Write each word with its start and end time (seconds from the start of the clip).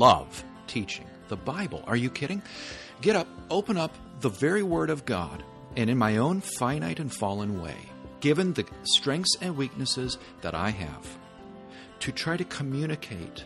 love 0.00 0.42
teaching 0.66 1.04
the 1.28 1.36
Bible. 1.36 1.84
Are 1.86 1.94
you 1.94 2.08
kidding? 2.08 2.42
Get 3.02 3.16
up, 3.16 3.28
open 3.50 3.76
up 3.76 3.94
the 4.20 4.30
very 4.30 4.62
Word 4.62 4.88
of 4.88 5.04
God, 5.04 5.44
and 5.76 5.90
in 5.90 5.98
my 5.98 6.16
own 6.16 6.40
finite 6.40 7.00
and 7.00 7.12
fallen 7.12 7.60
way, 7.60 7.76
given 8.20 8.54
the 8.54 8.64
strengths 8.84 9.36
and 9.42 9.58
weaknesses 9.58 10.16
that 10.40 10.54
I 10.54 10.70
have, 10.70 11.18
to 12.00 12.12
try 12.12 12.38
to 12.38 12.44
communicate 12.44 13.44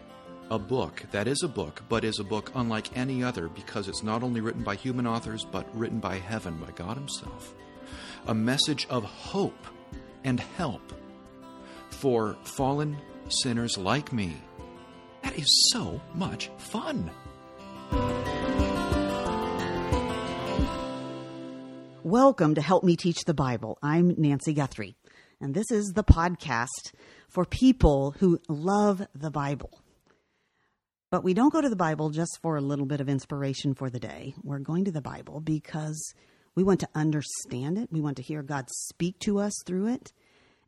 a 0.48 0.59
book 0.59 1.02
that 1.11 1.27
is 1.27 1.43
a 1.43 1.48
book, 1.48 1.82
but 1.88 2.04
is 2.04 2.20
a 2.20 2.25
book 2.25 2.52
unlike 2.55 2.96
any 2.96 3.25
other 3.25 3.48
because 3.48 3.89
it's 3.89 4.05
not 4.05 4.23
only 4.23 4.41
written 4.41 4.62
by 4.62 4.77
human 4.77 5.09
authors, 5.09 5.45
but 5.45 5.66
written 5.77 5.98
by 5.98 6.18
heaven, 6.18 6.57
by 6.59 6.71
God 6.77 6.96
Himself. 6.96 7.52
A 8.29 8.34
message 8.34 8.86
of 8.89 9.02
hope 9.02 9.66
and 10.23 10.39
help 10.39 10.93
for 11.91 12.36
fallen 12.45 12.96
sinners 13.28 13.77
like 13.77 14.12
me. 14.12 14.36
That 15.24 15.38
is 15.38 15.48
so 15.73 16.02
much 16.12 16.51
fun. 16.59 17.10
Welcome 22.02 22.55
to 22.56 22.60
Help 22.60 22.84
Me 22.84 22.95
Teach 22.95 23.24
the 23.24 23.33
Bible. 23.33 23.78
I'm 23.83 24.14
Nancy 24.19 24.52
Guthrie, 24.52 24.97
and 25.41 25.55
this 25.55 25.70
is 25.70 25.95
the 25.95 26.05
podcast 26.05 26.92
for 27.30 27.47
people 27.47 28.14
who 28.19 28.38
love 28.50 29.06
the 29.14 29.30
Bible. 29.30 29.80
But 31.10 31.25
we 31.25 31.33
don't 31.33 31.55
go 31.55 31.62
to 31.62 31.70
the 31.70 31.75
Bible 31.75 32.11
just 32.11 32.38
for 32.42 32.56
a 32.56 32.61
little 32.61 32.84
bit 32.84 33.00
of 33.00 33.09
inspiration 33.09 33.72
for 33.72 33.88
the 33.88 33.98
day. 33.98 34.34
We're 34.42 34.59
going 34.59 34.84
to 34.84 34.92
the 34.92 35.00
Bible 35.00 35.41
because 35.41 36.12
we 36.55 36.64
want 36.64 36.80
to 36.80 36.88
understand 36.95 37.78
it. 37.78 37.91
We 37.91 38.02
want 38.02 38.19
to 38.19 38.22
hear 38.22 38.42
God 38.42 38.66
speak 38.69 39.20
to 39.20 39.38
us 39.38 39.55
through 39.64 39.86
it. 39.86 40.12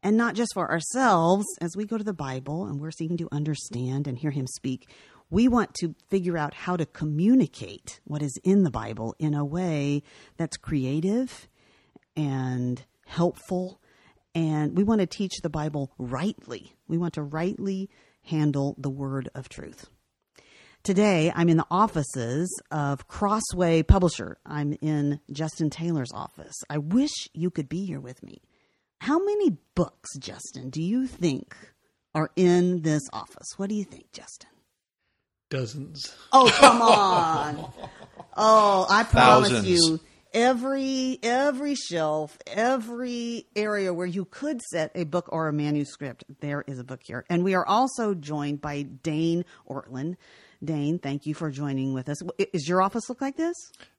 And 0.07 0.17
not 0.17 0.37
just 0.37 0.55
for 0.55 0.71
ourselves, 0.71 1.45
as 1.61 1.77
we 1.77 1.85
go 1.85 1.99
to 1.99 2.05
the 2.05 2.13
Bible 2.13 2.67
and 2.67 2.79
we're 2.79 2.93
seeking 2.93 3.17
to 3.17 3.29
understand 3.33 4.07
and 4.07 4.17
hear 4.17 4.31
Him 4.31 4.47
speak, 4.47 4.89
we 5.31 5.49
want 5.49 5.75
to 5.81 5.97
figure 6.11 6.39
out 6.39 6.55
how 6.55 6.77
to 6.77 6.87
communicate 6.87 7.99
what 8.05 8.23
is 8.23 8.39
in 8.45 8.63
the 8.63 8.71
Bible 8.71 9.17
in 9.19 9.35
a 9.35 9.45
way 9.45 10.05
that's 10.37 10.57
creative 10.59 11.49
and 12.15 12.85
helpful. 13.05 13.81
And 14.33 14.77
we 14.77 14.85
want 14.85 15.01
to 15.01 15.09
teach 15.09 15.41
the 15.43 15.51
Bible 15.51 15.91
rightly. 15.99 16.77
We 16.87 16.99
want 16.99 17.15
to 17.15 17.23
rightly 17.23 17.91
handle 18.23 18.77
the 18.79 18.91
word 18.91 19.29
of 19.35 19.49
truth. 19.49 19.89
Today, 20.85 21.33
I'm 21.35 21.49
in 21.49 21.57
the 21.57 21.67
offices 21.69 22.49
of 22.71 23.09
Crossway 23.09 23.83
Publisher. 23.83 24.39
I'm 24.47 24.79
in 24.81 25.19
Justin 25.33 25.69
Taylor's 25.69 26.13
office. 26.15 26.55
I 26.71 26.79
wish 26.79 27.11
you 27.33 27.51
could 27.51 27.69
be 27.69 27.85
here 27.85 27.99
with 27.99 28.23
me. 28.23 28.41
How 29.01 29.19
many 29.19 29.57
books, 29.75 30.17
Justin, 30.19 30.71
do 30.71 30.83
you 30.83 31.07
think 31.07 31.55
are 32.15 32.31
in 32.37 32.83
this 32.83 33.03
office? 33.13 33.55
What 33.57 33.69
do 33.69 33.75
you 33.75 33.85
think, 33.85 34.13
Justin? 34.13 34.51
Dozens. 35.51 36.15
Oh, 36.33 36.51
come 36.55 36.83
on. 36.83 37.73
oh, 38.37 38.87
I 38.91 39.05
promise 39.05 39.51
Thousands. 39.51 39.69
you 39.69 40.01
every 40.35 41.19
every 41.23 41.75
shelf, 41.77 42.37
every 42.49 43.47
area 43.55 43.95
where 43.95 44.07
you 44.09 44.25
could 44.25 44.61
set 44.63 44.91
a 44.97 45.05
book 45.05 45.29
or 45.31 45.47
a 45.49 45.53
manuscript, 45.53 46.25
there 46.41 46.65
is 46.67 46.79
a 46.81 46.85
book 46.85 47.01
here. 47.05 47.25
And 47.31 47.45
we 47.45 47.55
are 47.55 47.67
also 47.67 48.13
joined 48.15 48.61
by 48.61 48.83
Dane 48.83 49.45
Ortlund. 49.71 50.17
Dane, 50.65 50.99
thank 50.99 51.27
you 51.27 51.35
for 51.35 51.51
joining 51.51 51.93
with 51.95 52.09
us. 52.09 52.17
I- 52.41 52.49
Is 52.53 52.67
your 52.69 52.83
office 52.83 53.09
look 53.09 53.21
like 53.21 53.37
this? 53.37 53.55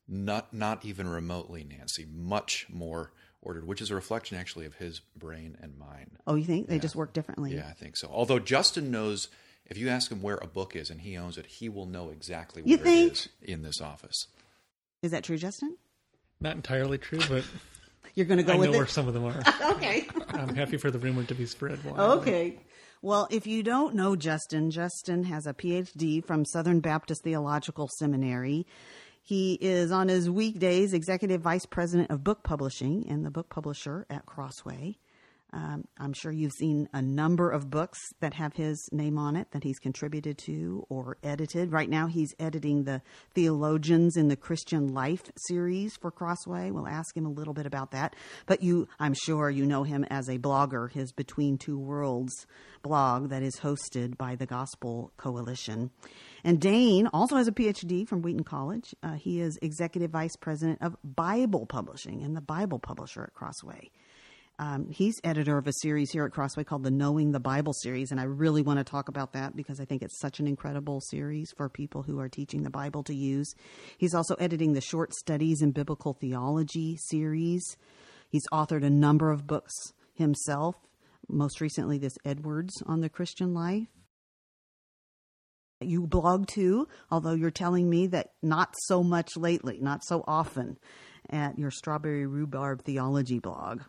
Not 0.08 0.54
not 0.54 0.84
even 0.84 1.08
remotely, 1.08 1.64
Nancy. 1.64 2.06
Much 2.12 2.66
more 2.70 3.14
ordered, 3.48 3.66
which 3.66 3.82
is 3.82 3.90
a 3.90 3.96
reflection 3.96 4.38
actually 4.38 4.66
of 4.66 4.76
his 4.76 5.00
brain 5.16 5.58
and 5.62 5.78
mine. 5.80 6.12
Oh, 6.28 6.36
you 6.36 6.44
think 6.44 6.68
they 6.68 6.80
just 6.80 6.96
work 6.96 7.14
differently? 7.14 7.56
Yeah, 7.56 7.68
I 7.70 7.74
think 7.74 7.96
so. 7.98 8.10
Although 8.12 8.40
Justin 8.40 8.92
knows 8.92 9.30
if 9.66 9.78
you 9.78 9.90
ask 9.90 10.12
him 10.12 10.22
where 10.22 10.36
a 10.42 10.48
book 10.48 10.76
is 10.76 10.90
and 10.90 11.02
he 11.02 11.18
owns 11.18 11.38
it, 11.38 11.46
he 11.46 11.70
will 11.70 11.86
know 11.86 12.10
exactly 12.10 12.62
You 12.66 12.78
where 12.78 12.86
think? 12.86 13.12
it 13.14 13.18
is 13.18 13.30
in 13.42 13.62
this 13.64 13.82
office. 13.82 14.28
Is 15.02 15.12
that 15.12 15.24
true, 15.24 15.38
Justin? 15.38 15.78
Not 16.42 16.56
entirely 16.56 16.98
true, 16.98 17.20
but 17.30 17.44
You're 18.16 18.26
going 18.26 18.38
to 18.40 18.44
go 18.44 18.54
I 18.54 18.56
with 18.58 18.72
know 18.72 18.78
where 18.78 18.88
some 18.88 19.08
of 19.08 19.14
them 19.14 19.26
are. 19.26 19.42
Okay. 19.78 20.08
I'm 20.30 20.56
happy 20.56 20.78
for 20.78 20.90
the 20.90 20.98
rumor 21.00 21.24
to 21.26 21.36
be 21.36 21.46
spread. 21.46 21.84
widely. 21.84 22.00
Okay. 22.20 22.60
Well, 23.04 23.28
if 23.30 23.46
you 23.46 23.62
don't 23.62 23.94
know 23.94 24.16
Justin, 24.16 24.72
Justin 24.72 25.24
has 25.26 25.46
a 25.46 25.54
PhD 25.54 26.26
from 26.26 26.44
Southern 26.46 26.80
Baptist 26.80 27.24
Theological 27.24 27.88
Seminary. 27.88 28.66
He 29.28 29.56
is 29.56 29.92
on 29.92 30.08
his 30.08 30.30
weekdays 30.30 30.94
executive 30.94 31.42
vice 31.42 31.66
president 31.66 32.10
of 32.12 32.24
book 32.24 32.44
publishing 32.44 33.06
and 33.10 33.26
the 33.26 33.30
book 33.30 33.50
publisher 33.50 34.06
at 34.10 34.26
Crossway. 34.26 35.00
Um, 35.58 35.88
I'm 35.98 36.14
sure 36.14 36.32
you've 36.32 36.52
seen 36.52 36.88
a 36.94 37.02
number 37.02 37.50
of 37.50 37.72
books 37.72 37.98
that 38.20 38.36
have 38.36 38.54
his 38.54 38.88
name 38.92 39.18
on 39.18 39.36
it 39.36 39.50
that 39.52 39.64
he's 39.64 39.80
contributed 39.80 40.38
to 40.46 40.86
or 40.88 41.18
edited. 41.24 41.72
Right 41.72 41.90
now, 41.90 42.06
he's 42.06 42.32
editing 42.40 42.84
the 42.84 43.02
Theologians 43.34 44.18
in 44.18 44.28
the 44.28 44.36
Christian 44.36 44.94
Life 44.94 45.32
series 45.48 45.98
for 46.00 46.12
Crossway. 46.12 46.70
We'll 46.70 46.88
ask 46.88 47.18
him 47.18 47.26
a 47.26 47.32
little 47.32 47.56
bit 47.56 47.66
about 47.66 47.90
that. 47.92 48.16
But 48.46 48.62
you, 48.62 48.88
I'm 49.00 49.16
sure 49.26 49.50
you 49.50 49.66
know 49.66 49.82
him 49.82 50.04
as 50.12 50.30
a 50.30 50.38
blogger, 50.38 50.92
his 50.92 51.12
Between 51.12 51.58
Two 51.58 51.80
Worlds 51.80 52.46
blog 52.84 53.30
that 53.30 53.42
is 53.42 53.56
hosted 53.56 54.16
by 54.16 54.36
the 54.36 54.46
Gospel 54.46 55.12
Coalition. 55.18 55.90
And 56.44 56.62
Dane 56.62 57.08
also 57.08 57.36
has 57.36 57.48
a 57.48 57.52
PhD 57.52 58.08
from 58.08 58.22
Wheaton 58.22 58.44
College. 58.44 58.94
Uh, 59.02 59.14
he 59.14 59.42
is 59.42 59.58
executive 59.64 60.12
vice 60.12 60.36
president 60.36 60.84
of 60.84 60.96
Bible 61.04 61.66
publishing 61.66 62.22
and 62.22 62.36
the 62.36 62.42
Bible 62.42 62.78
publisher 62.78 63.24
at 63.24 63.34
Crossway. 63.34 63.90
Um, 64.60 64.90
he's 64.90 65.22
editor 65.24 65.60
of 65.60 65.68
a 65.68 65.74
series 65.82 66.10
here 66.12 66.26
at 66.26 66.32
Crossway 66.32 66.64
called 66.64 66.84
the 66.84 66.90
Knowing 66.90 67.32
the 67.32 67.40
Bible 67.40 67.74
series, 67.74 68.10
and 68.10 68.20
I 68.20 68.24
really 68.24 68.64
want 68.64 68.80
to 68.80 68.84
talk 68.84 69.08
about 69.08 69.34
that 69.34 69.56
because 69.56 69.80
I 69.80 69.86
think 69.86 70.02
it's 70.02 70.20
such 70.20 70.40
an 70.40 70.48
incredible 70.48 71.00
series 71.00 71.52
for 71.56 71.70
people 71.70 72.02
who 72.02 72.20
are 72.20 72.28
teaching 72.28 72.64
the 72.64 72.72
Bible 72.72 73.04
to 73.04 73.14
use. 73.14 73.54
He's 74.00 74.16
also 74.16 74.34
editing 74.36 74.74
the 74.74 74.82
Short 74.82 75.14
Studies 75.14 75.62
in 75.62 75.74
Biblical 75.74 76.14
Theology 76.14 76.98
series. 76.98 77.78
He's 78.30 78.48
authored 78.52 78.84
a 78.84 78.90
number 78.90 79.30
of 79.30 79.46
books 79.46 79.74
himself, 80.16 80.76
most 81.30 81.62
recently, 81.62 82.00
this 82.00 82.18
Edwards 82.26 82.82
on 82.88 83.02
the 83.02 83.10
Christian 83.10 83.54
life. 83.54 83.90
You 85.82 86.08
blog 86.08 86.48
too, 86.48 86.88
although 87.12 87.34
you're 87.34 87.52
telling 87.52 87.88
me 87.92 88.08
that 88.08 88.32
not 88.42 88.74
so 88.86 89.04
much 89.04 89.38
lately, 89.38 89.78
not 89.80 90.04
so 90.04 90.24
often 90.28 90.80
at 91.30 91.60
your 91.60 91.70
Strawberry 91.70 92.26
Rhubarb 92.26 92.84
Theology 92.84 93.38
blog. 93.38 93.82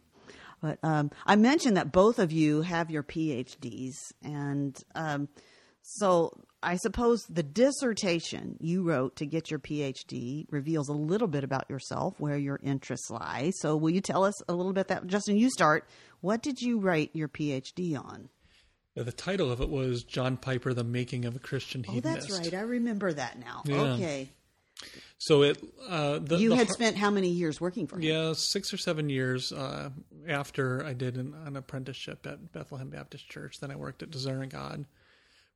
But 0.61 0.79
um, 0.83 1.11
I 1.27 1.37
mentioned 1.37 1.77
that 1.77 1.93
both 1.93 2.19
of 2.19 2.33
you 2.33 2.63
have 2.63 2.91
your 2.91 3.03
PhDs, 3.03 3.95
and 4.23 4.77
um, 4.95 5.29
so 5.83 6.33
I 6.63 6.77
suppose 6.77 7.25
the 7.29 7.43
dissertation 7.43 8.57
you 8.61 8.83
wrote 8.83 9.17
to 9.17 9.27
get 9.27 9.51
your 9.51 9.61
PhD 9.61 10.47
reveals 10.51 10.89
a 10.89 10.93
little 10.93 11.29
bit 11.29 11.45
about 11.45 11.71
yourself, 11.71 12.15
where 12.19 12.37
your 12.37 12.59
interests 12.63 13.11
lie. 13.11 13.53
So 13.57 13.77
will 13.77 13.91
you 13.91 14.01
tell 14.01 14.25
us 14.25 14.35
a 14.49 14.55
little 14.55 14.73
bit 14.73 14.89
that 14.89 15.07
Justin? 15.07 15.37
You 15.37 15.51
start. 15.51 15.89
What 16.21 16.43
did 16.43 16.61
you 16.61 16.81
write 16.81 17.11
your 17.15 17.29
PhD 17.29 17.97
on? 17.97 18.29
The 18.97 19.13
title 19.13 19.53
of 19.53 19.61
it 19.61 19.69
was 19.69 20.03
John 20.03 20.37
Piper: 20.37 20.75
The 20.75 20.83
Making 20.83 21.25
of 21.25 21.37
a 21.37 21.39
Christian 21.39 21.85
Oh, 21.89 22.01
that's 22.01 22.31
right. 22.31 22.53
I 22.53 22.63
remember 22.63 23.13
that 23.13 23.39
now. 23.39 23.63
Yeah. 23.65 23.93
Okay. 23.93 24.31
So 25.19 25.43
it 25.43 25.63
uh, 25.89 26.19
the, 26.21 26.37
You 26.37 26.51
the 26.51 26.57
had 26.57 26.67
har- 26.69 26.75
spent 26.75 26.97
how 26.97 27.11
many 27.11 27.29
years 27.29 27.61
working 27.61 27.87
for 27.87 27.97
him? 27.97 28.03
yeah 28.03 28.33
six 28.35 28.73
or 28.73 28.77
seven 28.77 29.09
years 29.09 29.53
uh, 29.53 29.91
after 30.29 30.85
I 30.85 30.93
did 30.93 31.17
an, 31.17 31.35
an 31.45 31.57
apprenticeship 31.57 32.27
at 32.27 32.53
Bethlehem 32.53 32.89
Baptist 32.91 33.29
Church. 33.29 33.59
Then 33.61 33.71
I 33.71 33.77
worked 33.77 34.03
at 34.03 34.15
and 34.15 34.51
God 34.51 34.85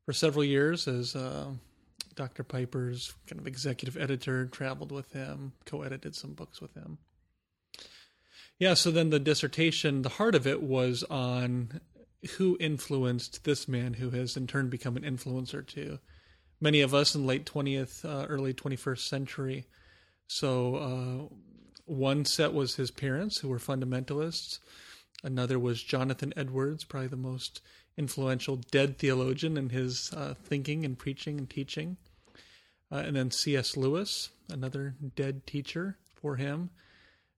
for 0.05 0.12
several 0.12 0.44
years 0.44 0.88
as 0.88 1.15
uh, 1.15 1.53
Dr. 2.16 2.43
Piper's 2.43 3.15
kind 3.28 3.41
of 3.41 3.47
executive 3.47 3.97
editor. 3.97 4.47
Traveled 4.47 4.91
with 4.91 5.12
him, 5.12 5.53
co-edited 5.65 6.16
some 6.16 6.32
books 6.32 6.61
with 6.61 6.75
him. 6.75 6.99
Yeah, 8.59 8.75
so 8.75 8.91
then 8.91 9.11
the 9.11 9.19
dissertation, 9.21 10.03
the 10.03 10.09
heart 10.09 10.34
of 10.34 10.47
it 10.47 10.62
was 10.62 11.03
on 11.05 11.81
who 12.37 12.56
influenced 12.61 13.44
this 13.44 13.67
man 13.67 13.94
who 13.94 14.11
has 14.11 14.37
in 14.37 14.47
turn 14.47 14.69
become 14.69 14.97
an 14.97 15.02
influencer 15.02 15.67
to 15.69 15.99
many 16.62 16.81
of 16.81 16.94
us 16.94 17.14
in 17.14 17.26
late 17.26 17.44
20th, 17.44 18.05
uh, 18.05 18.26
early 18.26 18.55
21st 18.55 19.00
century. 19.00 19.67
So 20.29 20.76
uh, 20.76 21.35
one 21.85 22.25
set 22.25 22.55
was 22.55 22.76
his 22.76 22.91
parents, 22.91 23.38
who 23.38 23.49
were 23.49 23.59
fundamentalists. 23.59 24.61
Another 25.25 25.59
was 25.59 25.82
Jonathan 25.82 26.32
Edwards, 26.37 26.85
probably 26.85 27.09
the 27.09 27.17
most 27.17 27.61
influential 27.97 28.56
dead 28.56 28.97
theologian 28.99 29.56
in 29.56 29.69
his 29.69 30.12
uh, 30.14 30.35
thinking 30.43 30.85
and 30.85 30.99
preaching 30.99 31.38
and 31.38 31.50
teaching. 31.50 31.97
Uh, 32.91 32.97
and 32.97 33.17
then 33.17 33.31
C.S. 33.31 33.76
Lewis, 33.76 34.31
another 34.49 34.94
dead 35.17 35.47
teacher 35.47 35.99
for 36.14 36.37
him. 36.37 36.70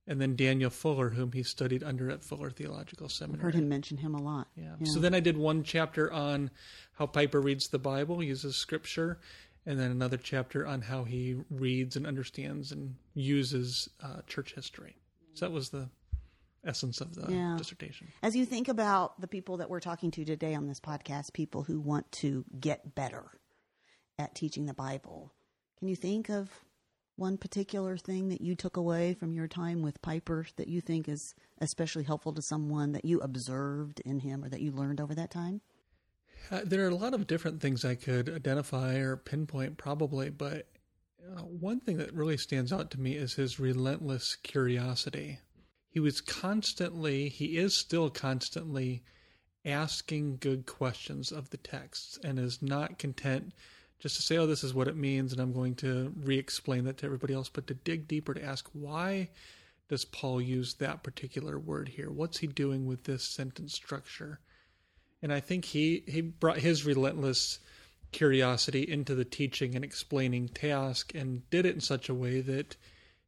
And 0.07 0.21
then 0.21 0.37
Daniel 0.37 0.69
Fuller, 0.71 1.09
whom 1.11 1.33
he 1.33 1.43
studied 1.43 1.83
under 1.83 2.11
at 2.11 2.23
Fuller 2.23 2.51
Theological 2.51 3.09
Seminary. 3.09 3.41
i 3.41 3.45
Heard 3.45 3.55
him 3.55 3.69
mention 3.71 3.97
him 3.97 4.15
a 4.15 4.21
lot. 4.21 4.49
Yeah. 4.55 4.75
So 4.85 5.01
then 5.01 5.15
I 5.15 5.21
did 5.21 5.39
one 5.39 5.63
chapter 5.63 6.13
on 6.13 6.51
how 6.93 7.07
Piper 7.07 7.41
reads 7.41 7.69
the 7.69 7.79
Bible, 7.79 8.23
uses 8.23 8.55
scripture, 8.55 9.19
and 9.65 9.81
then 9.81 9.91
another 9.91 10.19
chapter 10.19 10.67
on 10.67 10.83
how 10.83 11.05
he 11.05 11.37
reads 11.51 11.97
and 11.97 12.07
understands 12.07 12.71
and 12.71 12.97
uses 13.15 13.89
uh, 14.03 14.21
church 14.27 14.55
history. 14.55 14.95
So 15.33 15.47
that 15.47 15.53
was 15.53 15.71
the 15.71 15.89
essence 16.67 17.01
of 17.01 17.15
the 17.15 17.33
Yeah. 17.33 17.57
dissertation. 17.57 18.09
As 18.23 18.37
you 18.37 18.45
think 18.45 18.69
about 18.69 19.19
the 19.21 19.27
people 19.29 19.57
that 19.59 19.71
we're 19.71 19.81
talking 19.81 20.11
to 20.13 20.25
today 20.25 20.55
on 20.55 20.67
this 20.67 20.81
podcast, 20.81 21.33
people 21.33 21.63
who 21.63 21.81
want 21.81 22.11
to 22.13 22.45
get 22.61 22.95
better 22.95 23.25
at 24.19 24.35
teaching 24.35 24.67
the 24.67 24.75
Bible. 24.75 25.33
Can 25.79 25.89
you 25.89 25.97
think 25.97 26.29
of 26.29 26.51
one 27.17 27.39
particular 27.39 27.97
thing 27.97 28.29
that 28.29 28.41
you 28.41 28.55
took 28.55 28.77
away 28.77 29.15
from 29.15 29.33
your 29.33 29.47
time 29.47 29.83
with 29.83 30.03
Piper 30.03 30.47
that 30.57 30.69
you 30.69 30.81
think 30.81 31.09
is 31.09 31.35
especially 31.61 32.05
helpful 32.05 32.33
to 32.33 32.43
someone 32.43 32.93
that 32.93 33.05
you 33.05 33.21
observed 33.21 34.01
in 34.01 34.21
him 34.21 34.45
or 34.45 34.49
that 34.49 34.61
you 34.61 34.73
learned 34.73 35.01
over 35.01 35.15
that 35.15 35.31
time? 35.31 35.61
Uh, 36.51 36.61
there 36.65 36.85
are 36.85 36.91
a 36.91 36.95
lot 36.95 37.15
of 37.15 37.27
different 37.27 37.61
things 37.61 37.85
I 37.85 37.95
could 37.95 38.29
identify 38.29 38.97
or 38.97 39.17
pinpoint, 39.17 39.79
probably, 39.79 40.31
but 40.31 40.69
uh, 41.25 41.43
one 41.43 41.81
thing 41.81 41.97
that 41.99 42.13
really 42.13 42.37
stands 42.37 42.73
out 42.73 42.91
to 42.91 43.01
me 43.01 43.13
is 43.13 43.35
his 43.35 43.59
relentless 43.59 44.37
curiosity. 44.37 45.39
He 45.89 46.01
was 46.01 46.21
constantly, 46.21 47.29
he 47.29 47.57
is 47.57 47.75
still 47.75 48.11
constantly 48.11 49.03
asking 49.65 50.37
good 50.39 50.67
questions 50.67 51.33
of 51.33 51.49
the 51.51 51.57
texts 51.57 52.19
and 52.23 52.39
is 52.39 52.61
not 52.61 52.99
content 52.99 53.53
just 54.05 54.17
to 54.17 54.23
say, 54.23 54.37
oh, 54.37 54.47
this 54.47 54.63
is 54.63 54.75
what 54.75 54.87
it 54.87 54.99
means, 54.99 55.33
and 55.33 55.41
I'm 55.41 55.55
going 55.55 55.77
to 55.77 56.13
re 56.15 56.39
explain 56.39 56.85
that 56.85 56.99
to 56.99 57.07
everybody 57.07 57.33
else, 57.33 57.49
but 57.49 57.67
to 57.69 57.73
dig 57.75 58.07
deeper 58.07 58.35
to 58.35 58.45
ask, 58.45 58.69
why 58.75 59.31
does 59.89 60.05
Paul 60.05 60.43
use 60.43 60.75
that 60.75 61.03
particular 61.03 61.59
word 61.59 61.89
here? 61.89 62.11
What's 62.11 62.37
he 62.37 62.47
doing 62.47 62.85
with 62.85 63.05
this 63.05 63.27
sentence 63.35 63.73
structure? 63.73 64.41
And 65.23 65.33
I 65.33 65.41
think 65.41 65.65
he, 65.65 66.05
he 66.07 66.21
brought 66.21 66.59
his 66.59 66.85
relentless 66.85 67.61
curiosity 68.13 68.83
into 68.83 69.15
the 69.15 69.25
teaching 69.25 69.75
and 69.75 69.83
explaining 69.83 70.49
task 70.49 71.15
and 71.15 71.49
did 71.49 71.65
it 71.65 71.75
in 71.75 71.81
such 71.81 72.11
a 72.11 72.15
way 72.15 72.43
that 72.43 72.77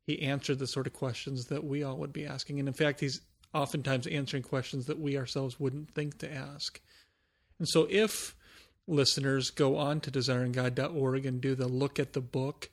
he 0.02 0.20
answered 0.20 0.58
the 0.58 0.67
sort 0.67 0.87
of 0.87 0.93
questions 0.93 1.46
that 1.46 1.64
we 1.64 1.84
all 1.84 1.96
would 1.96 2.12
be 2.12 2.26
asking. 2.26 2.58
And 2.58 2.69
in 2.69 2.75
fact, 2.75 3.00
he's 3.00 3.22
oftentimes 3.55 4.06
answering 4.08 4.43
questions 4.43 4.84
that 4.84 5.00
we 5.00 5.17
ourselves 5.17 5.58
wouldn't 5.58 5.94
think 5.94 6.19
to 6.19 6.31
ask. 6.31 6.82
And 7.58 7.67
so 7.67 7.88
if 7.88 8.35
listeners 8.86 9.50
go 9.50 9.76
on 9.76 10.00
to 10.00 10.10
desiringgod.org 10.10 11.26
and 11.26 11.40
do 11.40 11.54
the 11.54 11.68
look 11.68 11.98
at 11.98 12.12
the 12.12 12.20
book 12.20 12.70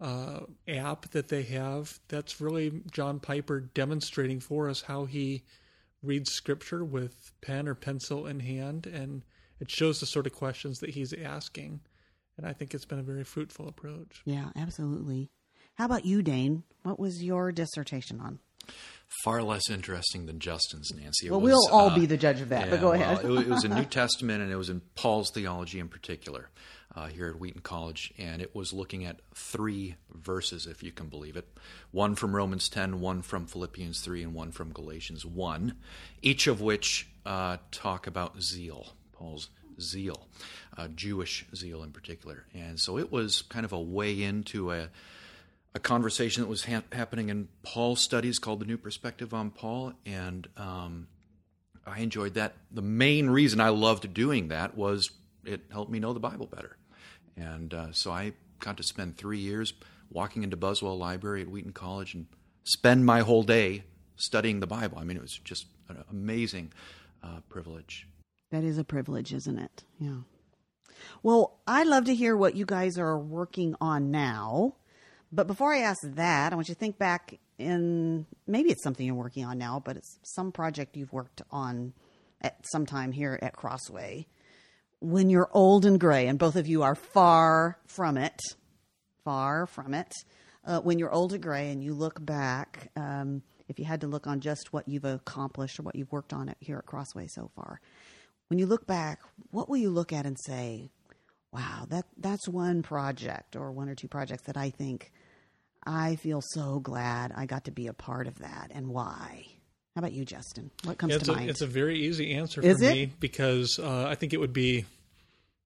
uh, 0.00 0.40
app 0.68 1.10
that 1.10 1.28
they 1.28 1.42
have, 1.42 1.98
that's 2.08 2.40
really 2.40 2.82
John 2.90 3.18
Piper 3.18 3.60
demonstrating 3.60 4.40
for 4.40 4.68
us 4.68 4.82
how 4.82 5.06
he 5.06 5.42
reads 6.02 6.30
scripture 6.30 6.84
with 6.84 7.32
pen 7.40 7.66
or 7.66 7.74
pencil 7.74 8.26
in 8.26 8.40
hand, 8.40 8.86
and 8.86 9.24
it 9.60 9.70
shows 9.70 9.98
the 9.98 10.06
sort 10.06 10.26
of 10.26 10.32
questions 10.32 10.78
that 10.80 10.90
he's 10.90 11.12
asking. 11.12 11.80
And 12.36 12.46
I 12.46 12.52
think 12.52 12.72
it's 12.72 12.84
been 12.84 13.00
a 13.00 13.04
very 13.04 13.24
fruitful 13.24 13.66
approach. 13.66 14.22
Yeah, 14.24 14.50
absolutely. 14.54 15.30
How 15.74 15.86
about 15.86 16.04
you, 16.04 16.22
Dane? 16.22 16.62
What 16.84 17.00
was 17.00 17.22
your 17.22 17.50
dissertation 17.50 18.20
on? 18.20 18.38
Far 19.24 19.42
less 19.42 19.70
interesting 19.70 20.26
than 20.26 20.38
Justin's, 20.38 20.92
Nancy. 20.94 21.26
It 21.26 21.30
well, 21.30 21.40
was, 21.40 21.52
we'll 21.52 21.68
all 21.74 21.90
uh, 21.90 21.94
be 21.94 22.06
the 22.06 22.16
judge 22.16 22.40
of 22.40 22.50
that, 22.50 22.66
yeah, 22.66 22.70
but 22.70 22.80
go 22.80 22.90
well, 22.90 23.00
ahead. 23.00 23.24
it, 23.24 23.30
it 23.30 23.48
was 23.48 23.64
a 23.64 23.68
New 23.74 23.84
Testament, 23.84 24.42
and 24.42 24.52
it 24.52 24.56
was 24.56 24.68
in 24.68 24.80
Paul's 24.94 25.30
theology 25.30 25.80
in 25.80 25.88
particular 25.88 26.50
uh, 26.94 27.06
here 27.06 27.28
at 27.28 27.38
Wheaton 27.38 27.60
College, 27.60 28.12
and 28.18 28.42
it 28.42 28.54
was 28.54 28.72
looking 28.72 29.04
at 29.04 29.20
three 29.34 29.96
verses, 30.12 30.66
if 30.66 30.82
you 30.82 30.92
can 30.92 31.08
believe 31.08 31.36
it 31.36 31.46
one 31.90 32.14
from 32.14 32.34
Romans 32.34 32.68
10, 32.68 33.00
one 33.00 33.22
from 33.22 33.46
Philippians 33.46 34.00
3, 34.00 34.24
and 34.24 34.34
one 34.34 34.52
from 34.52 34.72
Galatians 34.72 35.24
1, 35.24 35.74
each 36.22 36.46
of 36.46 36.60
which 36.60 37.08
uh, 37.24 37.58
talk 37.70 38.06
about 38.06 38.40
zeal, 38.42 38.88
Paul's 39.12 39.48
zeal, 39.80 40.26
uh, 40.76 40.88
Jewish 40.88 41.46
zeal 41.54 41.82
in 41.82 41.92
particular. 41.92 42.44
And 42.54 42.80
so 42.80 42.98
it 42.98 43.12
was 43.12 43.42
kind 43.42 43.64
of 43.64 43.72
a 43.72 43.80
way 43.80 44.22
into 44.22 44.72
a 44.72 44.88
a 45.74 45.78
conversation 45.78 46.42
that 46.42 46.48
was 46.48 46.64
ha- 46.64 46.82
happening 46.92 47.28
in 47.28 47.48
Paul 47.62 47.96
studies 47.96 48.38
called 48.38 48.60
The 48.60 48.66
New 48.66 48.78
Perspective 48.78 49.34
on 49.34 49.50
Paul, 49.50 49.92
and 50.06 50.48
um, 50.56 51.08
I 51.86 52.00
enjoyed 52.00 52.34
that. 52.34 52.54
The 52.70 52.82
main 52.82 53.30
reason 53.30 53.60
I 53.60 53.68
loved 53.70 54.12
doing 54.14 54.48
that 54.48 54.76
was 54.76 55.10
it 55.44 55.62
helped 55.70 55.90
me 55.90 55.98
know 55.98 56.12
the 56.12 56.20
Bible 56.20 56.46
better. 56.46 56.76
And 57.36 57.72
uh, 57.72 57.92
so 57.92 58.10
I 58.10 58.32
got 58.60 58.76
to 58.78 58.82
spend 58.82 59.16
three 59.16 59.38
years 59.38 59.72
walking 60.10 60.42
into 60.42 60.56
Buswell 60.56 60.98
Library 60.98 61.42
at 61.42 61.48
Wheaton 61.48 61.72
College 61.72 62.14
and 62.14 62.26
spend 62.64 63.06
my 63.06 63.20
whole 63.20 63.42
day 63.42 63.84
studying 64.16 64.60
the 64.60 64.66
Bible. 64.66 64.98
I 64.98 65.04
mean, 65.04 65.16
it 65.16 65.22
was 65.22 65.38
just 65.38 65.66
an 65.88 66.04
amazing 66.10 66.72
uh, 67.22 67.40
privilege. 67.48 68.06
That 68.50 68.64
is 68.64 68.78
a 68.78 68.84
privilege, 68.84 69.32
isn't 69.32 69.58
it? 69.58 69.84
Yeah. 70.00 70.22
Well, 71.22 71.58
I'd 71.66 71.86
love 71.86 72.04
to 72.06 72.14
hear 72.14 72.36
what 72.36 72.56
you 72.56 72.66
guys 72.66 72.98
are 72.98 73.18
working 73.18 73.76
on 73.80 74.10
now. 74.10 74.74
But 75.30 75.46
before 75.46 75.74
I 75.74 75.80
ask 75.80 76.00
that, 76.02 76.52
I 76.52 76.56
want 76.56 76.68
you 76.68 76.74
to 76.74 76.78
think 76.78 76.98
back 76.98 77.38
in 77.58 78.26
maybe 78.46 78.70
it's 78.70 78.82
something 78.82 79.04
you're 79.04 79.14
working 79.14 79.44
on 79.44 79.58
now, 79.58 79.82
but 79.84 79.96
it's 79.96 80.18
some 80.22 80.52
project 80.52 80.96
you've 80.96 81.12
worked 81.12 81.42
on 81.50 81.92
at 82.40 82.56
some 82.70 82.86
time 82.86 83.12
here 83.12 83.38
at 83.42 83.56
Crossway. 83.56 84.26
When 85.00 85.28
you're 85.28 85.50
old 85.52 85.84
and 85.84 86.00
gray, 86.00 86.26
and 86.26 86.38
both 86.38 86.56
of 86.56 86.66
you 86.66 86.82
are 86.82 86.94
far 86.94 87.78
from 87.86 88.16
it, 88.16 88.40
far 89.24 89.66
from 89.66 89.94
it. 89.94 90.12
Uh, 90.64 90.80
when 90.80 90.98
you're 90.98 91.12
old 91.12 91.32
and 91.32 91.42
gray 91.42 91.70
and 91.70 91.82
you 91.82 91.94
look 91.94 92.24
back, 92.24 92.90
um, 92.96 93.42
if 93.68 93.78
you 93.78 93.84
had 93.84 94.00
to 94.00 94.06
look 94.06 94.26
on 94.26 94.40
just 94.40 94.72
what 94.72 94.88
you've 94.88 95.04
accomplished 95.04 95.78
or 95.78 95.82
what 95.82 95.94
you've 95.94 96.10
worked 96.10 96.32
on 96.32 96.54
here 96.60 96.78
at 96.78 96.86
Crossway 96.86 97.26
so 97.28 97.50
far, 97.54 97.80
when 98.48 98.58
you 98.58 98.66
look 98.66 98.86
back, 98.86 99.20
what 99.50 99.68
will 99.68 99.76
you 99.76 99.90
look 99.90 100.12
at 100.12 100.26
and 100.26 100.38
say, 100.38 100.90
wow, 101.52 101.86
that 101.88 102.06
that's 102.18 102.48
one 102.48 102.82
project 102.82 103.56
or 103.56 103.72
one 103.72 103.88
or 103.88 103.94
two 103.94 104.08
projects 104.08 104.42
that 104.44 104.56
I 104.56 104.70
think 104.70 105.12
I 105.86 106.16
feel 106.16 106.42
so 106.42 106.80
glad 106.80 107.32
I 107.34 107.46
got 107.46 107.64
to 107.64 107.70
be 107.70 107.86
a 107.86 107.92
part 107.92 108.26
of 108.26 108.38
that 108.40 108.70
and 108.74 108.88
why. 108.88 109.46
How 109.94 110.00
about 110.00 110.12
you, 110.12 110.24
Justin? 110.24 110.70
What 110.84 110.98
comes 110.98 111.14
yeah, 111.14 111.18
to 111.18 111.32
a, 111.32 111.34
mind? 111.34 111.50
It's 111.50 111.62
a 111.62 111.66
very 111.66 111.98
easy 111.98 112.34
answer 112.34 112.60
Is 112.60 112.78
for 112.78 112.84
it? 112.84 112.92
me 112.92 113.12
because 113.18 113.78
uh, 113.78 114.06
I 114.06 114.14
think 114.14 114.32
it 114.32 114.38
would 114.38 114.52
be 114.52 114.84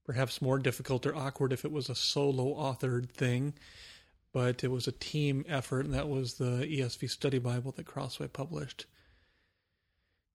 perhaps 0.04 0.40
more 0.40 0.58
difficult 0.58 1.06
or 1.06 1.14
awkward 1.14 1.52
if 1.52 1.64
it 1.64 1.72
was 1.72 1.88
a 1.88 1.94
solo 1.94 2.54
authored 2.54 3.10
thing, 3.10 3.52
but 4.32 4.64
it 4.64 4.70
was 4.70 4.86
a 4.86 4.92
team 4.92 5.44
effort, 5.48 5.84
and 5.84 5.94
that 5.94 6.08
was 6.08 6.32
the 6.34 6.66
ESV 6.66 7.08
Study 7.08 7.38
Bible 7.38 7.72
that 7.72 7.86
Crossway 7.86 8.28
published. 8.28 8.86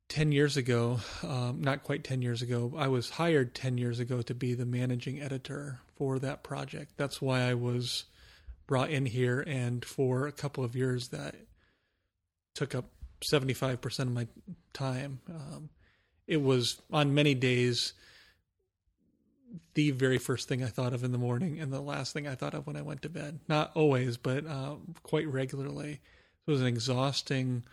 10 0.10 0.32
years 0.32 0.56
ago, 0.56 1.00
um, 1.24 1.62
not 1.62 1.84
quite 1.84 2.04
10 2.04 2.22
years 2.22 2.42
ago, 2.42 2.74
I 2.78 2.88
was 2.88 3.10
hired 3.10 3.54
10 3.54 3.78
years 3.78 4.00
ago 4.00 4.22
to 4.22 4.34
be 4.34 4.54
the 4.54 4.66
managing 4.66 5.22
editor 5.22 5.80
for 5.96 6.18
that 6.20 6.44
project. 6.44 6.94
That's 6.98 7.22
why 7.22 7.42
I 7.42 7.54
was 7.54 8.06
brought 8.68 8.90
in 8.90 9.06
here, 9.06 9.44
and 9.46 9.84
for 9.84 10.28
a 10.28 10.32
couple 10.32 10.64
of 10.64 10.76
years, 10.76 11.10
that 11.10 11.36
took 12.56 12.74
up 12.74 12.86
75% 13.32 14.00
of 14.00 14.12
my 14.12 14.28
time. 14.74 15.20
Um, 15.30 15.70
it 16.26 16.42
was 16.42 16.82
on 16.92 17.14
many 17.14 17.34
days 17.34 17.94
the 19.74 19.92
very 19.92 20.18
first 20.18 20.48
thing 20.48 20.64
I 20.64 20.68
thought 20.68 20.94
of 20.94 21.04
in 21.04 21.12
the 21.12 21.18
morning 21.18 21.60
and 21.60 21.72
the 21.72 21.82
last 21.82 22.14
thing 22.14 22.28
I 22.28 22.36
thought 22.36 22.54
of 22.54 22.68
when 22.68 22.76
I 22.76 22.82
went 22.82 23.02
to 23.04 23.10
bed. 23.10 23.40
Not 23.48 23.72
always, 23.76 24.18
but 24.18 24.46
uh, 24.46 24.76
quite 25.04 25.28
regularly. 25.28 26.00
It 26.46 26.52
was 26.52 26.62
an 26.62 26.68
exhausting 26.68 27.64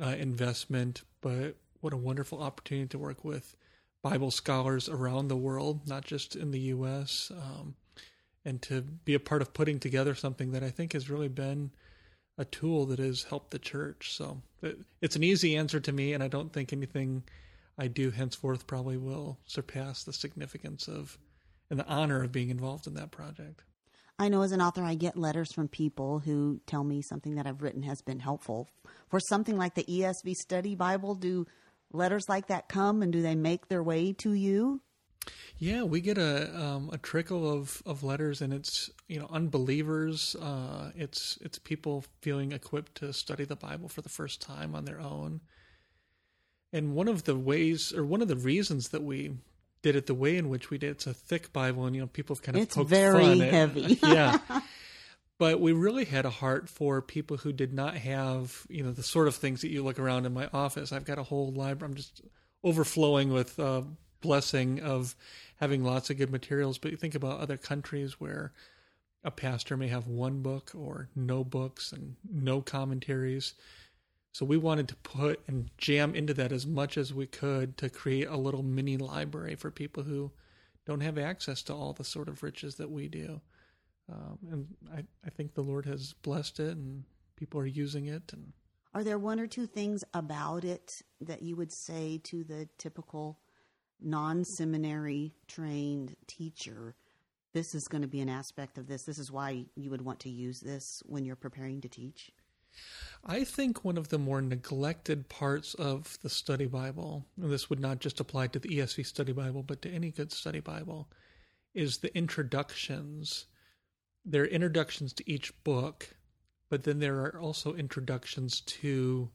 uh, 0.00 0.08
investment, 0.18 1.02
but 1.20 1.56
what 1.84 1.92
a 1.92 1.98
wonderful 1.98 2.42
opportunity 2.42 2.88
to 2.88 2.98
work 2.98 3.24
with 3.24 3.56
Bible 4.02 4.30
scholars 4.30 4.88
around 4.88 5.28
the 5.28 5.36
world, 5.36 5.86
not 5.86 6.04
just 6.04 6.34
in 6.34 6.50
the 6.50 6.60
U.S., 6.60 7.30
um, 7.30 7.74
and 8.42 8.60
to 8.62 8.80
be 8.80 9.12
a 9.12 9.20
part 9.20 9.42
of 9.42 9.52
putting 9.52 9.78
together 9.78 10.14
something 10.14 10.52
that 10.52 10.64
I 10.64 10.70
think 10.70 10.94
has 10.94 11.10
really 11.10 11.28
been 11.28 11.70
a 12.38 12.44
tool 12.46 12.86
that 12.86 12.98
has 12.98 13.24
helped 13.24 13.50
the 13.50 13.58
church. 13.58 14.14
So 14.14 14.40
it's 15.00 15.14
an 15.14 15.22
easy 15.22 15.56
answer 15.56 15.78
to 15.80 15.92
me, 15.92 16.14
and 16.14 16.22
I 16.22 16.28
don't 16.28 16.52
think 16.52 16.72
anything 16.72 17.22
I 17.78 17.86
do 17.86 18.10
henceforth 18.10 18.66
probably 18.66 18.96
will 18.96 19.38
surpass 19.46 20.04
the 20.04 20.12
significance 20.12 20.88
of 20.88 21.18
and 21.70 21.78
the 21.78 21.86
honor 21.86 22.22
of 22.22 22.32
being 22.32 22.50
involved 22.50 22.86
in 22.86 22.94
that 22.94 23.10
project. 23.10 23.62
I 24.18 24.28
know 24.28 24.42
as 24.42 24.52
an 24.52 24.62
author, 24.62 24.84
I 24.84 24.94
get 24.94 25.16
letters 25.16 25.52
from 25.52 25.68
people 25.68 26.20
who 26.20 26.60
tell 26.66 26.84
me 26.84 27.02
something 27.02 27.34
that 27.34 27.46
I've 27.46 27.62
written 27.62 27.82
has 27.82 28.00
been 28.00 28.20
helpful. 28.20 28.68
For 29.08 29.18
something 29.18 29.56
like 29.56 29.74
the 29.74 29.84
ESV 29.84 30.34
Study 30.34 30.76
Bible, 30.76 31.14
do 31.14 31.46
letters 31.92 32.28
like 32.28 32.48
that 32.48 32.68
come 32.68 33.02
and 33.02 33.12
do 33.12 33.22
they 33.22 33.34
make 33.34 33.68
their 33.68 33.82
way 33.82 34.12
to 34.14 34.32
you? 34.32 34.80
Yeah, 35.58 35.84
we 35.84 36.00
get 36.00 36.18
a 36.18 36.54
um, 36.60 36.90
a 36.92 36.98
trickle 36.98 37.50
of, 37.50 37.82
of 37.86 38.02
letters, 38.02 38.42
and 38.42 38.52
it's 38.52 38.90
you 39.08 39.18
know 39.18 39.28
unbelievers. 39.30 40.34
Uh, 40.34 40.90
it's 40.96 41.38
it's 41.40 41.58
people 41.58 42.04
feeling 42.20 42.52
equipped 42.52 42.96
to 42.96 43.12
study 43.12 43.44
the 43.44 43.56
Bible 43.56 43.88
for 43.88 44.02
the 44.02 44.08
first 44.08 44.42
time 44.42 44.74
on 44.74 44.84
their 44.84 45.00
own. 45.00 45.40
And 46.72 46.94
one 46.94 47.06
of 47.08 47.24
the 47.24 47.36
ways, 47.36 47.92
or 47.94 48.04
one 48.04 48.20
of 48.20 48.28
the 48.28 48.36
reasons 48.36 48.88
that 48.88 49.04
we 49.04 49.36
did 49.82 49.94
it 49.94 50.06
the 50.06 50.14
way 50.14 50.36
in 50.36 50.48
which 50.48 50.70
we 50.70 50.78
did, 50.78 50.90
it's 50.90 51.06
a 51.06 51.14
thick 51.14 51.52
Bible, 51.52 51.86
and 51.86 51.94
you 51.94 52.02
know 52.02 52.08
people 52.08 52.34
have 52.34 52.42
kind 52.42 52.56
of 52.56 52.62
it's 52.64 52.74
poked 52.74 52.90
very 52.90 53.22
fun 53.22 53.40
heavy. 53.40 53.98
yeah, 54.02 54.38
but 55.38 55.60
we 55.60 55.72
really 55.72 56.04
had 56.04 56.24
a 56.24 56.30
heart 56.30 56.68
for 56.68 57.02
people 57.02 57.38
who 57.38 57.52
did 57.52 57.72
not 57.72 57.96
have 57.96 58.66
you 58.68 58.82
know 58.82 58.92
the 58.92 59.02
sort 59.02 59.28
of 59.28 59.34
things 59.34 59.60
that 59.60 59.70
you 59.70 59.82
look 59.82 59.98
around 59.98 60.26
in 60.26 60.34
my 60.34 60.48
office. 60.52 60.92
I've 60.92 61.04
got 61.04 61.18
a 61.18 61.24
whole 61.24 61.52
library. 61.52 61.90
I'm 61.90 61.96
just 61.96 62.20
overflowing 62.62 63.32
with 63.32 63.58
uh, 63.58 63.82
blessing 64.20 64.80
of 64.80 65.14
having 65.56 65.84
lots 65.84 66.10
of 66.10 66.18
good 66.18 66.30
materials. 66.30 66.78
But 66.78 66.90
you 66.90 66.96
think 66.96 67.14
about 67.14 67.40
other 67.40 67.56
countries 67.56 68.20
where 68.20 68.52
a 69.22 69.30
pastor 69.30 69.76
may 69.76 69.88
have 69.88 70.06
one 70.06 70.42
book 70.42 70.72
or 70.74 71.08
no 71.14 71.44
books 71.44 71.92
and 71.92 72.16
no 72.30 72.60
commentaries. 72.60 73.54
So 74.32 74.44
we 74.44 74.56
wanted 74.56 74.88
to 74.88 74.96
put 74.96 75.40
and 75.46 75.70
jam 75.78 76.14
into 76.14 76.34
that 76.34 76.52
as 76.52 76.66
much 76.66 76.98
as 76.98 77.14
we 77.14 77.26
could 77.26 77.76
to 77.78 77.88
create 77.88 78.26
a 78.26 78.36
little 78.36 78.62
mini 78.62 78.96
library 78.96 79.54
for 79.54 79.70
people 79.70 80.02
who 80.02 80.32
don't 80.86 81.00
have 81.00 81.16
access 81.16 81.62
to 81.64 81.74
all 81.74 81.92
the 81.92 82.04
sort 82.04 82.28
of 82.28 82.42
riches 82.42 82.74
that 82.76 82.90
we 82.90 83.08
do. 83.08 83.40
Um, 84.12 84.38
and 84.50 84.66
I, 84.92 85.04
I 85.26 85.30
think 85.30 85.54
the 85.54 85.62
Lord 85.62 85.86
has 85.86 86.12
blessed 86.22 86.60
it 86.60 86.76
and 86.76 87.04
people 87.36 87.60
are 87.60 87.66
using 87.66 88.06
it. 88.06 88.32
And 88.32 88.52
Are 88.92 89.04
there 89.04 89.18
one 89.18 89.40
or 89.40 89.46
two 89.46 89.66
things 89.66 90.04
about 90.12 90.64
it 90.64 91.02
that 91.20 91.42
you 91.42 91.56
would 91.56 91.72
say 91.72 92.20
to 92.24 92.44
the 92.44 92.68
typical 92.78 93.40
non 94.00 94.44
seminary 94.44 95.34
trained 95.48 96.16
teacher? 96.26 96.94
This 97.52 97.74
is 97.74 97.86
going 97.86 98.02
to 98.02 98.08
be 98.08 98.20
an 98.20 98.28
aspect 98.28 98.78
of 98.78 98.88
this. 98.88 99.04
This 99.04 99.18
is 99.18 99.30
why 99.30 99.66
you 99.76 99.90
would 99.90 100.02
want 100.02 100.20
to 100.20 100.28
use 100.28 100.60
this 100.60 101.02
when 101.06 101.24
you're 101.24 101.36
preparing 101.36 101.80
to 101.82 101.88
teach. 101.88 102.32
I 103.24 103.44
think 103.44 103.84
one 103.84 103.96
of 103.96 104.08
the 104.08 104.18
more 104.18 104.42
neglected 104.42 105.28
parts 105.28 105.74
of 105.74 106.18
the 106.22 106.28
study 106.28 106.66
Bible, 106.66 107.24
and 107.40 107.50
this 107.50 107.70
would 107.70 107.80
not 107.80 108.00
just 108.00 108.20
apply 108.20 108.48
to 108.48 108.58
the 108.58 108.68
ESV 108.68 109.06
study 109.06 109.32
Bible, 109.32 109.62
but 109.62 109.80
to 109.82 109.90
any 109.90 110.10
good 110.10 110.32
study 110.32 110.60
Bible, 110.60 111.08
is 111.72 111.98
the 111.98 112.14
introductions. 112.16 113.46
There 114.24 114.42
are 114.42 114.46
introductions 114.46 115.12
to 115.14 115.30
each 115.30 115.52
book, 115.64 116.08
but 116.70 116.84
then 116.84 116.98
there 116.98 117.18
are 117.20 117.38
also 117.40 117.74
introductions 117.74 118.60
to 118.60 119.30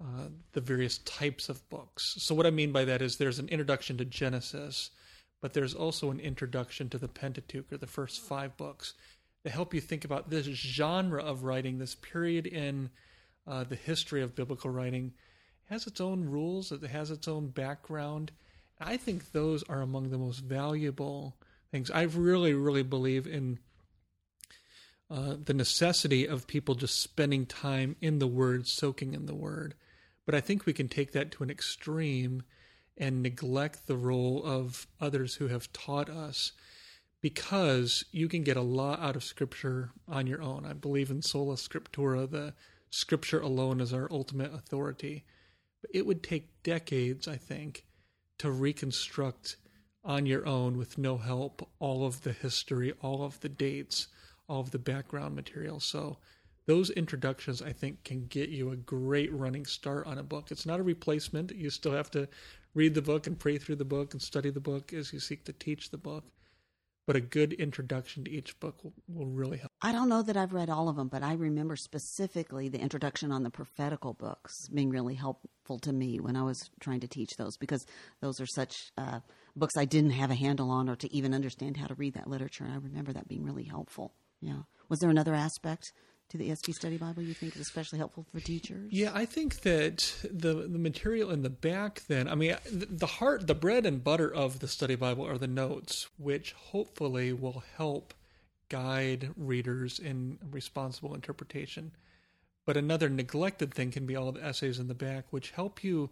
uh, 0.00 0.28
the 0.52 0.60
various 0.60 0.98
types 0.98 1.48
of 1.48 1.68
books. 1.68 2.16
So, 2.18 2.34
what 2.34 2.46
I 2.46 2.50
mean 2.50 2.72
by 2.72 2.84
that 2.84 3.02
is 3.02 3.16
there's 3.16 3.38
an 3.38 3.48
introduction 3.48 3.96
to 3.98 4.04
Genesis, 4.04 4.90
but 5.40 5.54
there's 5.54 5.74
also 5.74 6.10
an 6.10 6.20
introduction 6.20 6.88
to 6.90 6.98
the 6.98 7.08
Pentateuch, 7.08 7.72
or 7.72 7.78
the 7.78 7.86
first 7.86 8.20
five 8.20 8.56
books 8.56 8.94
to 9.44 9.50
help 9.50 9.72
you 9.72 9.80
think 9.80 10.04
about 10.04 10.30
this 10.30 10.46
genre 10.46 11.22
of 11.22 11.44
writing, 11.44 11.78
this 11.78 11.94
period 11.94 12.46
in 12.46 12.90
uh, 13.46 13.64
the 13.64 13.76
history 13.76 14.22
of 14.22 14.34
biblical 14.34 14.70
writing, 14.70 15.12
has 15.64 15.86
its 15.86 16.00
own 16.00 16.24
rules, 16.24 16.72
it 16.72 16.82
has 16.82 17.10
its 17.10 17.28
own 17.28 17.48
background. 17.48 18.32
I 18.80 18.96
think 18.96 19.32
those 19.32 19.62
are 19.64 19.80
among 19.80 20.10
the 20.10 20.18
most 20.18 20.40
valuable 20.40 21.36
things. 21.70 21.90
I 21.90 22.02
really, 22.02 22.54
really 22.54 22.82
believe 22.82 23.26
in 23.26 23.58
uh, 25.10 25.36
the 25.42 25.54
necessity 25.54 26.26
of 26.26 26.46
people 26.46 26.74
just 26.74 27.00
spending 27.00 27.46
time 27.46 27.96
in 28.00 28.18
the 28.18 28.26
Word, 28.26 28.66
soaking 28.66 29.14
in 29.14 29.26
the 29.26 29.34
Word. 29.34 29.74
But 30.26 30.34
I 30.34 30.40
think 30.40 30.66
we 30.66 30.72
can 30.72 30.88
take 30.88 31.12
that 31.12 31.30
to 31.32 31.42
an 31.42 31.50
extreme 31.50 32.42
and 32.96 33.22
neglect 33.22 33.86
the 33.86 33.96
role 33.96 34.42
of 34.44 34.86
others 35.00 35.36
who 35.36 35.48
have 35.48 35.72
taught 35.72 36.10
us 36.10 36.52
because 37.20 38.04
you 38.12 38.28
can 38.28 38.42
get 38.42 38.56
a 38.56 38.62
lot 38.62 39.00
out 39.00 39.16
of 39.16 39.24
scripture 39.24 39.90
on 40.06 40.26
your 40.26 40.42
own. 40.42 40.66
I 40.66 40.72
believe 40.72 41.10
in 41.10 41.22
sola 41.22 41.54
scriptura, 41.54 42.30
the 42.30 42.54
scripture 42.90 43.40
alone 43.40 43.80
is 43.80 43.92
our 43.92 44.08
ultimate 44.10 44.52
authority. 44.52 45.24
But 45.80 45.90
it 45.94 46.06
would 46.06 46.22
take 46.22 46.62
decades, 46.62 47.26
I 47.26 47.36
think, 47.36 47.84
to 48.38 48.50
reconstruct 48.50 49.56
on 50.04 50.26
your 50.26 50.46
own 50.46 50.76
with 50.76 50.98
no 50.98 51.18
help 51.18 51.68
all 51.78 52.06
of 52.06 52.22
the 52.22 52.32
history, 52.32 52.92
all 53.00 53.24
of 53.24 53.40
the 53.40 53.48
dates, 53.48 54.08
of 54.48 54.70
the 54.70 54.78
background 54.78 55.34
material. 55.34 55.80
So 55.80 56.18
those 56.66 56.90
introductions 56.90 57.62
I 57.62 57.72
think 57.72 58.04
can 58.04 58.26
get 58.26 58.50
you 58.50 58.70
a 58.70 58.76
great 58.76 59.32
running 59.32 59.66
start 59.66 60.06
on 60.06 60.18
a 60.18 60.22
book. 60.22 60.50
It's 60.50 60.66
not 60.66 60.80
a 60.80 60.84
replacement. 60.84 61.52
You 61.54 61.70
still 61.70 61.92
have 61.92 62.10
to 62.12 62.28
read 62.74 62.94
the 62.94 63.02
book 63.02 63.26
and 63.26 63.38
pray 63.38 63.58
through 63.58 63.76
the 63.76 63.84
book 63.84 64.12
and 64.12 64.22
study 64.22 64.50
the 64.50 64.60
book 64.60 64.92
as 64.92 65.12
you 65.12 65.20
seek 65.20 65.44
to 65.44 65.52
teach 65.52 65.90
the 65.90 65.98
book 65.98 66.24
but 67.08 67.16
a 67.16 67.20
good 67.22 67.54
introduction 67.54 68.22
to 68.22 68.30
each 68.30 68.60
book 68.60 68.84
will, 68.84 68.92
will 69.08 69.24
really 69.24 69.56
help. 69.56 69.72
I 69.80 69.92
don't 69.92 70.10
know 70.10 70.20
that 70.20 70.36
I've 70.36 70.52
read 70.52 70.68
all 70.68 70.90
of 70.90 70.96
them, 70.96 71.08
but 71.08 71.22
I 71.22 71.32
remember 71.32 71.74
specifically 71.74 72.68
the 72.68 72.78
introduction 72.78 73.32
on 73.32 73.42
the 73.44 73.50
prophetical 73.50 74.12
books 74.12 74.68
being 74.68 74.90
really 74.90 75.14
helpful 75.14 75.78
to 75.78 75.92
me 75.94 76.20
when 76.20 76.36
I 76.36 76.42
was 76.42 76.68
trying 76.80 77.00
to 77.00 77.08
teach 77.08 77.38
those 77.38 77.56
because 77.56 77.86
those 78.20 78.42
are 78.42 78.46
such 78.46 78.92
uh, 78.98 79.20
books 79.56 79.78
I 79.78 79.86
didn't 79.86 80.10
have 80.10 80.30
a 80.30 80.34
handle 80.34 80.70
on 80.70 80.90
or 80.90 80.96
to 80.96 81.10
even 81.10 81.32
understand 81.32 81.78
how 81.78 81.86
to 81.86 81.94
read 81.94 82.12
that 82.12 82.28
literature. 82.28 82.64
And 82.64 82.74
I 82.74 82.76
remember 82.76 83.14
that 83.14 83.26
being 83.26 83.42
really 83.42 83.64
helpful. 83.64 84.12
Yeah. 84.40 84.62
Was 84.88 85.00
there 85.00 85.10
another 85.10 85.34
aspect 85.34 85.92
to 86.30 86.36
the 86.36 86.50
ESV 86.50 86.74
Study 86.74 86.96
Bible 86.96 87.22
you 87.22 87.34
think 87.34 87.54
is 87.54 87.62
especially 87.62 87.98
helpful 87.98 88.26
for 88.30 88.40
teachers? 88.40 88.92
Yeah, 88.92 89.10
I 89.14 89.24
think 89.24 89.60
that 89.62 90.14
the 90.22 90.54
the 90.54 90.78
material 90.78 91.30
in 91.30 91.42
the 91.42 91.50
back 91.50 92.02
then, 92.06 92.28
I 92.28 92.34
mean, 92.34 92.56
the 92.70 93.06
heart, 93.06 93.46
the 93.46 93.54
bread 93.54 93.86
and 93.86 94.02
butter 94.04 94.32
of 94.32 94.60
the 94.60 94.68
Study 94.68 94.94
Bible 94.94 95.26
are 95.26 95.38
the 95.38 95.46
notes, 95.46 96.08
which 96.18 96.52
hopefully 96.52 97.32
will 97.32 97.62
help 97.76 98.14
guide 98.68 99.30
readers 99.36 99.98
in 99.98 100.38
responsible 100.50 101.14
interpretation. 101.14 101.92
But 102.66 102.76
another 102.76 103.08
neglected 103.08 103.72
thing 103.72 103.90
can 103.90 104.04
be 104.04 104.14
all 104.14 104.30
the 104.30 104.44
essays 104.44 104.78
in 104.78 104.88
the 104.88 104.94
back, 104.94 105.24
which 105.30 105.52
help 105.52 105.82
you 105.82 106.10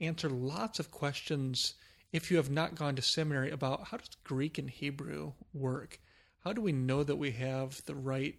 answer 0.00 0.30
lots 0.30 0.78
of 0.78 0.90
questions 0.90 1.74
if 2.10 2.30
you 2.30 2.38
have 2.38 2.50
not 2.50 2.74
gone 2.74 2.96
to 2.96 3.02
seminary 3.02 3.50
about 3.50 3.88
how 3.88 3.98
does 3.98 4.08
Greek 4.24 4.56
and 4.56 4.70
Hebrew 4.70 5.32
work? 5.52 6.00
How 6.44 6.52
do 6.52 6.60
we 6.60 6.72
know 6.72 7.02
that 7.02 7.16
we 7.16 7.32
have 7.32 7.84
the 7.84 7.94
right 7.94 8.36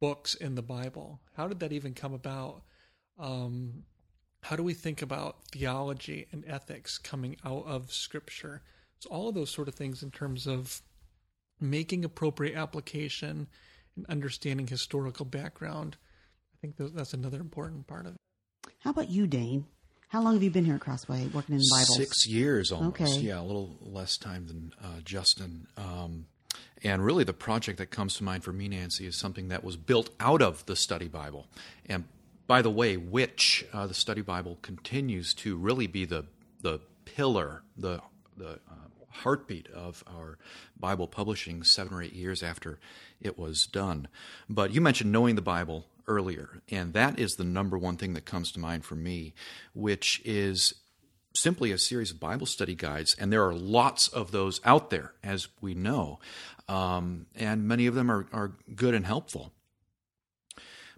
books 0.00 0.34
in 0.34 0.54
the 0.54 0.62
Bible? 0.62 1.20
How 1.36 1.48
did 1.48 1.60
that 1.60 1.72
even 1.72 1.94
come 1.94 2.14
about? 2.14 2.62
Um, 3.18 3.84
how 4.42 4.56
do 4.56 4.62
we 4.62 4.74
think 4.74 5.02
about 5.02 5.38
theology 5.50 6.26
and 6.30 6.44
ethics 6.46 6.98
coming 6.98 7.36
out 7.44 7.64
of 7.66 7.92
Scripture? 7.92 8.62
So, 9.00 9.10
all 9.10 9.28
of 9.28 9.34
those 9.34 9.50
sort 9.50 9.68
of 9.68 9.74
things 9.74 10.02
in 10.02 10.10
terms 10.10 10.46
of 10.46 10.82
making 11.60 12.04
appropriate 12.04 12.56
application 12.56 13.48
and 13.96 14.06
understanding 14.08 14.66
historical 14.66 15.24
background. 15.24 15.96
I 16.54 16.56
think 16.60 16.76
that's 16.94 17.14
another 17.14 17.40
important 17.40 17.86
part 17.86 18.06
of 18.06 18.14
it. 18.14 18.72
How 18.80 18.90
about 18.90 19.10
you, 19.10 19.26
Dane? 19.26 19.66
How 20.08 20.22
long 20.22 20.34
have 20.34 20.42
you 20.42 20.50
been 20.50 20.64
here 20.64 20.76
at 20.76 20.80
Crossway 20.80 21.26
working 21.34 21.56
in 21.56 21.58
the 21.58 21.68
Bible? 21.70 21.94
Six 21.94 22.26
years 22.26 22.70
almost. 22.70 23.00
Okay. 23.00 23.20
Yeah, 23.20 23.40
a 23.40 23.42
little 23.42 23.76
less 23.80 24.16
time 24.16 24.46
than 24.46 24.72
uh, 24.82 25.00
Justin. 25.04 25.66
Um, 25.76 26.26
and 26.82 27.04
really, 27.04 27.24
the 27.24 27.32
project 27.32 27.78
that 27.78 27.90
comes 27.90 28.14
to 28.16 28.24
mind 28.24 28.44
for 28.44 28.52
me, 28.52 28.68
Nancy, 28.68 29.06
is 29.06 29.16
something 29.16 29.48
that 29.48 29.64
was 29.64 29.76
built 29.76 30.10
out 30.20 30.42
of 30.42 30.64
the 30.66 30.76
study 30.76 31.08
Bible. 31.08 31.46
And 31.88 32.04
by 32.46 32.62
the 32.62 32.70
way, 32.70 32.96
which 32.96 33.66
uh, 33.72 33.86
the 33.86 33.94
study 33.94 34.20
Bible 34.20 34.58
continues 34.62 35.34
to 35.34 35.56
really 35.56 35.86
be 35.86 36.04
the 36.04 36.26
the 36.60 36.80
pillar, 37.04 37.62
the 37.76 38.00
the 38.36 38.60
uh, 38.70 38.86
heartbeat 39.08 39.68
of 39.68 40.04
our 40.06 40.38
Bible 40.78 41.08
publishing 41.08 41.62
seven 41.62 41.94
or 41.94 42.02
eight 42.02 42.12
years 42.12 42.42
after 42.42 42.78
it 43.20 43.38
was 43.38 43.66
done. 43.66 44.08
But 44.48 44.72
you 44.72 44.80
mentioned 44.80 45.10
knowing 45.10 45.34
the 45.34 45.42
Bible 45.42 45.86
earlier, 46.06 46.60
and 46.70 46.92
that 46.92 47.18
is 47.18 47.36
the 47.36 47.44
number 47.44 47.78
one 47.78 47.96
thing 47.96 48.14
that 48.14 48.26
comes 48.26 48.52
to 48.52 48.60
mind 48.60 48.84
for 48.84 48.94
me, 48.94 49.34
which 49.74 50.20
is 50.24 50.74
simply 51.36 51.72
a 51.72 51.78
series 51.78 52.10
of 52.10 52.20
Bible 52.20 52.46
study 52.46 52.74
guides, 52.74 53.14
and 53.18 53.32
there 53.32 53.44
are 53.44 53.54
lots 53.54 54.08
of 54.08 54.32
those 54.32 54.60
out 54.64 54.90
there, 54.90 55.12
as 55.22 55.48
we 55.60 55.74
know, 55.74 56.18
um, 56.68 57.26
and 57.34 57.66
many 57.66 57.86
of 57.86 57.94
them 57.94 58.10
are, 58.10 58.26
are 58.32 58.52
good 58.74 58.94
and 58.94 59.06
helpful. 59.06 59.52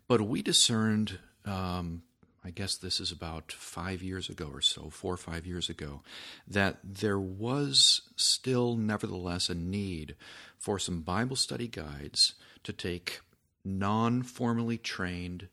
But 0.07 0.23
we 0.23 0.41
discerned, 0.41 1.19
um, 1.45 2.03
I 2.43 2.51
guess 2.51 2.77
this 2.77 2.99
is 2.99 3.13
about 3.13 3.53
five 3.53 4.03
years 4.03 4.31
ago 4.31 4.49
or 4.53 4.63
so, 4.63 4.89
four 4.89 5.13
or 5.13 5.19
five 5.19 5.47
years 5.47 5.69
ago, 5.69 6.03
that 6.47 6.79
there 6.83 7.19
was 7.19 8.03
still, 8.17 8.77
nevertheless, 8.77 9.51
a 9.51 9.55
need 9.55 10.17
for 10.57 10.79
some 10.79 11.03
Bible 11.03 11.37
study 11.37 11.69
guides 11.69 12.35
to 12.65 12.73
take 12.73 13.21
non 13.65 14.23
formally 14.23 14.79
trained 14.79 15.49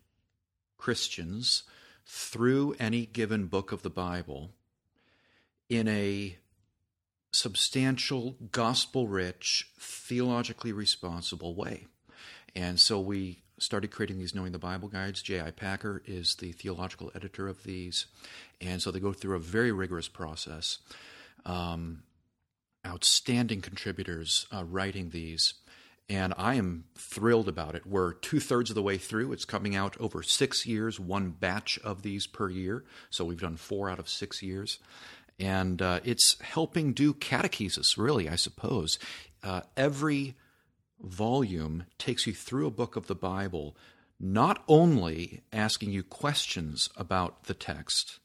Christians 0.77 1.63
through 2.05 2.75
any 2.79 3.05
given 3.05 3.47
book 3.47 3.71
of 3.71 3.81
the 3.81 3.89
Bible 3.89 4.51
in 5.69 5.87
a 5.87 6.37
substantial, 7.31 8.35
gospel 8.51 9.07
rich, 9.07 9.69
theologically 9.79 10.71
responsible 10.71 11.55
way. 11.55 11.87
And 12.55 12.79
so 12.79 12.99
we 12.99 13.43
started 13.59 13.91
creating 13.91 14.17
these 14.17 14.35
Knowing 14.35 14.51
the 14.51 14.59
Bible 14.59 14.87
guides. 14.87 15.21
J.I. 15.21 15.51
Packer 15.51 16.01
is 16.05 16.35
the 16.35 16.51
theological 16.51 17.11
editor 17.15 17.47
of 17.47 17.63
these. 17.63 18.07
And 18.61 18.81
so 18.81 18.91
they 18.91 18.99
go 18.99 19.13
through 19.13 19.35
a 19.35 19.39
very 19.39 19.71
rigorous 19.71 20.07
process. 20.07 20.79
Um, 21.45 22.03
outstanding 22.85 23.61
contributors 23.61 24.47
uh, 24.53 24.63
writing 24.63 25.09
these. 25.09 25.55
And 26.07 26.33
I 26.37 26.55
am 26.55 26.85
thrilled 26.95 27.47
about 27.47 27.73
it. 27.73 27.87
We're 27.87 28.13
two 28.13 28.39
thirds 28.39 28.69
of 28.69 28.75
the 28.75 28.83
way 28.83 28.97
through. 28.97 29.31
It's 29.33 29.45
coming 29.45 29.75
out 29.75 29.97
over 29.99 30.21
six 30.21 30.65
years, 30.65 30.99
one 30.99 31.31
batch 31.31 31.79
of 31.83 32.03
these 32.03 32.27
per 32.27 32.49
year. 32.49 32.83
So 33.09 33.25
we've 33.25 33.41
done 33.41 33.57
four 33.57 33.89
out 33.89 33.97
of 33.97 34.07
six 34.07 34.43
years 34.43 34.79
and 35.39 35.81
uh, 35.81 35.99
it's 36.03 36.39
helping 36.41 36.93
do 36.93 37.13
catechesis, 37.13 37.97
really, 37.97 38.29
I 38.29 38.35
suppose. 38.35 38.97
Uh, 39.43 39.61
every 39.75 40.35
volume 41.01 41.85
takes 41.97 42.25
you 42.25 42.33
through 42.33 42.67
a 42.67 42.71
book 42.71 42.95
of 42.95 43.07
the 43.07 43.15
Bible, 43.15 43.75
not 44.19 44.63
only 44.67 45.41
asking 45.51 45.91
you 45.91 46.03
questions 46.03 46.89
about 46.95 47.45
the 47.45 47.53
text, 47.53 48.19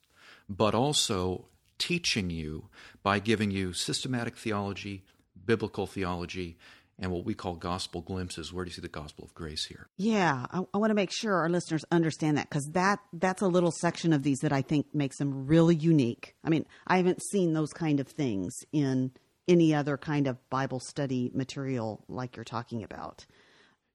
but 0.48 0.74
also 0.74 1.46
teaching 1.78 2.30
you 2.30 2.68
by 3.02 3.18
giving 3.18 3.50
you 3.50 3.72
systematic 3.72 4.36
theology, 4.36 5.02
biblical 5.44 5.86
theology, 5.86 6.58
and 7.00 7.10
what 7.10 7.24
we 7.24 7.34
call 7.34 7.54
gospel 7.54 8.00
glimpses. 8.02 8.52
Where 8.52 8.64
do 8.64 8.68
you 8.68 8.74
see 8.74 8.82
the 8.82 8.88
gospel 8.88 9.24
of 9.24 9.34
grace 9.34 9.64
here? 9.64 9.88
Yeah, 9.96 10.46
I, 10.52 10.62
I 10.74 10.78
want 10.78 10.90
to 10.90 10.94
make 10.94 11.10
sure 11.10 11.34
our 11.34 11.48
listeners 11.48 11.84
understand 11.90 12.36
that 12.38 12.48
because 12.48 12.66
that 12.72 13.00
that's 13.12 13.42
a 13.42 13.48
little 13.48 13.72
section 13.72 14.12
of 14.12 14.22
these 14.22 14.40
that 14.40 14.52
I 14.52 14.62
think 14.62 14.94
makes 14.94 15.18
them 15.18 15.46
really 15.46 15.74
unique. 15.74 16.34
I 16.44 16.50
mean, 16.50 16.66
I 16.86 16.98
haven't 16.98 17.22
seen 17.22 17.54
those 17.54 17.72
kind 17.72 18.00
of 18.00 18.06
things 18.08 18.54
in 18.72 19.12
any 19.48 19.74
other 19.74 19.96
kind 19.96 20.26
of 20.28 20.36
Bible 20.50 20.78
study 20.80 21.30
material 21.34 22.04
like 22.08 22.36
you're 22.36 22.44
talking 22.44 22.84
about. 22.84 23.26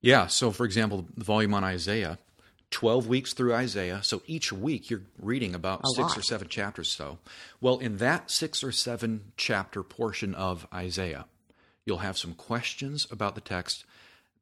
Yeah. 0.01 0.27
So, 0.27 0.51
for 0.51 0.65
example, 0.65 1.05
the 1.15 1.23
volume 1.23 1.53
on 1.53 1.63
Isaiah, 1.63 2.17
12 2.71 3.07
weeks 3.07 3.33
through 3.33 3.53
Isaiah. 3.55 4.01
So 4.03 4.21
each 4.27 4.51
week 4.51 4.89
you're 4.89 5.03
reading 5.19 5.55
about 5.55 5.81
A 5.83 5.87
six 5.95 6.09
lot. 6.09 6.17
or 6.17 6.21
seven 6.21 6.47
chapters. 6.49 6.89
So, 6.89 7.19
well, 7.61 7.77
in 7.77 7.97
that 7.97 8.29
six 8.29 8.63
or 8.63 8.71
seven 8.71 9.31
chapter 9.37 9.81
portion 9.81 10.35
of 10.35 10.67
Isaiah, 10.73 11.25
you'll 11.85 11.99
have 11.99 12.17
some 12.17 12.33
questions 12.33 13.07
about 13.11 13.35
the 13.35 13.41
text, 13.41 13.85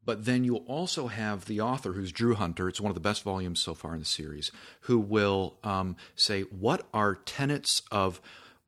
but 0.04 0.24
then 0.24 0.44
you'll 0.44 0.64
also 0.66 1.06
have 1.06 1.46
the 1.46 1.60
author, 1.60 1.92
who's 1.92 2.12
Drew 2.12 2.34
Hunter. 2.34 2.68
It's 2.68 2.80
one 2.80 2.90
of 2.90 2.94
the 2.94 3.00
best 3.00 3.22
volumes 3.22 3.60
so 3.60 3.74
far 3.74 3.94
in 3.94 4.00
the 4.00 4.06
series, 4.06 4.50
who 4.82 4.98
will 4.98 5.56
um, 5.62 5.96
say, 6.16 6.42
What 6.42 6.86
are 6.92 7.14
tenets 7.14 7.82
of 7.90 8.20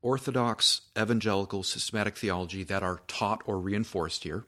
Orthodox 0.02 0.82
evangelical 0.98 1.62
systematic 1.62 2.16
theology 2.16 2.62
that 2.64 2.82
are 2.82 3.00
taught 3.08 3.42
or 3.46 3.58
reinforced 3.58 4.24
here? 4.24 4.44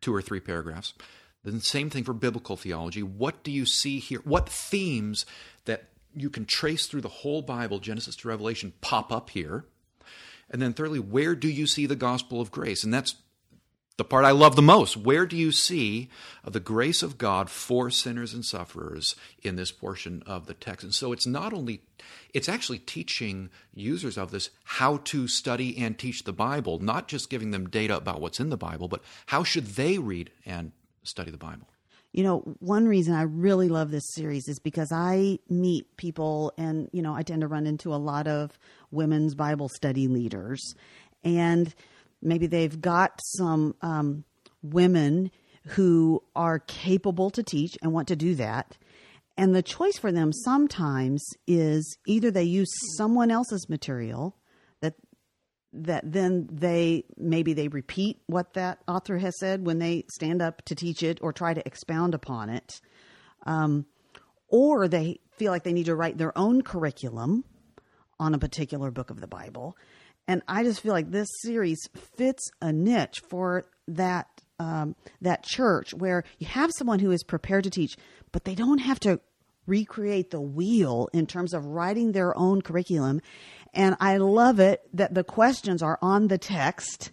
Two 0.00 0.14
or 0.14 0.22
three 0.22 0.40
paragraphs. 0.40 0.94
Then, 1.42 1.60
same 1.60 1.90
thing 1.90 2.04
for 2.04 2.12
biblical 2.12 2.56
theology. 2.56 3.02
What 3.02 3.42
do 3.42 3.50
you 3.50 3.64
see 3.64 3.98
here? 3.98 4.20
What 4.24 4.48
themes 4.48 5.24
that 5.64 5.84
you 6.14 6.30
can 6.30 6.44
trace 6.44 6.86
through 6.86 7.00
the 7.00 7.08
whole 7.08 7.42
Bible, 7.42 7.78
Genesis 7.78 8.16
to 8.16 8.28
Revelation, 8.28 8.72
pop 8.80 9.12
up 9.12 9.30
here? 9.30 9.64
And 10.50 10.62
then, 10.62 10.72
thirdly, 10.72 10.98
where 10.98 11.34
do 11.34 11.48
you 11.48 11.66
see 11.66 11.86
the 11.86 11.96
gospel 11.96 12.40
of 12.40 12.50
grace? 12.50 12.84
And 12.84 12.94
that's 12.94 13.16
the 13.98 14.04
part 14.04 14.24
I 14.24 14.30
love 14.30 14.56
the 14.56 14.62
most. 14.62 14.96
Where 14.96 15.26
do 15.26 15.36
you 15.36 15.52
see 15.52 16.08
uh, 16.44 16.50
the 16.50 16.60
grace 16.60 17.02
of 17.02 17.18
God 17.18 17.50
for 17.50 17.90
sinners 17.90 18.32
and 18.32 18.44
sufferers 18.44 19.14
in 19.42 19.56
this 19.56 19.70
portion 19.70 20.22
of 20.24 20.46
the 20.46 20.54
text? 20.54 20.84
And 20.84 20.94
so 20.94 21.12
it's 21.12 21.26
not 21.26 21.52
only, 21.52 21.82
it's 22.32 22.48
actually 22.48 22.78
teaching 22.78 23.50
users 23.74 24.16
of 24.16 24.30
this 24.30 24.50
how 24.64 24.98
to 25.04 25.28
study 25.28 25.76
and 25.76 25.98
teach 25.98 26.24
the 26.24 26.32
Bible, 26.32 26.78
not 26.78 27.08
just 27.08 27.28
giving 27.28 27.50
them 27.50 27.68
data 27.68 27.96
about 27.96 28.20
what's 28.20 28.40
in 28.40 28.50
the 28.50 28.56
Bible, 28.56 28.88
but 28.88 29.02
how 29.26 29.42
should 29.42 29.66
they 29.66 29.98
read 29.98 30.30
and 30.46 30.72
study 31.02 31.30
the 31.30 31.36
Bible. 31.36 31.68
You 32.12 32.22
know, 32.22 32.38
one 32.60 32.86
reason 32.86 33.14
I 33.14 33.22
really 33.22 33.68
love 33.68 33.90
this 33.90 34.14
series 34.14 34.48
is 34.48 34.58
because 34.58 34.92
I 34.92 35.40
meet 35.50 35.96
people, 35.96 36.54
and, 36.56 36.88
you 36.92 37.02
know, 37.02 37.14
I 37.14 37.22
tend 37.22 37.42
to 37.42 37.48
run 37.48 37.66
into 37.66 37.92
a 37.92 37.96
lot 37.96 38.26
of 38.26 38.58
women's 38.90 39.34
Bible 39.34 39.68
study 39.68 40.08
leaders. 40.08 40.74
And 41.22 41.74
maybe 42.22 42.46
they've 42.46 42.80
got 42.80 43.20
some 43.22 43.74
um, 43.82 44.24
women 44.62 45.30
who 45.68 46.22
are 46.34 46.58
capable 46.60 47.30
to 47.30 47.42
teach 47.42 47.76
and 47.82 47.92
want 47.92 48.08
to 48.08 48.16
do 48.16 48.34
that. 48.36 48.76
And 49.36 49.54
the 49.54 49.62
choice 49.62 49.98
for 49.98 50.10
them 50.10 50.32
sometimes 50.32 51.24
is 51.46 51.96
either 52.06 52.30
they 52.30 52.42
use 52.42 52.70
someone 52.96 53.30
else's 53.30 53.68
material 53.68 54.36
that 54.80 54.94
that 55.72 56.10
then 56.10 56.48
they 56.50 57.04
maybe 57.16 57.52
they 57.52 57.68
repeat 57.68 58.20
what 58.26 58.54
that 58.54 58.78
author 58.88 59.18
has 59.18 59.38
said 59.38 59.64
when 59.64 59.78
they 59.78 60.04
stand 60.10 60.42
up 60.42 60.62
to 60.64 60.74
teach 60.74 61.02
it 61.02 61.18
or 61.22 61.32
try 61.32 61.54
to 61.54 61.64
expound 61.66 62.14
upon 62.14 62.48
it 62.48 62.80
um, 63.46 63.86
or 64.48 64.88
they 64.88 65.20
feel 65.36 65.52
like 65.52 65.62
they 65.62 65.72
need 65.72 65.86
to 65.86 65.94
write 65.94 66.18
their 66.18 66.36
own 66.36 66.62
curriculum 66.62 67.44
on 68.18 68.34
a 68.34 68.38
particular 68.38 68.90
book 68.90 69.10
of 69.10 69.20
the 69.20 69.26
bible 69.28 69.76
and 70.28 70.42
i 70.46 70.62
just 70.62 70.80
feel 70.80 70.92
like 70.92 71.10
this 71.10 71.28
series 71.42 71.88
fits 72.16 72.50
a 72.62 72.72
niche 72.72 73.20
for 73.28 73.64
that 73.88 74.28
um, 74.60 74.96
that 75.20 75.44
church 75.44 75.94
where 75.94 76.24
you 76.38 76.46
have 76.46 76.70
someone 76.76 76.98
who 76.98 77.10
is 77.10 77.24
prepared 77.24 77.64
to 77.64 77.70
teach 77.70 77.96
but 78.30 78.44
they 78.44 78.54
don't 78.54 78.78
have 78.78 79.00
to 79.00 79.20
recreate 79.68 80.30
the 80.30 80.40
wheel 80.40 81.08
in 81.12 81.26
terms 81.26 81.54
of 81.54 81.66
writing 81.66 82.12
their 82.12 82.36
own 82.36 82.62
curriculum. 82.62 83.20
And 83.74 83.96
I 84.00 84.16
love 84.16 84.58
it 84.58 84.80
that 84.94 85.14
the 85.14 85.22
questions 85.22 85.82
are 85.82 85.98
on 86.02 86.28
the 86.28 86.38
text. 86.38 87.12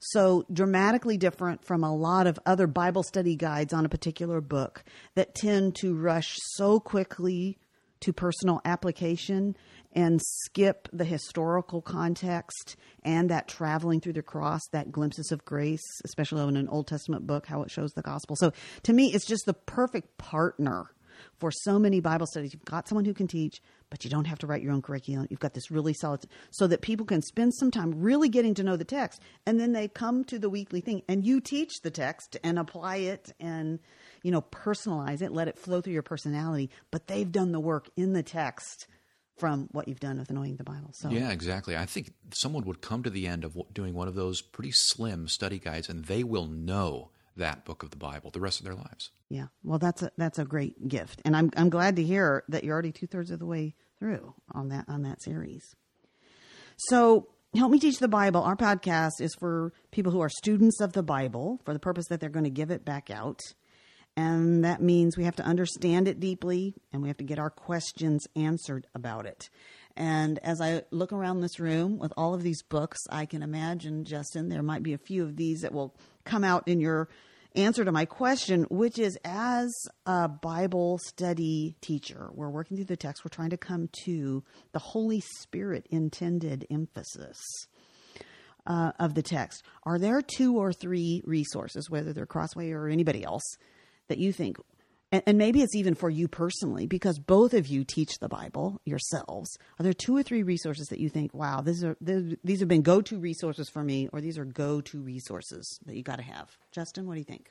So 0.00 0.46
dramatically 0.50 1.18
different 1.18 1.64
from 1.64 1.84
a 1.84 1.94
lot 1.94 2.26
of 2.26 2.40
other 2.46 2.66
Bible 2.66 3.02
study 3.02 3.36
guides 3.36 3.74
on 3.74 3.84
a 3.84 3.90
particular 3.90 4.40
book 4.40 4.82
that 5.14 5.34
tend 5.34 5.76
to 5.76 5.94
rush 5.94 6.36
so 6.54 6.80
quickly 6.80 7.58
to 8.00 8.14
personal 8.14 8.62
application 8.64 9.54
and 9.92 10.20
skip 10.22 10.88
the 10.92 11.04
historical 11.04 11.82
context 11.82 12.76
and 13.02 13.30
that 13.30 13.48
traveling 13.48 14.00
through 14.00 14.12
the 14.12 14.22
cross, 14.22 14.62
that 14.72 14.92
glimpses 14.92 15.32
of 15.32 15.44
grace, 15.44 16.00
especially 16.04 16.42
in 16.48 16.56
an 16.56 16.68
Old 16.68 16.86
Testament 16.86 17.26
book, 17.26 17.46
how 17.46 17.62
it 17.62 17.70
shows 17.70 17.92
the 17.92 18.02
gospel. 18.02 18.36
So 18.36 18.52
to 18.84 18.92
me, 18.92 19.12
it's 19.12 19.26
just 19.26 19.46
the 19.46 19.54
perfect 19.54 20.16
partner 20.18 20.90
for 21.38 21.50
so 21.50 21.78
many 21.78 22.00
Bible 22.00 22.26
studies. 22.26 22.52
You've 22.52 22.64
got 22.64 22.88
someone 22.88 23.04
who 23.04 23.14
can 23.14 23.26
teach, 23.26 23.60
but 23.90 24.04
you 24.04 24.10
don't 24.10 24.26
have 24.26 24.38
to 24.40 24.46
write 24.46 24.62
your 24.62 24.72
own 24.72 24.82
curriculum. 24.82 25.26
You've 25.30 25.40
got 25.40 25.54
this 25.54 25.70
really 25.70 25.92
solid, 25.92 26.24
so 26.50 26.66
that 26.66 26.80
people 26.80 27.06
can 27.06 27.22
spend 27.22 27.54
some 27.54 27.70
time 27.70 28.00
really 28.00 28.28
getting 28.28 28.54
to 28.54 28.62
know 28.62 28.76
the 28.76 28.84
text, 28.84 29.20
and 29.46 29.60
then 29.60 29.72
they 29.72 29.88
come 29.88 30.24
to 30.24 30.38
the 30.38 30.50
weekly 30.50 30.80
thing, 30.80 31.02
and 31.08 31.24
you 31.24 31.40
teach 31.40 31.80
the 31.82 31.90
text 31.90 32.36
and 32.42 32.58
apply 32.58 32.96
it, 32.96 33.32
and 33.40 33.80
you 34.22 34.30
know 34.30 34.42
personalize 34.42 35.22
it, 35.22 35.32
let 35.32 35.48
it 35.48 35.58
flow 35.58 35.80
through 35.80 35.92
your 35.92 36.02
personality. 36.02 36.70
But 36.90 37.06
they've 37.06 37.30
done 37.30 37.52
the 37.52 37.60
work 37.60 37.90
in 37.96 38.12
the 38.12 38.22
text 38.22 38.86
from 39.40 39.68
what 39.72 39.88
you've 39.88 40.00
done 40.00 40.18
with 40.18 40.30
knowing 40.30 40.56
the 40.56 40.64
Bible. 40.64 40.90
So 40.92 41.08
Yeah, 41.08 41.30
exactly. 41.30 41.76
I 41.76 41.86
think 41.86 42.12
someone 42.32 42.64
would 42.66 42.82
come 42.82 43.02
to 43.02 43.10
the 43.10 43.26
end 43.26 43.44
of 43.44 43.56
doing 43.72 43.94
one 43.94 44.06
of 44.06 44.14
those 44.14 44.42
pretty 44.42 44.70
slim 44.72 45.26
study 45.26 45.58
guides, 45.58 45.88
and 45.88 46.04
they 46.04 46.22
will 46.22 46.46
know 46.46 47.10
that 47.36 47.64
book 47.64 47.82
of 47.82 47.90
the 47.90 47.96
Bible 47.96 48.30
the 48.30 48.40
rest 48.40 48.60
of 48.60 48.64
their 48.64 48.74
lives. 48.74 49.10
Yeah, 49.28 49.46
well, 49.64 49.78
that's 49.78 50.02
a 50.02 50.10
that's 50.16 50.38
a 50.38 50.44
great 50.44 50.88
gift, 50.88 51.22
and 51.24 51.36
I'm 51.36 51.50
I'm 51.56 51.70
glad 51.70 51.96
to 51.96 52.02
hear 52.02 52.44
that 52.48 52.64
you're 52.64 52.74
already 52.74 52.92
two 52.92 53.06
thirds 53.06 53.30
of 53.30 53.38
the 53.38 53.46
way 53.46 53.74
through 53.98 54.34
on 54.52 54.68
that 54.68 54.86
on 54.88 55.02
that 55.02 55.22
series. 55.22 55.74
So, 56.76 57.28
help 57.54 57.70
me 57.70 57.78
teach 57.78 57.98
the 57.98 58.08
Bible. 58.08 58.42
Our 58.42 58.56
podcast 58.56 59.20
is 59.20 59.34
for 59.38 59.72
people 59.90 60.12
who 60.12 60.20
are 60.20 60.28
students 60.28 60.80
of 60.80 60.92
the 60.92 61.02
Bible 61.02 61.60
for 61.64 61.72
the 61.72 61.78
purpose 61.78 62.06
that 62.08 62.20
they're 62.20 62.28
going 62.28 62.44
to 62.44 62.50
give 62.50 62.70
it 62.70 62.84
back 62.84 63.10
out, 63.10 63.40
and 64.20 64.64
that 64.64 64.82
means 64.82 65.16
we 65.16 65.24
have 65.24 65.36
to 65.36 65.42
understand 65.42 66.06
it 66.06 66.20
deeply, 66.20 66.74
and 66.92 67.00
we 67.02 67.08
have 67.08 67.16
to 67.16 67.24
get 67.24 67.38
our 67.38 67.48
questions 67.48 68.26
answered 68.36 68.86
about 68.94 69.24
it. 69.24 69.48
And 69.96 70.38
as 70.40 70.60
I 70.60 70.82
look 70.90 71.12
around 71.12 71.40
this 71.40 71.58
room 71.58 71.98
with 71.98 72.12
all 72.18 72.34
of 72.34 72.42
these 72.42 72.62
books, 72.62 72.98
I 73.08 73.24
can 73.24 73.42
imagine, 73.42 74.04
Justin, 74.04 74.50
there 74.50 74.62
might 74.62 74.82
be 74.82 74.92
a 74.92 74.98
few 74.98 75.22
of 75.22 75.36
these 75.36 75.62
that 75.62 75.72
will 75.72 75.94
come 76.24 76.44
out 76.44 76.68
in 76.68 76.80
your 76.80 77.08
answer 77.56 77.82
to 77.82 77.92
my 77.92 78.04
question, 78.04 78.64
which 78.64 78.98
is 78.98 79.18
as 79.24 79.74
a 80.04 80.28
Bible 80.28 80.98
study 80.98 81.76
teacher, 81.80 82.28
we're 82.34 82.50
working 82.50 82.76
through 82.76 82.84
the 82.84 82.96
text, 82.96 83.24
we're 83.24 83.30
trying 83.30 83.50
to 83.50 83.56
come 83.56 83.88
to 84.04 84.44
the 84.72 84.78
Holy 84.78 85.20
Spirit 85.20 85.86
intended 85.90 86.66
emphasis. 86.70 87.38
Uh, 88.66 88.92
of 89.00 89.14
the 89.14 89.22
text, 89.22 89.64
are 89.84 89.98
there 89.98 90.20
two 90.20 90.58
or 90.58 90.70
three 90.70 91.22
resources, 91.24 91.88
whether 91.88 92.12
they're 92.12 92.26
Crossway 92.26 92.70
or 92.72 92.88
anybody 92.88 93.24
else, 93.24 93.56
that 94.10 94.18
you 94.18 94.32
think 94.32 94.58
and, 95.12 95.22
and 95.26 95.38
maybe 95.38 95.62
it's 95.62 95.74
even 95.74 95.94
for 95.94 96.10
you 96.10 96.28
personally 96.28 96.86
because 96.86 97.18
both 97.18 97.54
of 97.54 97.66
you 97.66 97.84
teach 97.84 98.18
the 98.18 98.28
bible 98.28 98.80
yourselves 98.84 99.58
are 99.78 99.82
there 99.82 99.92
two 99.92 100.16
or 100.16 100.22
three 100.22 100.42
resources 100.42 100.86
that 100.88 101.00
you 101.00 101.08
think 101.08 101.32
wow 101.32 101.60
these 101.60 101.82
are 101.82 101.96
these 102.00 102.60
have 102.60 102.68
been 102.68 102.82
go-to 102.82 103.18
resources 103.18 103.68
for 103.68 103.82
me 103.82 104.08
or 104.12 104.20
these 104.20 104.38
are 104.38 104.44
go-to 104.44 105.00
resources 105.00 105.80
that 105.86 105.96
you 105.96 106.02
got 106.02 106.16
to 106.16 106.22
have 106.22 106.58
justin 106.72 107.06
what 107.06 107.14
do 107.14 107.20
you 107.20 107.24
think 107.24 107.50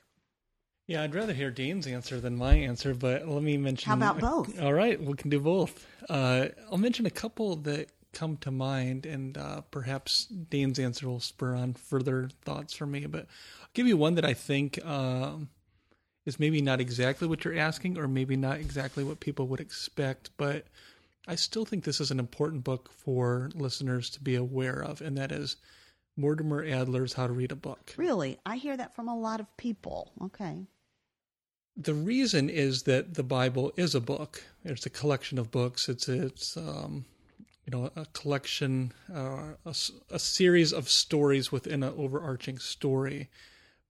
Yeah, 0.86 1.04
I'd 1.04 1.14
rather 1.14 1.32
hear 1.32 1.52
Dane's 1.52 1.86
answer 1.86 2.18
than 2.20 2.36
my 2.36 2.54
answer, 2.54 2.94
but 2.94 3.28
let 3.28 3.44
me 3.44 3.56
mention. 3.56 3.88
How 3.88 3.94
about 3.94 4.18
both? 4.18 4.60
All 4.64 4.72
right, 4.72 5.00
we 5.00 5.14
can 5.14 5.30
do 5.30 5.38
both. 5.38 5.86
Uh, 6.08 6.48
I'll 6.68 6.78
mention 6.78 7.06
a 7.06 7.10
couple 7.10 7.54
that 7.62 7.92
come 8.12 8.36
to 8.38 8.50
mind, 8.50 9.06
and 9.06 9.38
uh, 9.38 9.60
perhaps 9.70 10.26
Dane's 10.26 10.80
answer 10.80 11.08
will 11.08 11.20
spur 11.20 11.54
on 11.54 11.74
further 11.74 12.28
thoughts 12.42 12.74
for 12.74 12.86
me. 12.86 13.06
But 13.06 13.26
I'll 13.62 13.68
give 13.72 13.86
you 13.86 13.96
one 13.96 14.16
that 14.16 14.24
I 14.24 14.34
think 14.34 14.84
um, 14.84 15.48
is 16.26 16.40
maybe 16.40 16.60
not 16.60 16.80
exactly 16.80 17.26
what 17.26 17.44
you're 17.44 17.56
asking, 17.56 17.98
or 17.98 18.06
maybe 18.08 18.36
not 18.36 18.58
exactly 18.58 19.04
what 19.04 19.20
people 19.20 19.46
would 19.48 19.60
expect, 19.60 20.30
but 20.36 20.66
I 21.26 21.34
still 21.34 21.64
think 21.64 21.84
this 21.84 22.00
is 22.00 22.10
an 22.10 22.18
important 22.18 22.64
book 22.64 22.90
for 22.92 23.50
listeners 23.54 24.10
to 24.10 24.20
be 24.20 24.34
aware 24.34 24.82
of, 24.82 25.00
and 25.00 25.16
that 25.16 25.32
is 25.32 25.56
Mortimer 26.16 26.64
Adler's 26.64 27.14
How 27.14 27.26
to 27.26 27.32
Read 27.32 27.52
a 27.52 27.56
Book. 27.56 27.94
really 27.96 28.38
i 28.44 28.56
hear 28.56 28.76
that 28.76 28.94
from 28.94 29.08
a 29.08 29.18
lot 29.18 29.40
of 29.40 29.56
people 29.56 30.12
okay 30.20 30.66
the 31.76 31.94
reason 31.94 32.50
is 32.50 32.82
that 32.82 33.14
the 33.14 33.22
Bible 33.22 33.72
is 33.76 33.94
a 33.94 34.00
book. 34.00 34.42
It's 34.64 34.86
a 34.86 34.90
collection 34.90 35.38
of 35.38 35.50
books. 35.50 35.88
It's 35.88 36.08
it's 36.08 36.56
um, 36.56 37.06
you 37.64 37.70
know 37.70 37.90
a 37.96 38.06
collection, 38.12 38.92
uh, 39.12 39.54
a, 39.64 39.74
a 40.10 40.18
series 40.18 40.72
of 40.72 40.88
stories 40.90 41.50
within 41.50 41.82
an 41.82 41.94
overarching 41.96 42.58
story. 42.58 43.30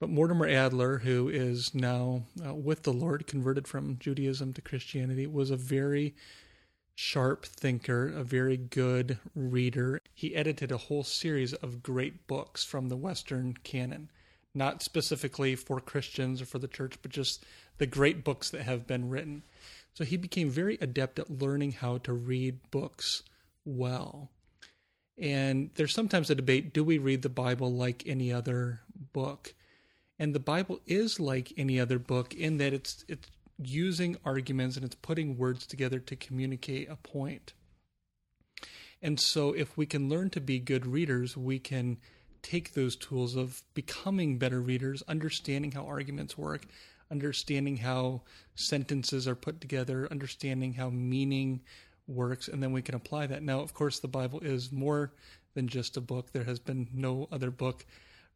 But 0.00 0.08
Mortimer 0.08 0.48
Adler, 0.48 0.98
who 0.98 1.28
is 1.28 1.74
now 1.74 2.22
uh, 2.44 2.54
with 2.54 2.84
the 2.84 2.92
Lord, 2.92 3.26
converted 3.26 3.68
from 3.68 3.98
Judaism 3.98 4.54
to 4.54 4.62
Christianity, 4.62 5.26
was 5.26 5.50
a 5.50 5.56
very 5.56 6.14
sharp 6.94 7.44
thinker, 7.44 8.08
a 8.08 8.24
very 8.24 8.56
good 8.56 9.18
reader. 9.34 10.00
He 10.14 10.34
edited 10.34 10.72
a 10.72 10.78
whole 10.78 11.04
series 11.04 11.52
of 11.52 11.82
great 11.82 12.26
books 12.26 12.64
from 12.64 12.88
the 12.88 12.96
Western 12.96 13.52
canon, 13.62 14.10
not 14.54 14.82
specifically 14.82 15.54
for 15.54 15.80
Christians 15.80 16.40
or 16.40 16.46
for 16.46 16.58
the 16.58 16.66
church, 16.66 16.96
but 17.02 17.10
just 17.10 17.44
the 17.76 17.86
great 17.86 18.24
books 18.24 18.48
that 18.50 18.62
have 18.62 18.86
been 18.86 19.10
written. 19.10 19.42
So 19.92 20.04
he 20.04 20.16
became 20.16 20.48
very 20.48 20.78
adept 20.80 21.18
at 21.18 21.30
learning 21.42 21.72
how 21.72 21.98
to 21.98 22.14
read 22.14 22.70
books 22.70 23.22
well. 23.66 24.30
And 25.18 25.70
there's 25.74 25.92
sometimes 25.92 26.30
a 26.30 26.34
debate 26.34 26.72
do 26.72 26.84
we 26.84 26.96
read 26.96 27.20
the 27.20 27.28
Bible 27.28 27.70
like 27.70 28.02
any 28.06 28.32
other 28.32 28.80
book? 29.12 29.52
And 30.20 30.34
the 30.34 30.38
Bible 30.38 30.80
is 30.86 31.18
like 31.18 31.54
any 31.56 31.80
other 31.80 31.98
book 31.98 32.34
in 32.34 32.58
that 32.58 32.74
it's 32.74 33.06
it's 33.08 33.26
using 33.56 34.18
arguments 34.22 34.76
and 34.76 34.84
it's 34.84 34.94
putting 34.94 35.38
words 35.38 35.66
together 35.66 35.98
to 35.98 36.14
communicate 36.14 36.90
a 36.90 36.96
point. 36.96 37.54
And 39.00 39.18
so 39.18 39.54
if 39.54 39.78
we 39.78 39.86
can 39.86 40.10
learn 40.10 40.28
to 40.30 40.40
be 40.40 40.58
good 40.58 40.86
readers, 40.86 41.38
we 41.38 41.58
can 41.58 41.96
take 42.42 42.74
those 42.74 42.96
tools 42.96 43.34
of 43.34 43.62
becoming 43.72 44.36
better 44.36 44.60
readers, 44.60 45.02
understanding 45.08 45.72
how 45.72 45.86
arguments 45.86 46.36
work, 46.36 46.66
understanding 47.10 47.78
how 47.78 48.20
sentences 48.54 49.26
are 49.26 49.34
put 49.34 49.58
together, 49.58 50.06
understanding 50.10 50.74
how 50.74 50.90
meaning 50.90 51.62
works, 52.06 52.46
and 52.46 52.62
then 52.62 52.72
we 52.72 52.82
can 52.82 52.94
apply 52.94 53.26
that. 53.26 53.42
Now, 53.42 53.60
of 53.60 53.72
course, 53.72 54.00
the 54.00 54.08
Bible 54.08 54.40
is 54.40 54.70
more 54.70 55.12
than 55.54 55.66
just 55.66 55.96
a 55.96 56.02
book. 56.02 56.32
There 56.32 56.44
has 56.44 56.58
been 56.58 56.88
no 56.92 57.26
other 57.32 57.50
book 57.50 57.86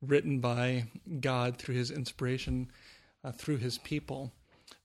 written 0.07 0.41
by 0.41 0.85
God 1.21 1.59
through 1.59 1.75
his 1.75 1.91
inspiration 1.91 2.71
uh, 3.25 3.33
through 3.33 3.57
his 3.57 3.79
people. 3.79 4.33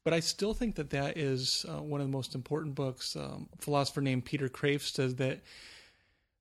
But 0.03 0.13
I 0.13 0.21
still 0.21 0.53
think 0.53 0.75
that 0.75 0.89
that 0.91 1.17
is 1.17 1.65
uh, 1.67 1.82
one 1.82 2.01
of 2.01 2.08
the 2.08 2.12
most 2.12 2.36
important 2.36 2.75
books. 2.75 3.15
Um, 3.15 3.49
a 3.53 3.62
philosopher 3.62 4.01
named 4.01 4.25
Peter 4.25 4.49
Kreeft 4.49 4.93
says 4.93 5.15
that 5.15 5.41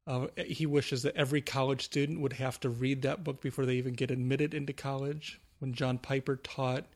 uh, 0.07 0.29
he 0.47 0.65
wishes 0.65 1.03
that 1.03 1.17
every 1.17 1.43
college 1.43 1.85
student 1.85 2.21
would 2.21 2.33
have 2.33 2.59
to 2.61 2.71
read 2.71 3.03
that 3.03 3.25
book 3.25 3.43
before 3.43 3.67
they 3.67 3.75
even 3.75 3.93
get 3.93 4.11
admitted 4.11 4.55
into 4.55 4.73
college. 4.73 5.41
When 5.59 5.75
John 5.75 5.99
Piper 5.99 6.37
taught 6.37 6.87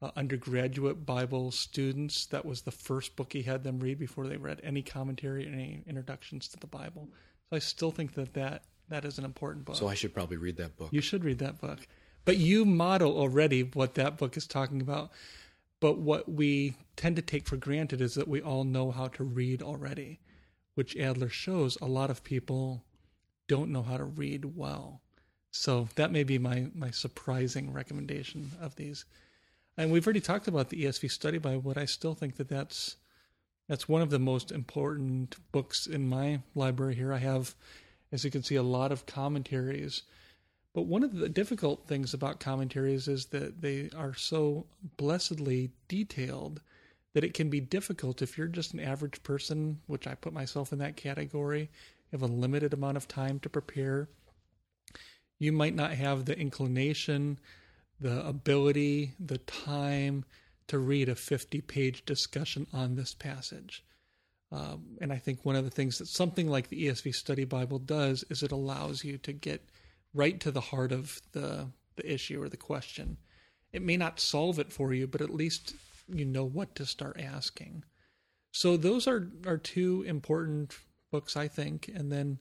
uh, 0.00 0.12
undergraduate 0.16 1.04
Bible 1.04 1.50
students, 1.50 2.26
that 2.26 2.46
was 2.46 2.62
the 2.62 2.70
first 2.70 3.16
book 3.16 3.32
he 3.32 3.42
had 3.42 3.64
them 3.64 3.80
read 3.80 3.98
before 3.98 4.26
they 4.26 4.36
read 4.36 4.60
any 4.62 4.82
commentary, 4.82 5.46
any 5.46 5.82
introductions 5.86 6.48
to 6.48 6.60
the 6.60 6.66
Bible. 6.66 7.08
So 7.50 7.56
I 7.56 7.58
still 7.58 7.90
think 7.90 8.14
that 8.14 8.34
that, 8.34 8.64
that 8.88 9.04
is 9.04 9.18
an 9.18 9.24
important 9.24 9.64
book. 9.64 9.76
So 9.76 9.88
I 9.88 9.94
should 9.94 10.14
probably 10.14 10.36
read 10.36 10.56
that 10.58 10.76
book. 10.76 10.88
You 10.92 11.00
should 11.00 11.24
read 11.24 11.38
that 11.38 11.60
book. 11.60 11.86
But 12.24 12.38
you 12.38 12.64
model 12.64 13.16
already 13.16 13.62
what 13.62 13.94
that 13.94 14.16
book 14.16 14.36
is 14.36 14.46
talking 14.46 14.80
about. 14.80 15.10
But 15.80 15.98
what 15.98 16.30
we 16.30 16.74
tend 16.96 17.16
to 17.16 17.22
take 17.22 17.46
for 17.46 17.56
granted 17.56 18.00
is 18.00 18.14
that 18.14 18.28
we 18.28 18.40
all 18.40 18.64
know 18.64 18.90
how 18.90 19.08
to 19.08 19.24
read 19.24 19.62
already 19.62 20.20
which 20.74 20.96
Adler 20.96 21.28
shows 21.28 21.78
a 21.80 21.86
lot 21.86 22.10
of 22.10 22.24
people 22.24 22.84
don't 23.48 23.70
know 23.70 23.82
how 23.82 23.96
to 23.96 24.04
read 24.04 24.56
well. 24.56 25.00
So 25.50 25.88
that 25.94 26.10
may 26.10 26.24
be 26.24 26.38
my, 26.38 26.68
my 26.74 26.90
surprising 26.90 27.72
recommendation 27.72 28.50
of 28.60 28.74
these. 28.76 29.04
And 29.76 29.90
we've 29.90 30.06
already 30.06 30.20
talked 30.20 30.48
about 30.48 30.68
the 30.68 30.84
ESV 30.84 31.10
Study 31.10 31.38
Bible, 31.38 31.62
but 31.62 31.78
I 31.78 31.84
still 31.84 32.14
think 32.14 32.36
that 32.36 32.48
that's 32.48 32.96
that's 33.66 33.88
one 33.88 34.02
of 34.02 34.10
the 34.10 34.18
most 34.18 34.52
important 34.52 35.36
books 35.50 35.86
in 35.86 36.06
my 36.06 36.40
library 36.54 36.94
here. 36.96 37.14
I 37.14 37.18
have, 37.18 37.54
as 38.14 38.24
you 38.24 38.30
can 38.30 38.44
see, 38.44 38.54
a 38.54 38.62
lot 38.62 38.92
of 38.92 39.06
commentaries. 39.06 40.02
But 40.72 40.82
one 40.82 41.02
of 41.02 41.16
the 41.16 41.28
difficult 41.28 41.88
things 41.88 42.14
about 42.14 42.38
commentaries 42.38 43.08
is 43.08 43.26
that 43.26 43.60
they 43.60 43.90
are 43.96 44.14
so 44.14 44.66
blessedly 44.96 45.72
detailed 45.88 46.60
that 47.12 47.24
it 47.24 47.34
can 47.34 47.50
be 47.50 47.60
difficult 47.60 48.22
if 48.22 48.38
you're 48.38 48.46
just 48.46 48.72
an 48.72 48.78
average 48.78 49.24
person, 49.24 49.80
which 49.88 50.06
I 50.06 50.14
put 50.14 50.32
myself 50.32 50.72
in 50.72 50.78
that 50.78 50.96
category, 50.96 51.70
have 52.12 52.22
a 52.22 52.26
limited 52.26 52.72
amount 52.72 52.96
of 52.96 53.08
time 53.08 53.40
to 53.40 53.48
prepare. 53.48 54.08
You 55.40 55.50
might 55.50 55.74
not 55.74 55.90
have 55.94 56.24
the 56.24 56.38
inclination, 56.38 57.40
the 57.98 58.24
ability, 58.24 59.14
the 59.18 59.38
time 59.38 60.24
to 60.68 60.78
read 60.78 61.08
a 61.08 61.16
50 61.16 61.60
page 61.62 62.04
discussion 62.04 62.68
on 62.72 62.94
this 62.94 63.12
passage. 63.12 63.84
Um, 64.54 64.84
and 65.00 65.12
I 65.12 65.16
think 65.16 65.44
one 65.44 65.56
of 65.56 65.64
the 65.64 65.70
things 65.70 65.98
that 65.98 66.06
something 66.06 66.48
like 66.48 66.68
the 66.68 66.86
ESV 66.86 67.12
Study 67.12 67.44
Bible 67.44 67.80
does 67.80 68.24
is 68.30 68.44
it 68.44 68.52
allows 68.52 69.02
you 69.02 69.18
to 69.18 69.32
get 69.32 69.68
right 70.14 70.38
to 70.38 70.52
the 70.52 70.60
heart 70.60 70.92
of 70.92 71.20
the, 71.32 71.66
the 71.96 72.12
issue 72.12 72.40
or 72.40 72.48
the 72.48 72.56
question. 72.56 73.16
It 73.72 73.82
may 73.82 73.96
not 73.96 74.20
solve 74.20 74.60
it 74.60 74.72
for 74.72 74.94
you, 74.94 75.08
but 75.08 75.20
at 75.20 75.34
least 75.34 75.74
you 76.08 76.24
know 76.24 76.44
what 76.44 76.76
to 76.76 76.86
start 76.86 77.18
asking. 77.18 77.82
So 78.52 78.76
those 78.76 79.08
are 79.08 79.28
are 79.44 79.58
two 79.58 80.04
important 80.06 80.78
books, 81.10 81.36
I 81.36 81.48
think. 81.48 81.90
And 81.92 82.12
then, 82.12 82.38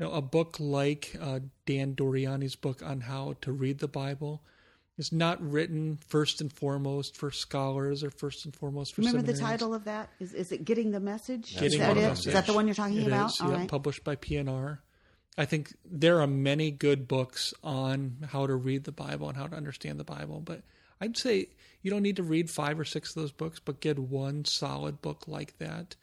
you 0.00 0.06
know, 0.06 0.12
a 0.12 0.22
book 0.22 0.56
like 0.58 1.14
uh, 1.20 1.40
Dan 1.64 1.94
Doriani's 1.94 2.56
book 2.56 2.82
on 2.84 3.02
how 3.02 3.36
to 3.42 3.52
read 3.52 3.78
the 3.78 3.86
Bible 3.86 4.42
is 4.98 5.12
not 5.12 5.40
written 5.42 5.98
first 6.08 6.40
and 6.40 6.52
foremost 6.52 7.16
for 7.16 7.30
scholars 7.30 8.02
or 8.02 8.10
first 8.10 8.44
and 8.44 8.54
foremost 8.54 8.94
for. 8.94 9.02
Remember 9.02 9.22
the 9.22 9.38
title 9.38 9.74
of 9.74 9.84
that? 9.84 10.10
Is 10.20 10.32
is 10.32 10.52
it 10.52 10.64
getting 10.64 10.90
the 10.90 11.00
message? 11.00 11.52
Getting 11.54 11.66
is 11.72 11.78
that 11.78 11.94
the 11.94 12.00
it? 12.00 12.08
message. 12.08 12.26
Is 12.28 12.32
that 12.32 12.46
the 12.46 12.52
one 12.54 12.66
you're 12.66 12.74
talking 12.74 12.98
It 13.02 13.06
about? 13.06 13.30
is, 13.30 13.40
All 13.40 13.50
yeah, 13.50 13.56
right. 13.58 13.68
published 13.68 14.04
by 14.04 14.16
P&R. 14.16 14.80
I 15.38 15.44
think 15.44 15.74
there 15.84 16.20
are 16.22 16.26
many 16.26 16.70
good 16.70 17.06
books 17.06 17.52
on 17.62 18.16
how 18.30 18.46
to 18.46 18.54
read 18.54 18.84
the 18.84 18.92
Bible 18.92 19.28
and 19.28 19.36
how 19.36 19.46
to 19.46 19.54
understand 19.56 20.00
the 20.00 20.04
Bible, 20.04 20.40
but 20.40 20.62
I'd 20.98 21.16
say 21.18 21.48
you 21.82 21.90
don't 21.90 22.02
need 22.02 22.16
to 22.16 22.22
read 22.22 22.48
five 22.48 22.80
or 22.80 22.86
six 22.86 23.10
of 23.14 23.20
those 23.20 23.32
books, 23.32 23.60
but 23.62 23.80
get 23.80 23.98
one 23.98 24.46
solid 24.46 25.02
book 25.02 25.28
like 25.28 25.58
that 25.58 25.94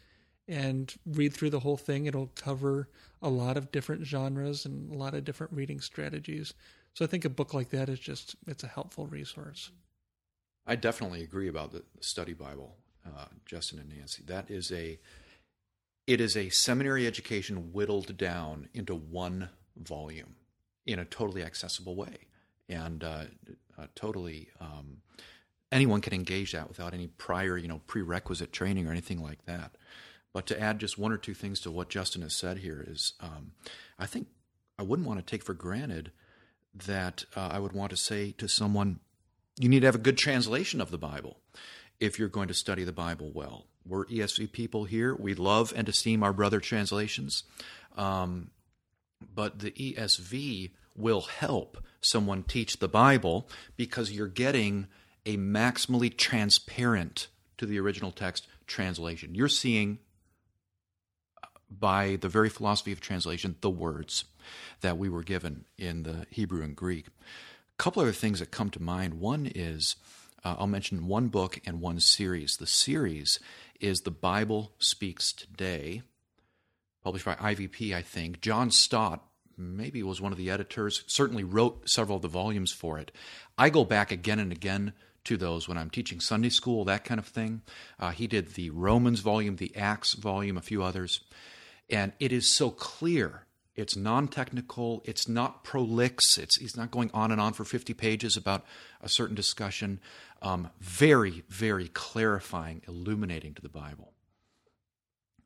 and 0.48 0.94
read 1.06 1.34
through 1.34 1.50
the 1.50 1.62
whole 1.62 1.78
thing. 1.78 2.06
It'll 2.06 2.30
cover 2.36 2.90
a 3.24 3.30
lot 3.30 3.58
of 3.58 3.72
different 3.72 4.06
genres 4.06 4.66
and 4.66 4.94
a 4.94 4.98
lot 4.98 5.16
of 5.16 5.24
different 5.26 5.54
reading 5.54 5.80
strategies. 5.82 6.54
So 6.94 7.04
I 7.04 7.08
think 7.08 7.26
a 7.26 7.30
book 7.30 7.54
like 7.54 7.70
that 7.70 7.90
is 7.90 8.00
just 8.00 8.36
it's 8.48 8.64
a 8.64 8.68
helpful 8.68 9.08
resource. 9.08 9.72
I 10.66 10.76
definitely 10.76 11.24
agree 11.24 11.48
about 11.48 11.72
the 11.72 11.84
study 12.00 12.34
Bible, 12.34 12.78
uh, 13.06 13.26
Justin 13.46 13.80
and 13.80 13.90
Nancy. 13.90 14.24
That 14.26 14.50
is 14.50 14.72
a 14.72 15.00
it 16.06 16.22
is 16.22 16.38
a 16.38 16.50
seminary 16.50 17.08
education 17.08 17.72
whittled 17.74 18.18
down 18.18 18.70
into 18.74 18.94
one 18.94 19.50
volume 19.78 20.36
in 20.86 21.00
a 21.00 21.06
totally 21.06 21.44
accessible 21.44 21.96
way, 21.96 22.28
and 22.70 23.04
uh, 23.04 23.26
uh, 23.78 23.88
totally 23.96 24.50
um, 24.60 24.98
anyone 25.72 26.02
can 26.02 26.14
engage 26.14 26.52
that 26.52 26.68
without 26.68 26.94
any 26.94 27.08
prior 27.08 27.58
you 27.58 27.68
know 27.68 27.82
prerequisite 27.88 28.54
training 28.54 28.88
or 28.88 28.92
anything 28.92 29.22
like 29.22 29.46
that. 29.46 29.76
But 30.34 30.46
to 30.48 30.60
add 30.60 30.80
just 30.80 30.98
one 30.98 31.12
or 31.12 31.18
two 31.18 31.34
things 31.34 31.60
to 31.62 31.72
what 31.72 31.90
Justin 31.90 32.24
has 32.24 32.36
said 32.36 32.58
here 32.58 32.84
is, 32.88 33.14
um, 33.20 33.52
I 34.00 34.06
think 34.08 34.28
I 34.80 34.84
wouldn't 34.84 35.08
want 35.08 35.20
to 35.20 35.26
take 35.26 35.44
for 35.44 35.54
granted 35.54 36.12
that 36.74 37.26
uh, 37.36 37.50
I 37.52 37.60
would 37.60 37.74
want 37.74 37.92
to 37.92 37.98
say 37.98 38.32
to 38.38 38.48
someone, 38.48 39.00
you 39.60 39.70
need 39.70 39.82
to 39.82 39.88
have 39.88 39.96
a 39.96 40.00
good 40.00 40.18
translation 40.18 40.82
of 40.82 40.92
the 40.92 40.98
Bible 40.98 41.38
if 42.00 42.18
you're 42.18 42.30
going 42.30 42.48
to 42.48 42.54
study 42.54 42.84
the 42.84 42.92
Bible 42.92 43.32
well. 43.34 43.66
We're 43.86 44.06
ESV 44.06 44.52
people 44.52 44.86
here. 44.86 45.14
We 45.14 45.34
love 45.34 45.74
and 45.76 45.88
esteem 45.88 46.24
our 46.24 46.34
brother 46.34 46.60
translations. 46.60 47.44
Um, 47.96 48.52
but 49.34 49.60
the 49.60 49.72
ESV 49.72 50.72
will 50.96 51.22
help 51.22 51.78
someone 52.02 52.44
teach 52.44 52.80
the 52.80 52.88
Bible 52.88 53.48
because 53.78 54.12
you're 54.12 54.28
getting 54.28 54.88
a 55.26 55.38
maximally 55.38 56.16
transparent 56.16 57.28
to 57.58 57.66
the 57.66 57.80
original 57.80 58.12
text 58.12 58.48
translation. 58.68 59.36
You're 59.36 59.48
seeing 59.48 60.00
by 61.70 62.18
the 62.18 62.30
very 62.30 62.50
philosophy 62.50 62.92
of 62.92 63.00
translation 63.00 63.56
the 63.62 63.70
words 63.70 64.26
that 64.82 64.98
we 64.98 65.10
were 65.10 65.24
given 65.24 65.66
in 65.78 66.04
the 66.04 66.26
Hebrew 66.30 66.64
and 66.64 66.76
Greek. 66.76 67.08
A 67.08 67.12
couple 67.78 68.02
other 68.02 68.12
things 68.12 68.40
that 68.40 68.52
come 68.52 68.70
to 68.72 68.82
mind. 68.82 69.16
One 69.16 69.52
is 69.54 69.96
uh, 70.44 70.56
I'll 70.60 70.68
mention 70.68 71.08
one 71.08 71.30
book 71.30 71.60
and 71.66 71.80
one 71.80 72.00
series. 72.00 72.58
The 72.58 72.68
series 72.68 73.40
is 73.80 74.02
The 74.02 74.12
Bible 74.12 74.74
Speaks 74.78 75.32
Today, 75.32 76.02
published 77.04 77.26
by 77.26 77.36
IVP, 77.36 77.96
I 77.96 78.02
think. 78.02 78.42
John 78.42 78.70
Stott 78.70 79.24
maybe 79.58 80.04
was 80.04 80.20
one 80.20 80.32
of 80.32 80.38
the 80.38 80.50
editors, 80.50 81.04
certainly 81.08 81.44
wrote 81.44 81.90
several 81.90 82.18
of 82.18 82.22
the 82.22 82.28
volumes 82.28 82.72
for 82.72 83.00
it. 83.00 83.12
I 83.58 83.70
go 83.70 83.86
back 83.86 84.12
again 84.12 84.40
and 84.40 84.52
again 84.52 84.94
to 85.26 85.38
those 85.38 85.68
when 85.68 85.78
I'm 85.78 85.90
teaching 85.90 86.20
Sunday 86.20 86.50
school, 86.50 86.84
that 86.86 87.06
kind 87.06 87.20
of 87.20 87.28
thing. 87.28 87.62
Uh, 88.00 88.12
he 88.12 88.28
did 88.28 88.54
the 88.54 88.70
Romans 88.72 89.22
volume, 89.22 89.56
the 89.56 89.76
Acts 89.76 90.14
volume, 90.14 90.58
a 90.58 90.62
few 90.62 90.84
others. 90.84 91.22
And 91.90 92.12
it 92.20 92.32
is 92.32 92.50
so 92.50 92.70
clear. 92.70 93.46
It's 93.76 93.96
non 93.96 94.28
technical, 94.28 95.02
it's 95.06 95.28
not 95.28 95.64
prolix, 95.64 96.38
it's, 96.38 96.58
he's 96.58 96.78
not 96.78 96.92
going 96.92 97.10
on 97.14 97.32
and 97.32 97.42
on 97.42 97.54
for 97.54 97.64
50 97.64 97.94
pages 97.94 98.38
about 98.38 98.64
a 99.02 99.10
certain 99.10 99.36
discussion. 99.36 100.00
Um, 100.42 100.70
very, 100.80 101.44
very 101.50 101.88
clarifying, 101.88 102.82
illuminating 102.88 103.54
to 103.56 103.62
the 103.62 103.70
Bible. 103.70 104.14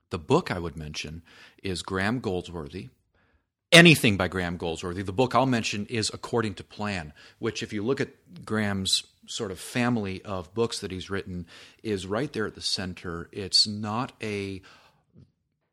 The 0.09 0.17
book 0.17 0.51
I 0.51 0.59
would 0.59 0.75
mention 0.75 1.21
is 1.63 1.81
Graham 1.81 2.19
Goldsworthy, 2.19 2.89
anything 3.71 4.17
by 4.17 4.27
Graham 4.27 4.57
Goldsworthy. 4.57 5.03
The 5.03 5.11
book 5.11 5.35
I'll 5.35 5.45
mention 5.45 5.85
is 5.85 6.09
According 6.13 6.55
to 6.55 6.63
Plan, 6.63 7.13
which, 7.39 7.61
if 7.61 7.71
you 7.71 7.83
look 7.83 8.01
at 8.01 8.45
Graham's 8.45 9.03
sort 9.27 9.51
of 9.51 9.59
family 9.59 10.21
of 10.23 10.53
books 10.53 10.79
that 10.79 10.91
he's 10.91 11.09
written, 11.09 11.45
is 11.83 12.07
right 12.07 12.31
there 12.31 12.47
at 12.47 12.55
the 12.55 12.61
center. 12.61 13.29
It's 13.31 13.67
not 13.67 14.13
a 14.21 14.61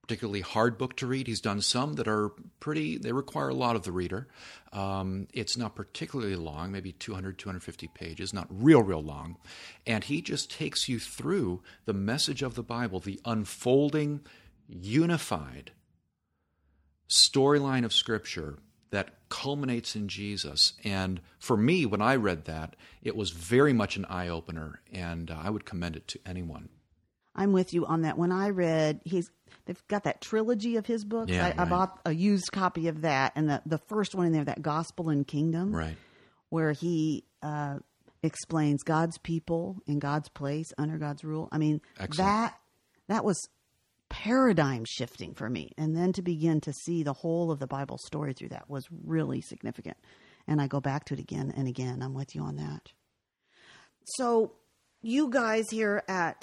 particularly 0.07 0.43
hard 0.43 0.77
book 0.77 0.97
to 0.97 1.07
read. 1.07 1.27
He's 1.27 1.41
done 1.41 1.63
some 1.63 1.95
that 1.95 2.07
are 2.07 2.31
pretty, 2.61 2.99
they 2.99 3.13
require 3.13 3.49
a 3.49 3.55
lot 3.55 3.75
of 3.75 3.85
the 3.85 3.93
reader. 3.93 4.29
Um, 4.71 5.29
it's 5.33 5.57
not 5.57 5.75
particularly 5.75 6.37
long, 6.37 6.71
maybe 6.71 6.93
200, 6.93 7.39
250 7.39 7.89
pages, 7.89 8.35
not 8.35 8.47
real, 8.51 8.83
real 8.83 9.03
long. 9.03 9.39
And 9.87 10.05
he 10.05 10.21
just 10.21 10.51
takes 10.51 10.91
you 10.91 10.99
through 10.99 11.63
the 11.87 11.95
message 11.95 12.43
of 12.43 12.55
the 12.55 12.63
Bible, 12.63 13.01
the 13.01 13.19
unfolding, 13.25 14.21
unified 14.69 15.73
storyline 17.09 17.85
of 17.85 17.93
Scripture 17.95 18.59
that 18.91 19.15
culminates 19.31 19.97
in 19.97 20.09
Jesus. 20.09 20.75
And 20.85 21.23
for 21.39 21.57
me, 21.57 21.87
when 21.87 22.03
I 22.03 22.17
read 22.17 22.45
that, 22.45 22.77
it 23.03 23.17
was 23.17 23.31
very 23.31 23.73
much 23.73 23.97
an 23.97 24.05
eye 24.05 24.29
opener, 24.29 24.83
and 24.93 25.31
uh, 25.31 25.37
I 25.43 25.49
would 25.49 25.65
commend 25.65 25.97
it 25.97 26.07
to 26.09 26.21
anyone. 26.27 26.69
I'm 27.35 27.53
with 27.53 27.73
you 27.75 27.87
on 27.87 28.03
that. 28.03 28.17
When 28.19 28.31
I 28.33 28.51
read, 28.51 29.01
he's 29.05 29.29
they've 29.67 29.83
got 29.89 30.05
that 30.05 30.21
trilogy 30.21 30.77
of 30.77 30.87
his 30.87 31.05
books. 31.05 31.33
Yeah, 31.33 31.53
I, 31.59 31.63
I 31.63 31.65
bought 31.65 32.01
a 32.05 32.13
used 32.13 32.51
copy 32.53 32.89
of 32.89 33.01
that, 33.03 33.33
and 33.35 33.49
the 33.49 33.63
the 33.67 33.79
first 33.79 34.15
one 34.15 34.27
in 34.27 34.33
there, 34.33 34.45
that 34.45 34.63
Gospel 34.63 35.09
and 35.09 35.27
Kingdom, 35.27 35.75
Right. 35.75 35.97
where 36.51 36.73
he 36.73 37.25
uh, 37.43 37.79
explains 38.23 38.83
God's 38.83 39.19
people 39.19 39.77
in 39.87 39.99
God's 39.99 40.29
place 40.29 40.73
under 40.79 40.97
God's 40.99 41.25
rule. 41.25 41.49
I 41.53 41.59
mean, 41.59 41.81
Excellent. 41.99 42.17
that 42.29 42.59
that 43.09 43.25
was 43.25 43.41
paradigm 44.09 44.85
shifting 44.87 45.35
for 45.35 45.51
me, 45.51 45.73
and 45.77 45.97
then 45.97 46.13
to 46.13 46.23
begin 46.23 46.61
to 46.61 46.73
see 46.73 47.03
the 47.03 47.13
whole 47.13 47.51
of 47.51 47.59
the 47.59 47.67
Bible 47.67 47.99
story 48.07 48.33
through 48.33 48.51
that 48.51 48.71
was 48.71 48.85
really 49.05 49.41
significant. 49.41 49.97
And 50.47 50.61
I 50.61 50.67
go 50.69 50.79
back 50.81 51.07
to 51.07 51.15
it 51.15 51.21
again 51.21 51.53
and 51.57 51.67
again. 51.67 52.03
I'm 52.03 52.15
with 52.15 52.35
you 52.35 52.43
on 52.43 52.57
that. 52.57 52.93
So, 54.05 54.53
you 55.03 55.31
guys 55.31 55.65
here 55.71 56.03
at 56.07 56.43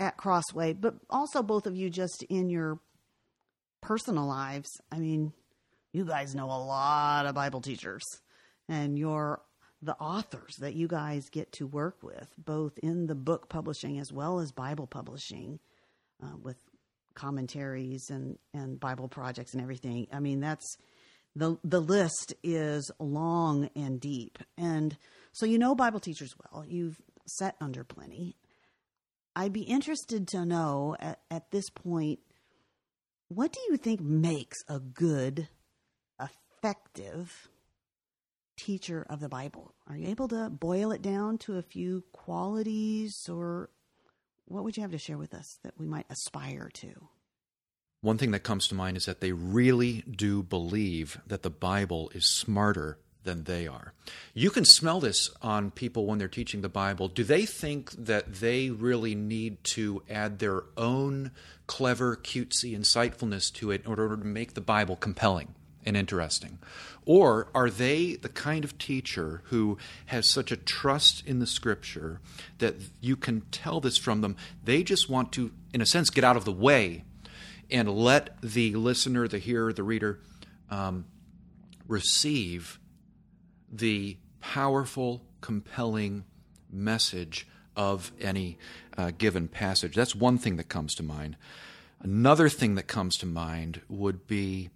at 0.00 0.16
Crossway, 0.16 0.72
but 0.72 0.94
also 1.10 1.42
both 1.42 1.66
of 1.66 1.76
you 1.76 1.90
just 1.90 2.24
in 2.24 2.48
your 2.48 2.80
personal 3.82 4.26
lives. 4.26 4.80
I 4.90 4.98
mean, 4.98 5.32
you 5.92 6.04
guys 6.04 6.34
know 6.34 6.46
a 6.46 6.64
lot 6.64 7.26
of 7.26 7.34
Bible 7.34 7.60
teachers, 7.60 8.02
and 8.68 8.98
you're 8.98 9.40
the 9.82 9.96
authors 9.96 10.56
that 10.60 10.74
you 10.74 10.88
guys 10.88 11.28
get 11.30 11.52
to 11.52 11.66
work 11.66 12.02
with, 12.02 12.28
both 12.38 12.78
in 12.78 13.06
the 13.06 13.14
book 13.14 13.48
publishing 13.48 13.98
as 13.98 14.12
well 14.12 14.40
as 14.40 14.52
Bible 14.52 14.86
publishing, 14.86 15.58
uh, 16.22 16.36
with 16.42 16.56
commentaries 17.14 18.08
and 18.10 18.38
and 18.54 18.80
Bible 18.80 19.08
projects 19.08 19.52
and 19.52 19.62
everything. 19.62 20.06
I 20.12 20.20
mean, 20.20 20.40
that's 20.40 20.76
the 21.36 21.58
the 21.62 21.80
list 21.80 22.34
is 22.42 22.90
long 22.98 23.68
and 23.76 24.00
deep, 24.00 24.38
and 24.56 24.96
so 25.32 25.46
you 25.46 25.58
know 25.58 25.74
Bible 25.74 26.00
teachers 26.00 26.34
well. 26.38 26.64
You've 26.66 27.00
sat 27.26 27.56
under 27.60 27.84
plenty. 27.84 28.36
I'd 29.40 29.54
be 29.54 29.62
interested 29.62 30.28
to 30.28 30.44
know 30.44 30.96
at, 31.00 31.18
at 31.30 31.50
this 31.50 31.70
point 31.70 32.18
what 33.28 33.54
do 33.54 33.60
you 33.70 33.78
think 33.78 33.98
makes 33.98 34.58
a 34.68 34.78
good, 34.78 35.48
effective 36.20 37.48
teacher 38.58 39.06
of 39.08 39.20
the 39.20 39.30
Bible? 39.30 39.72
Are 39.88 39.96
you 39.96 40.08
able 40.08 40.28
to 40.28 40.50
boil 40.50 40.92
it 40.92 41.00
down 41.00 41.38
to 41.38 41.56
a 41.56 41.62
few 41.62 42.04
qualities, 42.12 43.30
or 43.30 43.70
what 44.44 44.62
would 44.62 44.76
you 44.76 44.82
have 44.82 44.92
to 44.92 44.98
share 44.98 45.16
with 45.16 45.32
us 45.32 45.58
that 45.62 45.72
we 45.78 45.86
might 45.86 46.04
aspire 46.10 46.68
to? 46.74 47.08
One 48.02 48.18
thing 48.18 48.32
that 48.32 48.40
comes 48.40 48.68
to 48.68 48.74
mind 48.74 48.98
is 48.98 49.06
that 49.06 49.22
they 49.22 49.32
really 49.32 50.02
do 50.02 50.42
believe 50.42 51.18
that 51.26 51.42
the 51.42 51.48
Bible 51.48 52.10
is 52.14 52.26
smarter 52.26 52.98
than 53.24 53.44
they 53.44 53.66
are. 53.66 53.92
You 54.34 54.50
can 54.50 54.64
smell 54.64 55.00
this 55.00 55.30
on 55.42 55.70
people 55.70 56.06
when 56.06 56.18
they're 56.18 56.28
teaching 56.28 56.62
the 56.62 56.68
Bible. 56.68 57.08
Do 57.08 57.24
they 57.24 57.46
think 57.46 57.92
that 57.92 58.34
they 58.34 58.70
really 58.70 59.14
need 59.14 59.62
to 59.64 60.02
add 60.08 60.38
their 60.38 60.64
own 60.76 61.30
clever, 61.66 62.16
cutesy 62.16 62.76
insightfulness 62.76 63.52
to 63.54 63.70
it 63.70 63.82
in 63.82 63.88
order 63.88 64.16
to 64.16 64.24
make 64.24 64.54
the 64.54 64.60
Bible 64.60 64.96
compelling 64.96 65.54
and 65.84 65.96
interesting? 65.96 66.58
Or 67.04 67.48
are 67.54 67.70
they 67.70 68.14
the 68.14 68.28
kind 68.28 68.64
of 68.64 68.78
teacher 68.78 69.42
who 69.46 69.78
has 70.06 70.28
such 70.28 70.52
a 70.52 70.56
trust 70.56 71.26
in 71.26 71.38
the 71.38 71.46
scripture 71.46 72.20
that 72.58 72.76
you 73.00 73.16
can 73.16 73.42
tell 73.50 73.80
this 73.80 73.96
from 73.96 74.20
them? 74.20 74.36
They 74.64 74.82
just 74.82 75.08
want 75.08 75.32
to, 75.32 75.52
in 75.72 75.80
a 75.80 75.86
sense, 75.86 76.10
get 76.10 76.24
out 76.24 76.36
of 76.36 76.44
the 76.44 76.52
way 76.52 77.04
and 77.70 77.88
let 77.88 78.40
the 78.42 78.74
listener, 78.74 79.28
the 79.28 79.38
hearer, 79.38 79.72
the 79.72 79.82
reader 79.82 80.20
um, 80.70 81.06
receive 81.86 82.78
the 83.70 84.16
powerful, 84.40 85.22
compelling 85.40 86.24
message 86.70 87.46
of 87.76 88.12
any 88.20 88.58
uh, 88.96 89.10
given 89.16 89.48
passage. 89.48 89.94
That's 89.94 90.14
one 90.14 90.38
thing 90.38 90.56
that 90.56 90.68
comes 90.68 90.94
to 90.96 91.02
mind. 91.02 91.36
Another 92.00 92.48
thing 92.48 92.74
that 92.76 92.84
comes 92.84 93.16
to 93.18 93.26
mind 93.26 93.82
would 93.88 94.26
be 94.26 94.70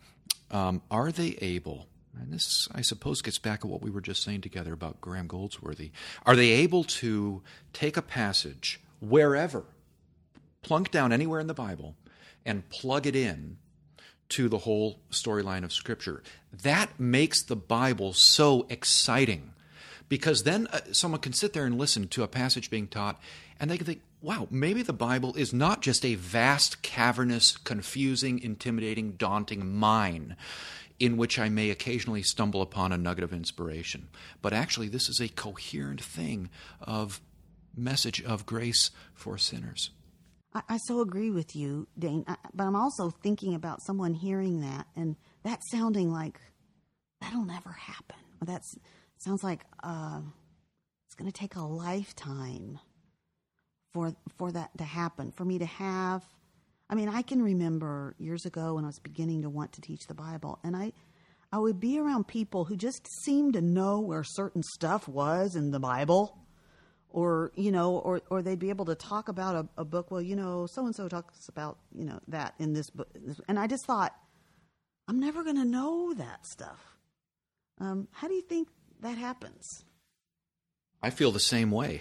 um, 0.50 0.82
are 0.90 1.10
they 1.10 1.36
able, 1.40 1.88
and 2.18 2.32
this, 2.32 2.68
I 2.72 2.82
suppose, 2.82 3.22
gets 3.22 3.38
back 3.38 3.60
to 3.60 3.66
what 3.66 3.82
we 3.82 3.90
were 3.90 4.00
just 4.00 4.22
saying 4.22 4.42
together 4.42 4.72
about 4.72 5.00
Graham 5.00 5.26
Goldsworthy, 5.26 5.90
are 6.24 6.36
they 6.36 6.50
able 6.50 6.84
to 6.84 7.42
take 7.72 7.96
a 7.96 8.02
passage 8.02 8.80
wherever, 9.00 9.64
plunk 10.62 10.90
down 10.90 11.12
anywhere 11.12 11.40
in 11.40 11.46
the 11.46 11.54
Bible, 11.54 11.96
and 12.44 12.68
plug 12.68 13.06
it 13.06 13.16
in 13.16 13.56
to 14.30 14.48
the 14.48 14.58
whole 14.58 14.98
storyline 15.10 15.64
of 15.64 15.72
Scripture. 15.72 16.22
That 16.52 16.98
makes 16.98 17.42
the 17.42 17.56
Bible 17.56 18.12
so 18.12 18.66
exciting 18.68 19.52
because 20.08 20.42
then 20.42 20.66
uh, 20.68 20.80
someone 20.92 21.20
can 21.20 21.32
sit 21.32 21.52
there 21.52 21.66
and 21.66 21.78
listen 21.78 22.08
to 22.08 22.22
a 22.22 22.28
passage 22.28 22.70
being 22.70 22.86
taught 22.86 23.20
and 23.60 23.70
they 23.70 23.76
can 23.76 23.86
think, 23.86 24.02
wow, 24.20 24.48
maybe 24.50 24.82
the 24.82 24.92
Bible 24.92 25.34
is 25.34 25.52
not 25.52 25.82
just 25.82 26.04
a 26.04 26.14
vast, 26.14 26.82
cavernous, 26.82 27.56
confusing, 27.56 28.40
intimidating, 28.40 29.12
daunting 29.12 29.74
mine 29.74 30.36
in 31.00 31.16
which 31.16 31.38
I 31.38 31.48
may 31.48 31.70
occasionally 31.70 32.22
stumble 32.22 32.62
upon 32.62 32.92
a 32.92 32.98
nugget 32.98 33.24
of 33.24 33.32
inspiration, 33.32 34.08
but 34.40 34.52
actually 34.52 34.88
this 34.88 35.08
is 35.08 35.20
a 35.20 35.28
coherent 35.28 36.00
thing 36.00 36.50
of 36.80 37.20
message 37.76 38.22
of 38.22 38.46
grace 38.46 38.90
for 39.14 39.36
sinners. 39.36 39.90
I, 40.54 40.62
I 40.68 40.76
so 40.78 41.00
agree 41.00 41.30
with 41.30 41.56
you, 41.56 41.88
Dane. 41.98 42.24
I, 42.26 42.36
but 42.54 42.64
I'm 42.64 42.76
also 42.76 43.10
thinking 43.10 43.54
about 43.54 43.82
someone 43.82 44.14
hearing 44.14 44.60
that 44.60 44.86
and 44.96 45.16
that 45.42 45.60
sounding 45.70 46.10
like 46.10 46.38
that'll 47.20 47.44
never 47.44 47.72
happen. 47.72 48.16
That 48.42 48.62
sounds 49.18 49.42
like 49.42 49.64
uh, 49.82 50.20
it's 51.06 51.14
going 51.16 51.30
to 51.30 51.38
take 51.38 51.56
a 51.56 51.62
lifetime 51.62 52.78
for 53.92 54.14
for 54.36 54.52
that 54.52 54.76
to 54.78 54.84
happen. 54.84 55.32
For 55.32 55.44
me 55.44 55.58
to 55.58 55.66
have, 55.66 56.22
I 56.88 56.94
mean, 56.94 57.08
I 57.08 57.22
can 57.22 57.42
remember 57.42 58.14
years 58.18 58.44
ago 58.44 58.74
when 58.74 58.84
I 58.84 58.88
was 58.88 58.98
beginning 58.98 59.42
to 59.42 59.50
want 59.50 59.72
to 59.72 59.80
teach 59.80 60.06
the 60.06 60.14
Bible, 60.14 60.58
and 60.62 60.76
I. 60.76 60.92
I 61.52 61.58
would 61.58 61.78
be 61.78 62.00
around 62.00 62.26
people 62.26 62.64
who 62.64 62.76
just 62.76 63.06
seemed 63.22 63.52
to 63.52 63.60
know 63.60 64.00
where 64.00 64.24
certain 64.24 64.64
stuff 64.64 65.06
was 65.06 65.54
in 65.54 65.70
the 65.70 65.78
Bible 65.78 66.43
or 67.14 67.52
you 67.54 67.70
know, 67.70 67.98
or 67.98 68.20
or 68.28 68.42
they'd 68.42 68.58
be 68.58 68.70
able 68.70 68.84
to 68.86 68.96
talk 68.96 69.28
about 69.28 69.54
a, 69.54 69.80
a 69.80 69.84
book. 69.84 70.10
Well, 70.10 70.20
you 70.20 70.34
know, 70.34 70.66
so 70.66 70.84
and 70.84 70.94
so 70.94 71.08
talks 71.08 71.48
about 71.48 71.78
you 71.96 72.04
know 72.04 72.18
that 72.26 72.54
in 72.58 72.72
this 72.72 72.90
book, 72.90 73.08
and 73.46 73.56
I 73.56 73.68
just 73.68 73.86
thought, 73.86 74.12
I'm 75.06 75.20
never 75.20 75.44
going 75.44 75.56
to 75.56 75.64
know 75.64 76.12
that 76.14 76.44
stuff. 76.44 76.98
Um, 77.78 78.08
how 78.10 78.26
do 78.26 78.34
you 78.34 78.42
think 78.42 78.68
that 79.00 79.16
happens? 79.16 79.84
I 81.00 81.10
feel 81.10 81.30
the 81.30 81.38
same 81.38 81.70
way. 81.70 82.00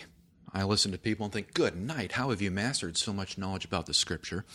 I 0.54 0.64
listen 0.64 0.92
to 0.92 0.98
people 0.98 1.26
and 1.26 1.34
think, 1.34 1.54
good 1.54 1.76
night, 1.76 2.14
how 2.14 2.30
have 2.30 2.42
you 2.42 2.52
mastered 2.52 2.96
so 2.96 3.12
much 3.12 3.38
knowledge 3.38 3.66
about 3.66 3.88
the 3.88 3.94
scripture? 3.94 4.46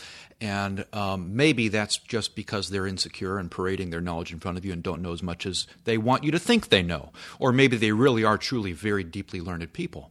And 0.41 0.85
um, 0.93 1.35
maybe 1.35 1.69
that's 1.69 1.97
just 1.97 2.37
because 2.37 2.71
they're 2.71 2.87
insecure 2.87 3.39
and 3.39 3.51
parading 3.51 3.91
their 3.91 4.01
knowledge 4.01 4.33
in 4.33 4.39
front 4.39 4.59
of 4.59 4.65
you 4.65 4.73
and 4.73 4.83
don't 4.83 5.03
know 5.03 5.13
as 5.13 5.23
much 5.23 5.45
as 5.45 5.67
they 5.85 5.99
want 5.99 6.23
you 6.23 6.31
to 6.31 6.39
think 6.39 6.69
they 6.69 6.83
know. 6.83 7.11
Or 7.41 7.53
maybe 7.53 7.77
they 7.77 7.93
really 7.93 8.23
are 8.23 8.39
truly 8.39 8.73
very 8.73 9.03
deeply 9.03 9.41
learned 9.41 9.73
people. 9.73 10.11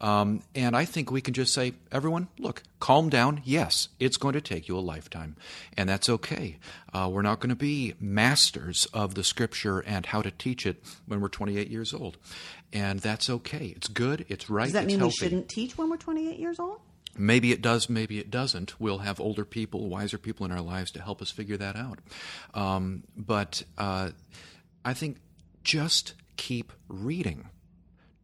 Um, 0.00 0.42
and 0.54 0.76
I 0.76 0.84
think 0.84 1.10
we 1.10 1.20
can 1.20 1.34
just 1.34 1.54
say, 1.54 1.74
everyone, 1.90 2.28
look, 2.38 2.62
calm 2.80 3.08
down. 3.08 3.40
Yes, 3.44 3.88
it's 3.98 4.16
going 4.16 4.34
to 4.34 4.40
take 4.40 4.68
you 4.68 4.76
a 4.76 4.80
lifetime, 4.80 5.36
and 5.76 5.88
that's 5.88 6.08
okay. 6.08 6.58
Uh, 6.92 7.08
we're 7.10 7.22
not 7.22 7.40
going 7.40 7.50
to 7.50 7.56
be 7.56 7.94
masters 7.98 8.86
of 8.92 9.14
the 9.14 9.24
scripture 9.24 9.80
and 9.80 10.06
how 10.06 10.22
to 10.22 10.30
teach 10.30 10.66
it 10.66 10.82
when 11.06 11.20
we're 11.20 11.28
28 11.28 11.68
years 11.68 11.94
old, 11.94 12.18
and 12.72 13.00
that's 13.00 13.30
okay. 13.30 13.72
It's 13.76 13.88
good. 13.88 14.26
It's 14.28 14.50
right. 14.50 14.64
Does 14.64 14.72
that 14.74 14.86
mean 14.86 14.98
healthy. 14.98 15.16
we 15.20 15.26
shouldn't 15.26 15.48
teach 15.48 15.78
when 15.78 15.90
we're 15.90 15.96
28 15.96 16.38
years 16.38 16.58
old? 16.58 16.80
Maybe 17.18 17.52
it 17.52 17.62
does, 17.62 17.88
maybe 17.88 18.18
it 18.18 18.30
doesn't. 18.30 18.78
We'll 18.78 18.98
have 18.98 19.20
older 19.20 19.44
people, 19.44 19.88
wiser 19.88 20.18
people 20.18 20.44
in 20.44 20.52
our 20.52 20.60
lives 20.60 20.90
to 20.92 21.02
help 21.02 21.22
us 21.22 21.30
figure 21.30 21.56
that 21.56 21.74
out. 21.74 22.00
Um, 22.52 23.04
but 23.16 23.62
uh, 23.78 24.10
I 24.84 24.92
think 24.92 25.18
just 25.64 26.14
keep 26.36 26.72
reading. 26.88 27.48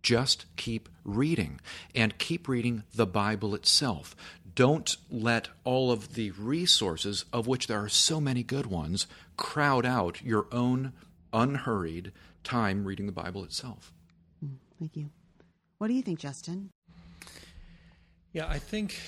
Just 0.03 0.47
keep 0.57 0.89
reading 1.05 1.61
and 1.95 2.19
keep 2.19 2.49
reading 2.49 2.83
the 2.95 3.07
Bible 3.07 3.55
itself. 3.55 4.15
Don't 4.55 4.97
let 5.11 5.49
all 5.65 5.91
of 5.91 6.15
the 6.15 6.33
resources, 6.33 7.25
of 7.33 7.47
which 7.47 7.69
there 7.69 7.83
are 7.83 7.89
so 7.89 8.21
many 8.21 8.43
good 8.43 8.67
ones, 8.67 9.07
crowd 9.37 9.87
out 9.87 10.21
your 10.23 10.47
own 10.53 10.93
unhurried 11.33 12.13
time 12.45 12.85
reading 12.85 13.07
the 13.07 13.13
Bible 13.13 13.45
itself. 13.45 13.92
Thank 14.83 14.97
you. 14.97 15.11
What 15.79 15.87
do 15.87 15.95
you 15.95 16.03
think, 16.03 16.19
Justin? 16.19 16.73
Yeah, 18.33 18.49
I 18.49 18.59
think 18.59 18.99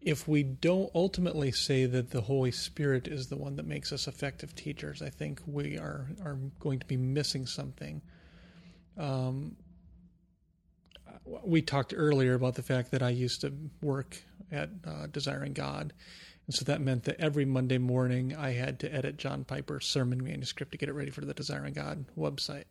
if 0.00 0.26
we 0.26 0.42
don't 0.42 0.90
ultimately 0.92 1.52
say 1.52 1.86
that 1.86 2.10
the 2.10 2.22
Holy 2.22 2.50
Spirit 2.50 3.06
is 3.06 3.28
the 3.28 3.36
one 3.36 3.54
that 3.54 3.64
makes 3.64 3.92
us 3.92 4.08
effective 4.08 4.56
teachers, 4.56 5.02
I 5.02 5.08
think 5.08 5.40
we 5.46 5.78
are 5.78 6.08
are 6.24 6.36
going 6.58 6.80
to 6.80 6.86
be 6.86 6.96
missing 6.96 7.46
something. 7.46 8.02
Um, 8.98 9.54
we 11.44 11.62
talked 11.62 11.94
earlier 11.96 12.34
about 12.34 12.56
the 12.56 12.64
fact 12.64 12.90
that 12.90 13.04
I 13.04 13.10
used 13.10 13.42
to 13.42 13.52
work 13.82 14.20
at 14.50 14.70
uh, 14.84 15.06
Desiring 15.12 15.52
God, 15.52 15.92
and 16.48 16.56
so 16.56 16.64
that 16.64 16.80
meant 16.80 17.04
that 17.04 17.20
every 17.20 17.44
Monday 17.44 17.78
morning 17.78 18.34
I 18.34 18.50
had 18.50 18.80
to 18.80 18.92
edit 18.92 19.16
John 19.16 19.44
Piper's 19.44 19.86
sermon 19.86 20.24
manuscript 20.24 20.72
to 20.72 20.78
get 20.78 20.88
it 20.88 20.94
ready 20.94 21.12
for 21.12 21.24
the 21.24 21.34
Desiring 21.34 21.74
God 21.74 22.04
website. 22.18 22.64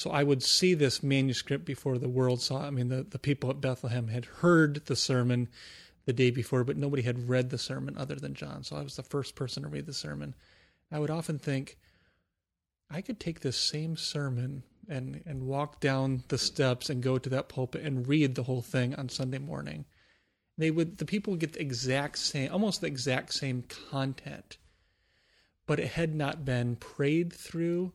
So 0.00 0.10
I 0.10 0.22
would 0.22 0.42
see 0.42 0.72
this 0.72 1.02
manuscript 1.02 1.66
before 1.66 1.98
the 1.98 2.08
world 2.08 2.40
saw 2.40 2.64
it. 2.64 2.68
I 2.68 2.70
mean, 2.70 2.88
the, 2.88 3.02
the 3.02 3.18
people 3.18 3.50
at 3.50 3.60
Bethlehem 3.60 4.08
had 4.08 4.24
heard 4.24 4.86
the 4.86 4.96
sermon 4.96 5.50
the 6.06 6.14
day 6.14 6.30
before, 6.30 6.64
but 6.64 6.78
nobody 6.78 7.02
had 7.02 7.28
read 7.28 7.50
the 7.50 7.58
sermon 7.58 7.98
other 7.98 8.14
than 8.14 8.32
John. 8.32 8.64
So 8.64 8.76
I 8.76 8.82
was 8.82 8.96
the 8.96 9.02
first 9.02 9.34
person 9.34 9.62
to 9.62 9.68
read 9.68 9.84
the 9.84 9.92
sermon. 9.92 10.34
I 10.90 11.00
would 11.00 11.10
often 11.10 11.38
think, 11.38 11.76
I 12.88 13.02
could 13.02 13.20
take 13.20 13.40
this 13.40 13.58
same 13.58 13.94
sermon 13.94 14.62
and, 14.88 15.20
and 15.26 15.42
walk 15.42 15.80
down 15.80 16.24
the 16.28 16.38
steps 16.38 16.88
and 16.88 17.02
go 17.02 17.18
to 17.18 17.28
that 17.28 17.50
pulpit 17.50 17.84
and 17.84 18.08
read 18.08 18.36
the 18.36 18.44
whole 18.44 18.62
thing 18.62 18.94
on 18.94 19.10
Sunday 19.10 19.36
morning. 19.36 19.84
They 20.56 20.70
would 20.70 20.96
the 20.96 21.04
people 21.04 21.32
would 21.32 21.40
get 21.40 21.52
the 21.52 21.60
exact 21.60 22.16
same 22.16 22.50
almost 22.50 22.80
the 22.80 22.86
exact 22.86 23.34
same 23.34 23.64
content, 23.90 24.56
but 25.66 25.78
it 25.78 25.88
had 25.88 26.14
not 26.14 26.46
been 26.46 26.76
prayed 26.76 27.34
through 27.34 27.92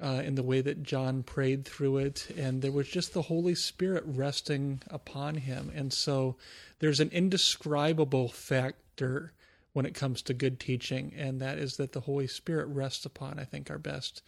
uh, 0.00 0.22
in 0.24 0.34
the 0.34 0.42
way 0.42 0.60
that 0.60 0.82
John 0.82 1.22
prayed 1.22 1.64
through 1.64 1.98
it, 1.98 2.28
and 2.36 2.62
there 2.62 2.72
was 2.72 2.88
just 2.88 3.12
the 3.12 3.22
Holy 3.22 3.54
Spirit 3.54 4.04
resting 4.06 4.80
upon 4.88 5.36
him. 5.36 5.70
And 5.74 5.92
so 5.92 6.36
there's 6.78 7.00
an 7.00 7.10
indescribable 7.10 8.28
factor 8.28 9.32
when 9.72 9.86
it 9.86 9.94
comes 9.94 10.22
to 10.22 10.34
good 10.34 10.60
teaching, 10.60 11.12
and 11.16 11.40
that 11.40 11.58
is 11.58 11.76
that 11.76 11.92
the 11.92 12.00
Holy 12.00 12.26
Spirit 12.26 12.66
rests 12.66 13.04
upon, 13.04 13.38
I 13.38 13.44
think, 13.44 13.70
our 13.70 13.78
best 13.78 14.22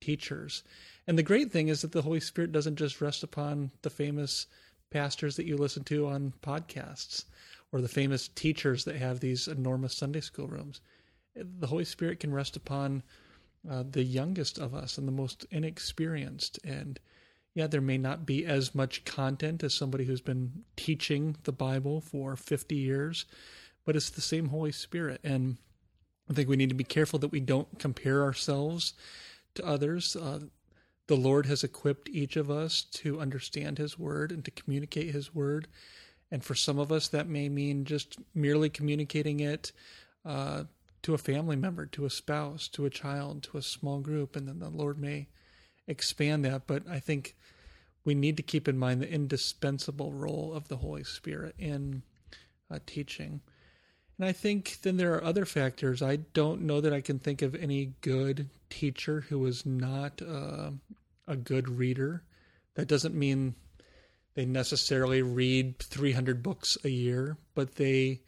teachers. 0.00 0.62
And 1.06 1.18
the 1.18 1.22
great 1.22 1.50
thing 1.50 1.68
is 1.68 1.82
that 1.82 1.92
the 1.92 2.02
Holy 2.02 2.20
Spirit 2.20 2.52
doesn't 2.52 2.76
just 2.76 3.00
rest 3.00 3.22
upon 3.22 3.70
the 3.82 3.90
famous 3.90 4.46
pastors 4.90 5.36
that 5.36 5.46
you 5.46 5.56
listen 5.56 5.84
to 5.84 6.06
on 6.06 6.32
podcasts 6.42 7.24
or 7.72 7.80
the 7.80 7.88
famous 7.88 8.28
teachers 8.28 8.84
that 8.84 8.96
have 8.96 9.20
these 9.20 9.48
enormous 9.48 9.94
Sunday 9.94 10.20
school 10.20 10.46
rooms. 10.46 10.80
The 11.34 11.66
Holy 11.66 11.84
Spirit 11.84 12.20
can 12.20 12.32
rest 12.32 12.56
upon 12.56 13.02
uh, 13.68 13.84
the 13.88 14.04
youngest 14.04 14.58
of 14.58 14.74
us 14.74 14.98
and 14.98 15.06
the 15.06 15.12
most 15.12 15.46
inexperienced. 15.50 16.58
And 16.64 16.98
yeah, 17.54 17.66
there 17.66 17.80
may 17.80 17.98
not 17.98 18.26
be 18.26 18.44
as 18.46 18.74
much 18.74 19.04
content 19.04 19.64
as 19.64 19.74
somebody 19.74 20.04
who's 20.04 20.20
been 20.20 20.64
teaching 20.76 21.36
the 21.44 21.52
Bible 21.52 22.00
for 22.00 22.36
50 22.36 22.76
years, 22.76 23.24
but 23.84 23.96
it's 23.96 24.10
the 24.10 24.20
same 24.20 24.48
Holy 24.48 24.72
Spirit. 24.72 25.20
And 25.24 25.56
I 26.30 26.34
think 26.34 26.48
we 26.48 26.56
need 26.56 26.68
to 26.68 26.74
be 26.74 26.84
careful 26.84 27.18
that 27.20 27.32
we 27.32 27.40
don't 27.40 27.78
compare 27.78 28.22
ourselves 28.22 28.94
to 29.54 29.66
others. 29.66 30.14
Uh, 30.14 30.40
the 31.06 31.16
Lord 31.16 31.46
has 31.46 31.64
equipped 31.64 32.08
each 32.10 32.36
of 32.36 32.50
us 32.50 32.82
to 32.82 33.20
understand 33.20 33.78
His 33.78 33.98
Word 33.98 34.30
and 34.30 34.44
to 34.44 34.50
communicate 34.50 35.14
His 35.14 35.34
Word. 35.34 35.68
And 36.30 36.44
for 36.44 36.54
some 36.54 36.78
of 36.78 36.92
us, 36.92 37.08
that 37.08 37.28
may 37.28 37.48
mean 37.48 37.84
just 37.84 38.18
merely 38.34 38.68
communicating 38.68 39.40
it 39.40 39.72
uh, 40.24 40.64
to 41.02 41.14
a 41.14 41.18
family 41.18 41.56
member, 41.56 41.86
to 41.86 42.04
a 42.04 42.10
spouse, 42.10 42.68
to 42.68 42.84
a 42.84 42.90
child, 42.90 43.42
to 43.44 43.58
a 43.58 43.62
small 43.62 44.00
group, 44.00 44.36
and 44.36 44.48
then 44.48 44.58
the 44.58 44.68
Lord 44.68 44.98
may 44.98 45.28
expand 45.86 46.44
that. 46.44 46.66
But 46.66 46.88
I 46.88 47.00
think 47.00 47.36
we 48.04 48.14
need 48.14 48.36
to 48.36 48.42
keep 48.42 48.68
in 48.68 48.78
mind 48.78 49.00
the 49.00 49.10
indispensable 49.10 50.12
role 50.12 50.52
of 50.54 50.68
the 50.68 50.78
Holy 50.78 51.04
Spirit 51.04 51.54
in 51.58 52.02
uh, 52.70 52.78
teaching. 52.86 53.40
And 54.18 54.26
I 54.26 54.32
think 54.32 54.78
then 54.82 54.96
there 54.96 55.14
are 55.14 55.22
other 55.22 55.44
factors. 55.44 56.02
I 56.02 56.16
don't 56.16 56.62
know 56.62 56.80
that 56.80 56.92
I 56.92 57.00
can 57.00 57.18
think 57.18 57.42
of 57.42 57.54
any 57.54 57.94
good 58.00 58.48
teacher 58.68 59.20
who 59.28 59.44
is 59.46 59.64
not 59.64 60.20
uh, 60.20 60.70
a 61.26 61.36
good 61.36 61.68
reader. 61.68 62.24
That 62.74 62.88
doesn't 62.88 63.14
mean 63.14 63.54
they 64.34 64.44
necessarily 64.44 65.22
read 65.22 65.78
300 65.78 66.42
books 66.42 66.76
a 66.84 66.88
year, 66.88 67.36
but 67.54 67.76
they 67.76 68.22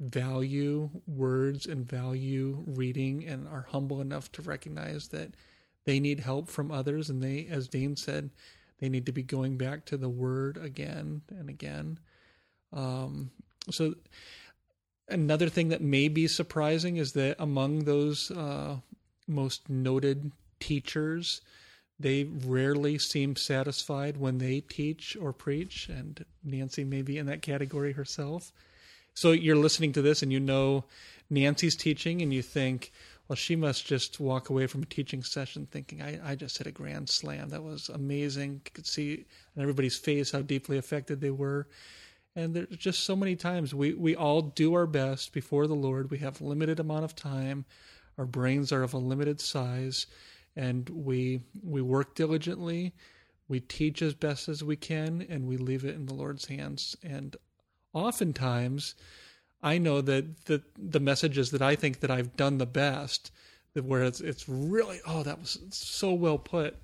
value 0.00 0.90
words 1.06 1.66
and 1.66 1.88
value 1.88 2.62
reading 2.66 3.26
and 3.26 3.48
are 3.48 3.66
humble 3.70 4.00
enough 4.00 4.30
to 4.32 4.42
recognize 4.42 5.08
that 5.08 5.34
they 5.84 5.98
need 5.98 6.20
help 6.20 6.48
from 6.48 6.70
others. 6.70 7.10
And 7.10 7.22
they, 7.22 7.46
as 7.50 7.68
Dane 7.68 7.96
said, 7.96 8.30
they 8.78 8.88
need 8.88 9.06
to 9.06 9.12
be 9.12 9.22
going 9.22 9.56
back 9.56 9.84
to 9.86 9.96
the 9.96 10.08
word 10.08 10.56
again 10.56 11.22
and 11.30 11.48
again. 11.48 11.98
Um, 12.72 13.30
so, 13.70 13.94
another 15.08 15.48
thing 15.48 15.68
that 15.68 15.80
may 15.80 16.08
be 16.08 16.28
surprising 16.28 16.96
is 16.96 17.12
that 17.12 17.36
among 17.38 17.80
those 17.84 18.30
uh, 18.30 18.76
most 19.26 19.68
noted 19.68 20.30
teachers, 20.60 21.40
they 21.98 22.24
rarely 22.24 22.98
seem 22.98 23.34
satisfied 23.34 24.16
when 24.16 24.38
they 24.38 24.60
teach 24.60 25.16
or 25.20 25.32
preach, 25.32 25.88
and 25.88 26.24
Nancy 26.44 26.84
may 26.84 27.02
be 27.02 27.18
in 27.18 27.26
that 27.26 27.42
category 27.42 27.92
herself. 27.92 28.52
So 29.18 29.32
you're 29.32 29.56
listening 29.56 29.92
to 29.94 30.00
this 30.00 30.22
and 30.22 30.32
you 30.32 30.38
know 30.38 30.84
Nancy's 31.28 31.74
teaching, 31.74 32.22
and 32.22 32.32
you 32.32 32.40
think, 32.40 32.92
well, 33.26 33.34
she 33.34 33.56
must 33.56 33.84
just 33.84 34.20
walk 34.20 34.48
away 34.48 34.68
from 34.68 34.84
a 34.84 34.86
teaching 34.86 35.24
session 35.24 35.66
thinking, 35.68 36.00
I, 36.00 36.20
I 36.24 36.34
just 36.36 36.56
hit 36.56 36.68
a 36.68 36.70
grand 36.70 37.08
slam. 37.08 37.48
That 37.48 37.64
was 37.64 37.88
amazing. 37.88 38.62
You 38.64 38.70
could 38.72 38.86
see 38.86 39.26
on 39.56 39.62
everybody's 39.64 39.98
face 39.98 40.30
how 40.30 40.42
deeply 40.42 40.78
affected 40.78 41.20
they 41.20 41.32
were. 41.32 41.66
And 42.36 42.54
there's 42.54 42.68
just 42.76 43.00
so 43.02 43.16
many 43.16 43.34
times 43.34 43.74
we, 43.74 43.92
we 43.92 44.14
all 44.14 44.40
do 44.40 44.74
our 44.74 44.86
best 44.86 45.32
before 45.32 45.66
the 45.66 45.74
Lord. 45.74 46.12
We 46.12 46.18
have 46.18 46.40
limited 46.40 46.78
amount 46.78 47.04
of 47.04 47.16
time. 47.16 47.64
Our 48.18 48.26
brains 48.26 48.70
are 48.70 48.84
of 48.84 48.94
a 48.94 48.98
limited 48.98 49.40
size 49.40 50.06
and 50.54 50.88
we 50.88 51.40
we 51.62 51.82
work 51.82 52.14
diligently 52.14 52.94
we 53.48 53.60
teach 53.60 54.02
as 54.02 54.14
best 54.14 54.48
as 54.48 54.64
we 54.64 54.76
can 54.76 55.24
and 55.28 55.46
we 55.46 55.56
leave 55.56 55.84
it 55.84 55.94
in 55.94 56.06
the 56.06 56.14
lord's 56.14 56.46
hands 56.46 56.96
and 57.02 57.36
oftentimes 57.92 58.94
i 59.62 59.78
know 59.78 60.00
that 60.00 60.44
the 60.46 60.62
the 60.76 61.00
messages 61.00 61.50
that 61.50 61.62
i 61.62 61.74
think 61.74 62.00
that 62.00 62.10
i've 62.10 62.36
done 62.36 62.58
the 62.58 62.66
best 62.66 63.30
that 63.74 63.84
where 63.84 64.02
it's 64.02 64.20
it's 64.20 64.48
really 64.48 65.00
oh 65.06 65.22
that 65.22 65.38
was 65.38 65.58
so 65.70 66.12
well 66.12 66.38
put. 66.38 66.76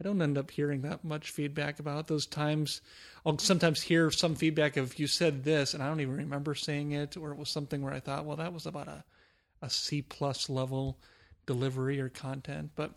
I 0.00 0.02
don't 0.02 0.22
end 0.22 0.38
up 0.38 0.50
hearing 0.50 0.80
that 0.80 1.04
much 1.04 1.30
feedback 1.30 1.78
about 1.78 2.08
those 2.08 2.24
times. 2.24 2.80
I'll 3.26 3.36
sometimes 3.36 3.82
hear 3.82 4.10
some 4.10 4.34
feedback 4.34 4.78
of 4.78 4.98
you 4.98 5.06
said 5.06 5.44
this 5.44 5.74
and 5.74 5.82
i 5.82 5.86
don't 5.86 6.00
even 6.00 6.16
remember 6.16 6.54
saying 6.54 6.92
it 6.92 7.18
or 7.18 7.32
it 7.32 7.38
was 7.38 7.50
something 7.50 7.82
where 7.82 7.92
i 7.92 8.00
thought 8.00 8.24
well 8.24 8.36
that 8.36 8.54
was 8.54 8.64
about 8.64 8.88
a 8.88 9.04
a 9.62 9.68
c 9.68 10.00
plus 10.00 10.48
level 10.48 10.98
delivery 11.46 12.00
or 12.00 12.08
content. 12.08 12.70
But 12.76 12.92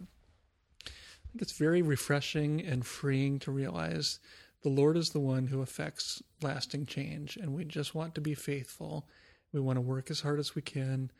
I 0.86 0.90
think 1.32 1.42
it's 1.42 1.58
very 1.58 1.82
refreshing 1.82 2.62
and 2.62 2.86
freeing 2.86 3.40
to 3.40 3.52
realize 3.52 4.20
the 4.64 4.70
Lord 4.70 4.98
is 4.98 5.10
the 5.10 5.20
one 5.20 5.48
who 5.48 5.62
affects 5.62 6.24
lasting 6.42 6.86
change, 6.86 7.38
and 7.38 7.54
we 7.54 7.66
just 7.66 7.94
want 7.94 8.16
to 8.16 8.22
be 8.22 8.34
faithful. 8.34 9.08
We 9.52 9.60
want 9.60 9.78
to 9.78 9.82
work 9.82 10.10
as 10.10 10.22
hard 10.22 10.40
as 10.40 10.56
we 10.56 10.62
can, 10.62 11.12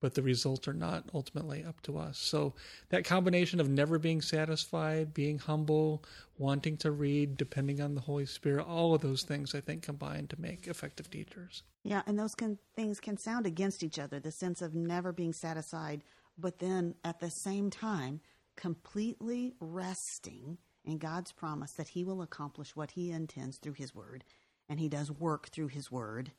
but 0.00 0.14
the 0.14 0.22
results 0.22 0.66
are 0.66 0.74
not 0.74 1.08
ultimately 1.14 1.64
up 1.64 1.80
to 1.82 1.96
us. 1.96 2.18
So, 2.18 2.54
that 2.88 3.04
combination 3.04 3.60
of 3.60 3.68
never 3.68 3.98
being 3.98 4.20
satisfied, 4.20 5.14
being 5.14 5.38
humble, 5.38 6.04
wanting 6.36 6.76
to 6.78 6.90
read, 6.90 7.36
depending 7.36 7.80
on 7.80 7.94
the 7.94 8.00
Holy 8.00 8.26
Spirit, 8.26 8.66
all 8.66 8.94
of 8.94 9.02
those 9.02 9.22
things 9.22 9.54
I 9.54 9.60
think 9.60 9.82
combine 9.82 10.26
to 10.26 10.40
make 10.40 10.66
effective 10.66 11.10
teachers. 11.10 11.62
Yeah, 11.84 12.02
and 12.06 12.18
those 12.18 12.34
can, 12.34 12.58
things 12.74 12.98
can 12.98 13.16
sound 13.16 13.46
against 13.46 13.82
each 13.82 13.98
other 13.98 14.18
the 14.18 14.32
sense 14.32 14.62
of 14.62 14.74
never 14.74 15.12
being 15.12 15.32
satisfied, 15.32 16.02
but 16.36 16.58
then 16.58 16.96
at 17.04 17.20
the 17.20 17.30
same 17.30 17.70
time, 17.70 18.20
completely 18.56 19.54
resting 19.60 20.58
in 20.84 20.98
God's 20.98 21.32
promise 21.32 21.72
that 21.72 21.88
He 21.88 22.04
will 22.04 22.22
accomplish 22.22 22.74
what 22.74 22.92
He 22.92 23.10
intends 23.10 23.58
through 23.58 23.74
His 23.74 23.94
Word, 23.94 24.24
and 24.68 24.80
He 24.80 24.88
does 24.88 25.10
work 25.10 25.48
through 25.50 25.68
His 25.68 25.90
Word, 25.90 26.32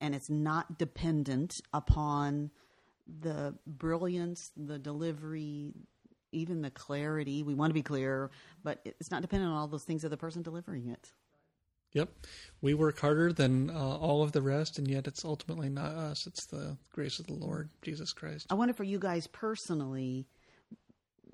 and 0.00 0.14
it's 0.14 0.30
not 0.30 0.78
dependent 0.78 1.60
upon 1.72 2.50
the 3.20 3.54
brilliance, 3.66 4.50
the 4.56 4.78
delivery, 4.78 5.72
even 6.32 6.62
the 6.62 6.70
clarity. 6.70 7.42
We 7.42 7.54
want 7.54 7.70
to 7.70 7.74
be 7.74 7.82
clear, 7.82 8.30
but 8.62 8.80
it's 8.84 9.10
not 9.10 9.22
dependent 9.22 9.52
on 9.52 9.56
all 9.58 9.68
those 9.68 9.84
things 9.84 10.04
of 10.04 10.10
the 10.10 10.16
person 10.16 10.42
delivering 10.42 10.88
it. 10.88 11.12
Yep. 11.92 12.10
We 12.60 12.74
work 12.74 12.98
harder 13.00 13.32
than 13.32 13.70
uh, 13.70 13.74
all 13.74 14.22
of 14.22 14.32
the 14.32 14.42
rest, 14.42 14.78
and 14.78 14.86
yet 14.86 15.06
it's 15.06 15.24
ultimately 15.24 15.70
not 15.70 15.92
us. 15.92 16.26
It's 16.26 16.44
the 16.44 16.76
grace 16.92 17.18
of 17.18 17.26
the 17.26 17.32
Lord, 17.32 17.70
Jesus 17.80 18.12
Christ. 18.12 18.46
I 18.50 18.54
wonder 18.54 18.74
for 18.74 18.84
you 18.84 18.98
guys 18.98 19.26
personally, 19.26 20.26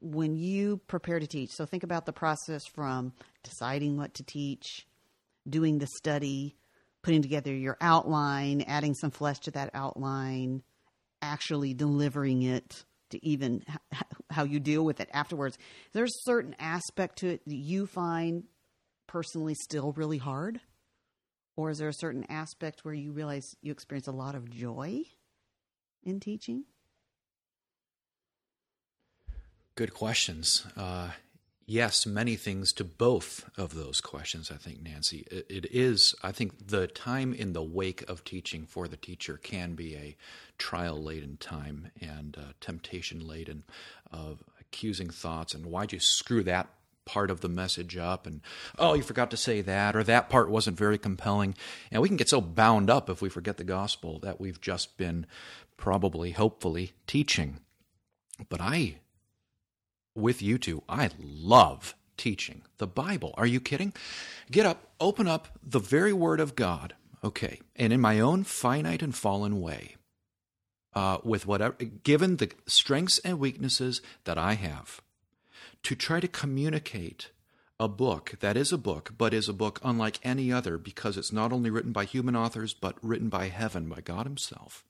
when 0.03 0.37
you 0.37 0.79
prepare 0.89 1.19
to 1.19 1.27
teach, 1.27 1.51
so 1.51 1.65
think 1.65 1.83
about 1.83 2.07
the 2.07 2.13
process 2.13 2.67
from 2.67 3.13
deciding 3.43 3.97
what 3.97 4.15
to 4.15 4.23
teach, 4.23 4.87
doing 5.49 5.79
the 5.79 5.87
study, 5.87 6.57
putting 7.03 7.23
together 7.23 7.55
your 7.55 7.77
outline, 7.81 8.63
adding 8.63 8.95
some 8.95 9.11
flesh 9.11 9.39
to 9.41 9.51
that 9.53 9.71
outline, 9.75 10.63
actually 11.21 11.75
delivering 11.75 12.43
it 12.43 12.85
to 13.11 13.25
even 13.25 13.65
how 14.31 14.45
you 14.45 14.59
deal 14.61 14.85
with 14.85 15.01
it 15.01 15.09
afterwards. 15.13 15.59
There's 15.93 16.11
a 16.11 16.25
certain 16.25 16.57
aspect 16.59 17.19
to 17.19 17.29
it 17.29 17.45
that 17.47 17.55
you 17.55 17.87
find 17.87 18.45
personally 19.13 19.55
still 19.55 19.93
really 19.93 20.19
hard? 20.19 20.61
Or 21.55 21.71
is 21.71 21.79
there 21.79 21.89
a 21.89 21.95
certain 21.95 22.25
aspect 22.31 22.85
where 22.85 22.95
you 22.95 23.13
realize 23.13 23.45
you 23.61 23.73
experience 23.73 24.07
a 24.07 24.13
lot 24.13 24.35
of 24.35 24.51
joy 24.51 25.03
in 26.03 26.19
teaching? 26.19 26.65
Good 29.75 29.95
questions. 29.95 30.67
Uh, 30.77 31.11
yes, 31.67 32.05
many 32.05 32.37
things 32.37 32.75
to 32.75 32.85
both 32.85 33.49
of 33.57 33.75
those 33.75 34.03
questions, 34.03 34.51
I 34.51 34.57
think, 34.57 34.83
Nancy. 34.83 35.27
It, 35.31 35.47
it 35.49 35.67
is, 35.73 36.15
I 36.23 36.31
think, 36.31 36.69
the 36.69 36.87
time 36.87 37.33
in 37.33 37.55
the 37.55 37.63
wake 37.63 38.09
of 38.09 38.23
teaching 38.23 38.67
for 38.67 38.87
the 38.87 38.99
teacher 38.99 39.39
can 39.39 39.75
be 39.75 39.97
a 39.97 40.17
trial 40.59 41.03
laden 41.03 41.39
time 41.39 41.91
and 42.01 42.37
uh, 42.39 42.53
temptation 42.61 43.27
laden 43.27 43.65
of 44.11 44.45
accusing 44.61 45.09
thoughts 45.11 45.55
and 45.55 45.67
why'd 45.67 45.93
you 45.93 46.01
screw 46.01 46.43
that 46.43 46.69
part 47.05 47.31
of 47.31 47.41
the 47.41 47.49
message 47.49 47.97
up 47.97 48.27
and 48.27 48.41
oh 48.79 48.95
you 48.95 49.03
forgot 49.03 49.31
to 49.31 49.37
say 49.37 49.61
that 49.61 49.97
or 49.97 50.05
that 50.05 50.31
part 50.31 50.49
wasn't 50.49 50.79
very 50.79 50.97
compelling 50.97 51.55
and 51.91 52.01
we 52.01 52.09
can 52.09 52.17
get 52.17 52.29
so 52.29 52.41
bound 52.41 52.89
up 52.89 53.11
if 53.11 53.21
we 53.21 53.29
forget 53.29 53.57
the 53.57 53.65
gospel 53.65 54.21
that 54.21 54.41
we've 54.41 54.61
just 54.61 54.97
been 54.97 55.27
probably 55.77 56.31
hopefully 56.31 56.93
teaching 57.09 57.59
but 58.49 58.61
i 58.61 58.95
with 60.15 60.43
you 60.43 60.59
two. 60.59 60.83
I 60.89 61.11
love 61.19 61.95
teaching 62.17 62.63
the 62.79 62.87
Bible. 62.87 63.35
Are 63.37 63.47
you 63.47 63.61
kidding? 63.61 63.93
Get 64.51 64.67
up, 64.67 64.93
open 65.01 65.27
up 65.27 65.49
the 65.63 65.79
very 65.79 66.13
Word 66.13 66.41
of 66.41 66.55
God, 66.55 66.95
okay, 67.25 67.61
and 67.77 67.93
in 67.93 68.01
my 68.01 68.21
own 68.21 68.45
finite 68.45 69.03
and 69.03 69.15
fallen 69.15 69.61
way, 69.61 69.97
uh, 70.95 71.19
with 71.25 71.47
whatever, 71.47 71.75
given 71.75 72.37
the 72.37 72.51
strengths 72.67 73.19
and 73.21 73.39
weaknesses 73.39 74.03
that 74.25 74.39
I 74.39 74.55
have, 74.55 75.01
to 75.85 75.95
try 75.95 76.21
to 76.21 76.29
communicate 76.29 77.31
a 77.81 77.89
book 77.89 78.35
that 78.41 78.57
is 78.57 78.73
a 78.73 78.79
book, 78.79 79.15
but 79.19 79.35
is 79.35 79.49
a 79.49 79.53
book 79.53 79.81
unlike 79.83 80.21
any 80.23 80.53
other 80.53 80.79
because 80.79 81.17
it's 81.17 81.33
not 81.33 81.53
only 81.53 81.71
written 81.71 81.91
by 81.91 82.05
human 82.05 82.37
authors, 82.37 82.75
but 82.75 82.97
written 83.03 83.29
by 83.29 83.49
heaven, 83.49 83.89
by 83.89 84.01
God 84.01 84.25
Himself. 84.25 84.85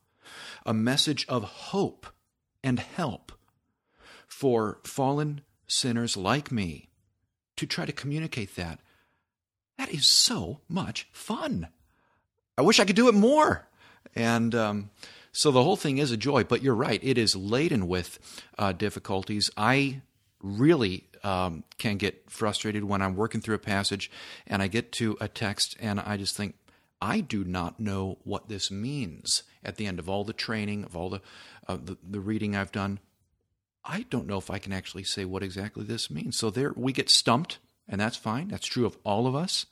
A 0.67 0.75
message 0.75 1.25
of 1.29 1.43
hope 1.45 2.07
and 2.63 2.79
help 2.79 3.33
for 4.33 4.79
fallen 4.83 5.43
sinners 5.69 6.17
like 6.17 6.51
me 6.51 6.89
to 7.55 7.67
try 7.67 7.85
to 7.85 7.93
communicate 7.93 8.57
that. 8.57 8.81
That 9.77 9.91
is 9.91 10.11
so 10.11 10.61
much 10.69 11.07
fun. 11.13 11.69
I 12.57 12.63
wish 12.63 12.81
I 12.81 12.85
could 12.87 12.97
do 12.97 13.09
it 13.09 13.15
more. 13.15 13.69
And 14.17 14.55
um, 14.55 14.91
so 15.33 15.51
the 15.51 15.63
whole 15.63 15.77
thing 15.77 15.99
is 15.99 16.11
a 16.11 16.17
joy, 16.17 16.45
but 16.45 16.63
you're 16.63 16.75
right. 16.75 16.99
It 17.05 17.19
is 17.19 17.37
laden 17.37 17.87
with 17.87 18.19
uh, 18.59 18.73
difficulties. 18.73 19.51
I 19.57 20.01
really 20.43 21.05
um, 21.23 21.63
can 21.79 21.99
get 21.99 22.31
frustrated 22.31 22.85
when 22.85 23.03
I'm 23.03 23.15
working 23.15 23.43
through 23.43 23.57
a 23.57 23.61
passage 23.61 24.11
and 24.47 24.63
I 24.63 24.67
get 24.67 24.93
to 24.93 25.17
a 25.21 25.29
text 25.29 25.77
and 25.79 26.01
I 26.01 26.17
just 26.17 26.35
think, 26.37 26.57
I 27.03 27.21
do 27.21 27.45
not 27.45 27.79
know 27.79 28.19
what 28.25 28.49
this 28.49 28.71
means 28.71 29.43
at 29.63 29.77
the 29.77 29.87
end 29.87 29.99
of 29.99 30.09
all 30.09 30.25
the 30.25 30.33
training, 30.33 30.85
of 30.85 30.97
all 30.97 31.11
the, 31.11 31.21
uh, 31.69 31.77
the, 31.77 31.99
the 32.03 32.21
reading 32.21 32.57
I've 32.57 32.73
done. 32.73 32.99
I 33.85 34.07
don't 34.11 34.27
know 34.27 34.39
if 34.39 34.51
I 34.51 34.59
can 34.59 34.73
actually 34.73 35.05
say 35.05 35.25
what 35.25 35.43
exactly 35.43 35.85
this 35.85 36.11
means. 36.11 36.37
So 36.37 36.51
there, 36.51 36.73
we 36.77 36.93
get 36.93 37.11
stumped, 37.11 37.59
and 37.89 38.01
that's 38.01 38.17
fine. 38.17 38.49
That's 38.49 38.67
true 38.67 38.87
of 38.87 38.97
all 39.05 39.27
of 39.27 39.35
us. 39.35 39.67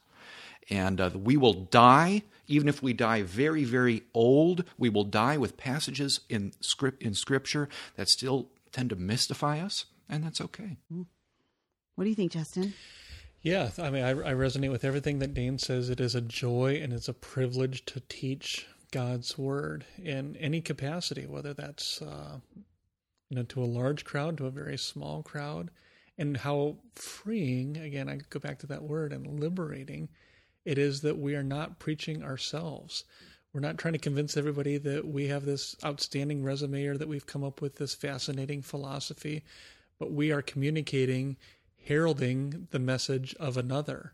And 0.69 1.01
uh, 1.01 1.11
we 1.15 1.37
will 1.37 1.53
die, 1.53 2.23
even 2.47 2.69
if 2.69 2.83
we 2.83 2.93
die 2.93 3.23
very, 3.23 3.65
very 3.65 4.03
old. 4.15 4.65
We 4.79 4.89
will 4.89 5.05
die 5.05 5.37
with 5.37 5.57
passages 5.57 6.21
in 6.29 6.53
script 6.61 7.03
in 7.03 7.15
Scripture 7.15 7.69
that 7.97 8.09
still 8.09 8.49
tend 8.73 8.91
to 8.91 8.97
mystify 8.97 9.61
us, 9.61 9.87
and 10.09 10.23
that's 10.25 10.41
okay. 10.41 10.77
What 11.95 12.05
do 12.05 12.11
you 12.11 12.17
think, 12.17 12.33
Justin? 12.33 12.75
Yeah, 13.43 13.71
I 13.79 13.91
mean, 13.91 14.05
I, 14.05 14.11
I 14.11 14.35
resonate 14.35 14.71
with 14.71 14.85
everything 14.85 15.19
that 15.21 15.35
Dane 15.35 15.59
says. 15.59 15.89
It 15.89 15.99
is 15.99 16.15
a 16.15 16.21
joy 16.21 16.79
and 16.83 16.93
it's 16.93 17.09
a 17.09 17.15
privilege 17.15 17.87
to 17.87 18.01
teach 18.09 18.67
God's 18.91 19.39
word 19.39 19.85
in 20.03 20.37
any 20.37 20.61
capacity, 20.61 21.27
whether 21.27 21.55
that's 21.55 22.03
uh, 22.03 22.41
you 23.31 23.37
know, 23.37 23.45
to 23.45 23.63
a 23.63 23.65
large 23.65 24.05
crowd, 24.05 24.37
to 24.37 24.47
a 24.47 24.51
very 24.51 24.77
small 24.77 25.23
crowd, 25.23 25.71
and 26.19 26.37
how 26.37 26.77
freeing, 26.95 27.79
again, 27.79 28.09
I 28.09 28.19
go 28.29 28.39
back 28.39 28.59
to 28.59 28.67
that 28.67 28.83
word, 28.83 29.13
and 29.13 29.41
liberating 29.41 30.11
it 30.65 30.77
is 30.77 31.01
that 31.01 31.19
we 31.19 31.35
are 31.35 31.43
not 31.43 31.79
preaching 31.79 32.23
ourselves. 32.23 33.05
We're 33.53 33.61
not 33.61 33.79
trying 33.79 33.95
to 33.95 33.99
convince 33.99 34.37
everybody 34.37 34.77
that 34.79 35.07
we 35.07 35.29
have 35.29 35.45
this 35.45 35.75
outstanding 35.85 36.45
resume 36.45 36.87
or 36.87 36.97
that 36.97 37.09
we've 37.09 37.27
come 37.27 37.43
up 37.43 37.61
with 37.61 37.77
this 37.77 37.95
fascinating 37.95 38.63
philosophy, 38.63 39.43
but 39.99 40.13
we 40.13 40.31
are 40.31 40.43
communicating, 40.43 41.37
heralding 41.83 42.69
the 42.71 42.79
message 42.79 43.35
of 43.41 43.57
another. 43.57 44.13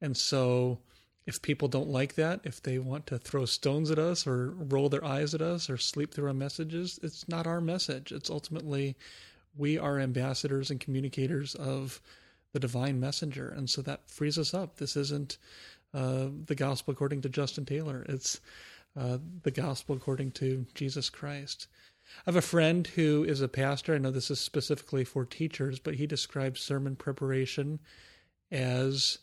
And 0.00 0.16
so, 0.16 0.80
if 1.26 1.42
people 1.42 1.66
don't 1.66 1.88
like 1.88 2.14
that, 2.14 2.40
if 2.44 2.62
they 2.62 2.78
want 2.78 3.06
to 3.08 3.18
throw 3.18 3.44
stones 3.44 3.90
at 3.90 3.98
us 3.98 4.26
or 4.26 4.50
roll 4.50 4.88
their 4.88 5.04
eyes 5.04 5.34
at 5.34 5.42
us 5.42 5.68
or 5.68 5.76
sleep 5.76 6.14
through 6.14 6.28
our 6.28 6.34
messages, 6.34 7.00
it's 7.02 7.28
not 7.28 7.46
our 7.46 7.60
message. 7.60 8.12
It's 8.12 8.30
ultimately 8.30 8.96
we 9.56 9.76
are 9.76 9.98
ambassadors 9.98 10.70
and 10.70 10.78
communicators 10.78 11.54
of 11.56 12.00
the 12.52 12.60
divine 12.60 13.00
messenger. 13.00 13.48
And 13.48 13.68
so 13.68 13.82
that 13.82 14.08
frees 14.08 14.38
us 14.38 14.54
up. 14.54 14.76
This 14.76 14.96
isn't 14.96 15.38
uh, 15.92 16.28
the 16.46 16.54
gospel 16.54 16.92
according 16.92 17.22
to 17.22 17.28
Justin 17.28 17.64
Taylor, 17.64 18.04
it's 18.08 18.40
uh, 18.96 19.18
the 19.42 19.50
gospel 19.50 19.96
according 19.96 20.30
to 20.32 20.66
Jesus 20.74 21.10
Christ. 21.10 21.66
I 22.26 22.30
have 22.30 22.36
a 22.36 22.42
friend 22.42 22.86
who 22.86 23.24
is 23.24 23.40
a 23.40 23.48
pastor. 23.48 23.94
I 23.94 23.98
know 23.98 24.10
this 24.10 24.30
is 24.30 24.40
specifically 24.40 25.04
for 25.04 25.24
teachers, 25.24 25.78
but 25.78 25.96
he 25.96 26.06
describes 26.06 26.60
sermon 26.60 26.96
preparation 26.96 27.80
as 28.50 29.18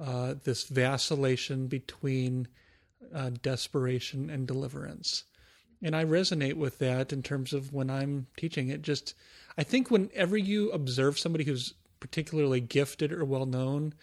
uh, 0.00 0.34
this 0.44 0.64
vacillation 0.64 1.66
between 1.66 2.48
uh, 3.14 3.30
desperation 3.42 4.30
and 4.30 4.46
deliverance. 4.46 5.24
And 5.82 5.94
I 5.94 6.04
resonate 6.04 6.54
with 6.54 6.78
that 6.78 7.12
in 7.12 7.22
terms 7.22 7.52
of 7.52 7.72
when 7.72 7.90
I'm 7.90 8.26
teaching 8.36 8.68
it. 8.68 8.82
Just, 8.82 9.14
I 9.56 9.62
think 9.62 9.90
whenever 9.90 10.36
you 10.36 10.70
observe 10.70 11.18
somebody 11.18 11.44
who's 11.44 11.74
particularly 12.00 12.60
gifted 12.60 13.12
or 13.12 13.24
well 13.24 13.46
known, 13.46 13.94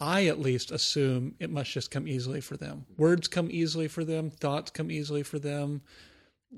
I 0.00 0.26
at 0.26 0.40
least 0.40 0.70
assume 0.70 1.34
it 1.38 1.50
must 1.50 1.70
just 1.70 1.90
come 1.90 2.08
easily 2.08 2.40
for 2.40 2.56
them. 2.56 2.86
Words 2.96 3.28
come 3.28 3.48
easily 3.50 3.88
for 3.88 4.04
them, 4.04 4.30
thoughts 4.30 4.70
come 4.70 4.90
easily 4.90 5.22
for 5.22 5.38
them. 5.38 5.82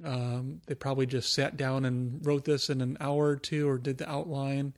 Um, 0.04 0.60
they 0.66 0.74
probably 0.74 1.06
just 1.06 1.34
sat 1.34 1.56
down 1.56 1.84
and 1.84 2.24
wrote 2.24 2.44
this 2.44 2.70
in 2.70 2.80
an 2.80 2.96
hour 3.00 3.28
or 3.28 3.36
two 3.36 3.68
or 3.68 3.78
did 3.78 3.98
the 3.98 4.10
outline. 4.10 4.74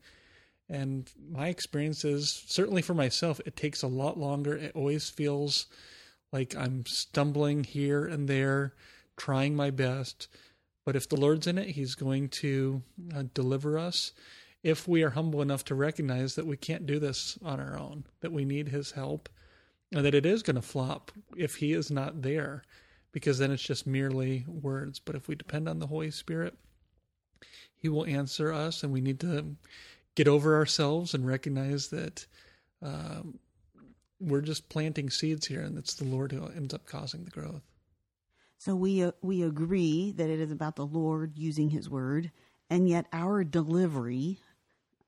And 0.68 1.10
my 1.30 1.48
experience 1.48 2.04
is 2.04 2.44
certainly 2.46 2.82
for 2.82 2.94
myself, 2.94 3.40
it 3.44 3.56
takes 3.56 3.82
a 3.82 3.88
lot 3.88 4.18
longer. 4.18 4.56
It 4.56 4.72
always 4.74 5.10
feels 5.10 5.66
like 6.32 6.56
I'm 6.56 6.86
stumbling 6.86 7.64
here 7.64 8.06
and 8.06 8.28
there, 8.28 8.74
trying 9.16 9.54
my 9.54 9.70
best. 9.70 10.28
But 10.84 10.96
if 10.96 11.08
the 11.08 11.16
Lord's 11.16 11.46
in 11.46 11.58
it, 11.58 11.68
He's 11.68 11.94
going 11.94 12.28
to 12.30 12.82
uh, 13.14 13.24
deliver 13.34 13.78
us 13.78 14.12
if 14.62 14.88
we 14.88 15.02
are 15.02 15.10
humble 15.10 15.42
enough 15.42 15.64
to 15.66 15.74
recognize 15.74 16.34
that 16.34 16.46
we 16.46 16.56
can't 16.56 16.86
do 16.86 16.98
this 16.98 17.38
on 17.44 17.60
our 17.60 17.78
own, 17.78 18.04
that 18.20 18.32
we 18.32 18.44
need 18.44 18.68
His 18.68 18.92
help, 18.92 19.28
and 19.92 20.04
that 20.04 20.14
it 20.14 20.26
is 20.26 20.42
going 20.42 20.56
to 20.56 20.62
flop 20.62 21.12
if 21.36 21.56
He 21.56 21.72
is 21.72 21.90
not 21.90 22.22
there, 22.22 22.64
because 23.12 23.38
then 23.38 23.50
it's 23.50 23.62
just 23.62 23.86
merely 23.86 24.44
words. 24.48 24.98
But 24.98 25.14
if 25.14 25.28
we 25.28 25.34
depend 25.34 25.68
on 25.68 25.78
the 25.78 25.86
Holy 25.86 26.10
Spirit, 26.10 26.54
He 27.76 27.88
will 27.88 28.06
answer 28.06 28.52
us, 28.52 28.82
and 28.82 28.92
we 28.92 29.02
need 29.02 29.20
to 29.20 29.44
get 30.14 30.28
over 30.28 30.56
ourselves 30.56 31.14
and 31.14 31.26
recognize 31.26 31.88
that 31.88 32.26
um, 32.82 33.38
we're 34.20 34.40
just 34.40 34.68
planting 34.68 35.10
seeds 35.10 35.46
here, 35.46 35.62
and 35.62 35.78
it's 35.78 35.94
the 35.94 36.04
Lord 36.04 36.32
who 36.32 36.46
ends 36.46 36.74
up 36.74 36.86
causing 36.86 37.24
the 37.24 37.30
growth. 37.30 37.62
So 38.58 38.74
we 38.74 39.02
uh, 39.02 39.12
we 39.22 39.42
agree 39.42 40.12
that 40.12 40.30
it 40.30 40.40
is 40.40 40.50
about 40.50 40.76
the 40.76 40.86
Lord 40.86 41.32
using 41.36 41.70
His 41.70 41.90
Word, 41.90 42.30
and 42.70 42.88
yet 42.88 43.06
our 43.12 43.44
delivery, 43.44 44.38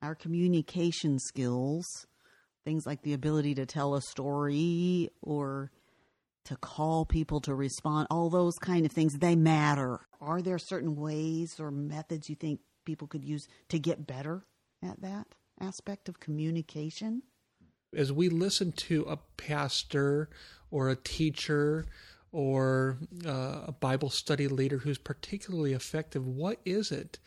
our 0.03 0.15
communication 0.15 1.19
skills, 1.19 1.87
things 2.65 2.85
like 2.85 3.03
the 3.03 3.15
ability 3.15 3.55
to 3.55 3.67
tell 3.67 3.95
a 3.95 4.03
story 4.03 5.11
or 5.23 5.71
to 6.45 6.57
call 6.57 7.05
people 7.05 7.41
to 7.41 7.55
respond, 7.55 8.07
all 8.11 8.31
those 8.31 8.55
kind 8.61 8.87
of 8.87 8.93
things, 8.93 9.15
they 9.15 9.35
matter. 9.35 10.01
Are 10.21 10.41
there 10.41 10.59
certain 10.59 10.95
ways 10.95 11.59
or 11.59 11.71
methods 11.71 12.29
you 12.29 12.37
think 12.37 12.61
people 12.85 13.09
could 13.09 13.25
use 13.25 13.49
to 13.69 13.79
get 13.79 14.07
better? 14.07 14.45
At 14.83 15.01
that 15.01 15.27
aspect 15.61 16.09
of 16.09 16.21
communication? 16.21 17.23
As 17.95 18.13
we 18.13 18.29
listen 18.29 18.73
to 18.73 19.03
a 19.05 19.17
pastor 19.37 20.29
or 20.71 20.91
a 20.91 20.97
teacher 20.97 21.87
or 22.33 22.99
uh, 23.25 23.63
a 23.67 23.73
Bible 23.73 24.11
study 24.11 24.49
leader 24.49 24.79
who's 24.79 24.99
particularly 24.99 25.73
effective, 25.73 26.27
what 26.27 26.59
is 26.65 26.91
it 26.91 27.19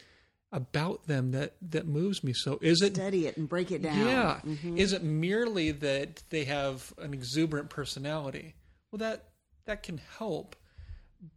about 0.51 1.07
them 1.07 1.31
that 1.31 1.53
that 1.61 1.87
moves 1.87 2.23
me? 2.23 2.33
So 2.33 2.59
is 2.61 2.81
it 2.81 2.95
study 2.95 3.27
it 3.27 3.37
and 3.37 3.47
break 3.47 3.71
it 3.71 3.81
down? 3.81 3.97
Yeah. 3.97 4.39
Mm-hmm. 4.45 4.77
Is 4.77 4.93
it 4.93 5.03
merely 5.03 5.71
that 5.71 6.23
they 6.29 6.45
have 6.45 6.93
an 6.97 7.13
exuberant 7.13 7.69
personality? 7.69 8.55
Well, 8.91 8.99
that 8.99 9.25
that 9.65 9.83
can 9.83 9.99
help, 10.17 10.55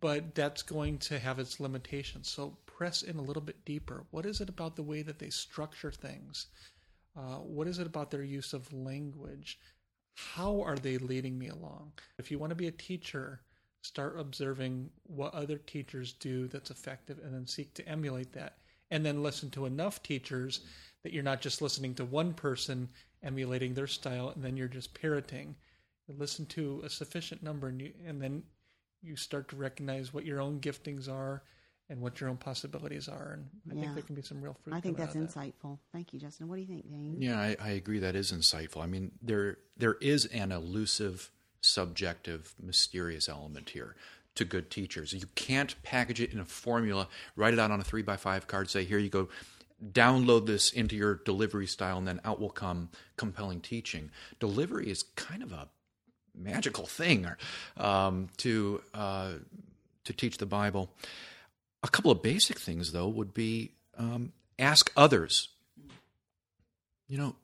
but 0.00 0.34
that's 0.34 0.62
going 0.62 0.98
to 0.98 1.18
have 1.18 1.38
its 1.38 1.60
limitations. 1.60 2.30
So 2.30 2.56
press 2.82 3.02
in 3.02 3.16
a 3.16 3.22
little 3.22 3.40
bit 3.40 3.64
deeper. 3.64 4.02
What 4.10 4.26
is 4.26 4.40
it 4.40 4.48
about 4.48 4.74
the 4.74 4.82
way 4.82 5.02
that 5.02 5.20
they 5.20 5.30
structure 5.30 5.92
things? 5.92 6.48
Uh, 7.16 7.36
what 7.36 7.68
is 7.68 7.78
it 7.78 7.86
about 7.86 8.10
their 8.10 8.24
use 8.24 8.52
of 8.52 8.72
language? 8.72 9.60
How 10.16 10.60
are 10.62 10.74
they 10.74 10.98
leading 10.98 11.38
me 11.38 11.46
along? 11.46 11.92
If 12.18 12.28
you 12.28 12.40
want 12.40 12.50
to 12.50 12.56
be 12.56 12.66
a 12.66 12.72
teacher, 12.72 13.42
start 13.82 14.18
observing 14.18 14.90
what 15.04 15.32
other 15.32 15.58
teachers 15.58 16.14
do 16.14 16.48
that's 16.48 16.72
effective 16.72 17.20
and 17.22 17.32
then 17.32 17.46
seek 17.46 17.72
to 17.74 17.88
emulate 17.88 18.32
that. 18.32 18.56
And 18.90 19.06
then 19.06 19.22
listen 19.22 19.48
to 19.50 19.66
enough 19.66 20.02
teachers 20.02 20.62
that 21.04 21.12
you're 21.12 21.22
not 21.22 21.40
just 21.40 21.62
listening 21.62 21.94
to 21.94 22.04
one 22.04 22.34
person 22.34 22.88
emulating 23.22 23.74
their 23.74 23.86
style 23.86 24.30
and 24.30 24.42
then 24.42 24.56
you're 24.56 24.66
just 24.66 24.92
parroting. 24.92 25.54
You 26.08 26.16
listen 26.18 26.46
to 26.46 26.82
a 26.84 26.90
sufficient 26.90 27.44
number 27.44 27.68
and, 27.68 27.80
you, 27.80 27.92
and 28.04 28.20
then 28.20 28.42
you 29.02 29.14
start 29.14 29.48
to 29.50 29.56
recognize 29.56 30.12
what 30.12 30.26
your 30.26 30.40
own 30.40 30.58
giftings 30.58 31.08
are 31.08 31.44
and 31.92 32.00
what 32.00 32.18
your 32.20 32.30
own 32.30 32.38
possibilities 32.38 33.06
are. 33.06 33.34
And 33.34 33.48
I 33.70 33.74
Yeah. 33.74 33.82
think 33.82 33.94
there 33.94 34.02
can 34.02 34.14
be 34.14 34.22
some 34.22 34.40
real 34.40 34.54
fruit. 34.54 34.74
I 34.74 34.80
think 34.80 34.96
that's 34.96 35.14
out 35.14 35.22
of 35.22 35.34
that. 35.34 35.40
insightful. 35.40 35.78
Thank 35.92 36.12
you, 36.14 36.18
Justin. 36.18 36.48
What 36.48 36.56
do 36.56 36.62
you 36.62 36.66
think, 36.66 36.90
Dane? 36.90 37.20
Yeah, 37.20 37.38
I, 37.38 37.56
I 37.60 37.68
agree. 37.70 37.98
That 37.98 38.16
is 38.16 38.32
insightful. 38.32 38.82
I 38.82 38.86
mean, 38.86 39.12
there 39.22 39.58
there 39.76 39.94
is 40.00 40.24
an 40.26 40.50
elusive, 40.52 41.30
subjective, 41.60 42.54
mysterious 42.60 43.28
element 43.28 43.70
here 43.70 43.94
to 44.34 44.44
good 44.46 44.70
teachers. 44.70 45.12
You 45.12 45.26
can't 45.34 45.80
package 45.82 46.20
it 46.20 46.32
in 46.32 46.38
a 46.40 46.44
formula, 46.46 47.08
write 47.36 47.52
it 47.52 47.60
out 47.60 47.70
on 47.70 47.78
a 47.80 47.84
three 47.84 48.02
by 48.02 48.16
five 48.16 48.46
card, 48.46 48.70
say, 48.70 48.84
"Here 48.84 48.98
you 48.98 49.10
go." 49.10 49.28
Download 49.84 50.46
this 50.46 50.72
into 50.72 50.94
your 50.94 51.16
delivery 51.16 51.66
style, 51.66 51.98
and 51.98 52.06
then 52.06 52.20
out 52.24 52.40
will 52.40 52.50
come 52.50 52.88
compelling 53.16 53.60
teaching. 53.60 54.10
Delivery 54.38 54.88
is 54.88 55.02
kind 55.16 55.42
of 55.42 55.50
a 55.52 55.68
magical 56.34 56.86
thing 56.86 57.26
um, 57.76 58.28
to 58.38 58.80
uh, 58.94 59.32
to 60.04 60.12
teach 60.12 60.38
the 60.38 60.46
Bible. 60.46 60.88
A 61.82 61.88
couple 61.88 62.10
of 62.10 62.22
basic 62.22 62.58
things, 62.58 62.92
though, 62.92 63.08
would 63.08 63.34
be 63.34 63.72
um, 63.98 64.32
ask 64.58 64.92
others 64.96 65.48
you 67.12 67.18
know, 67.18 67.36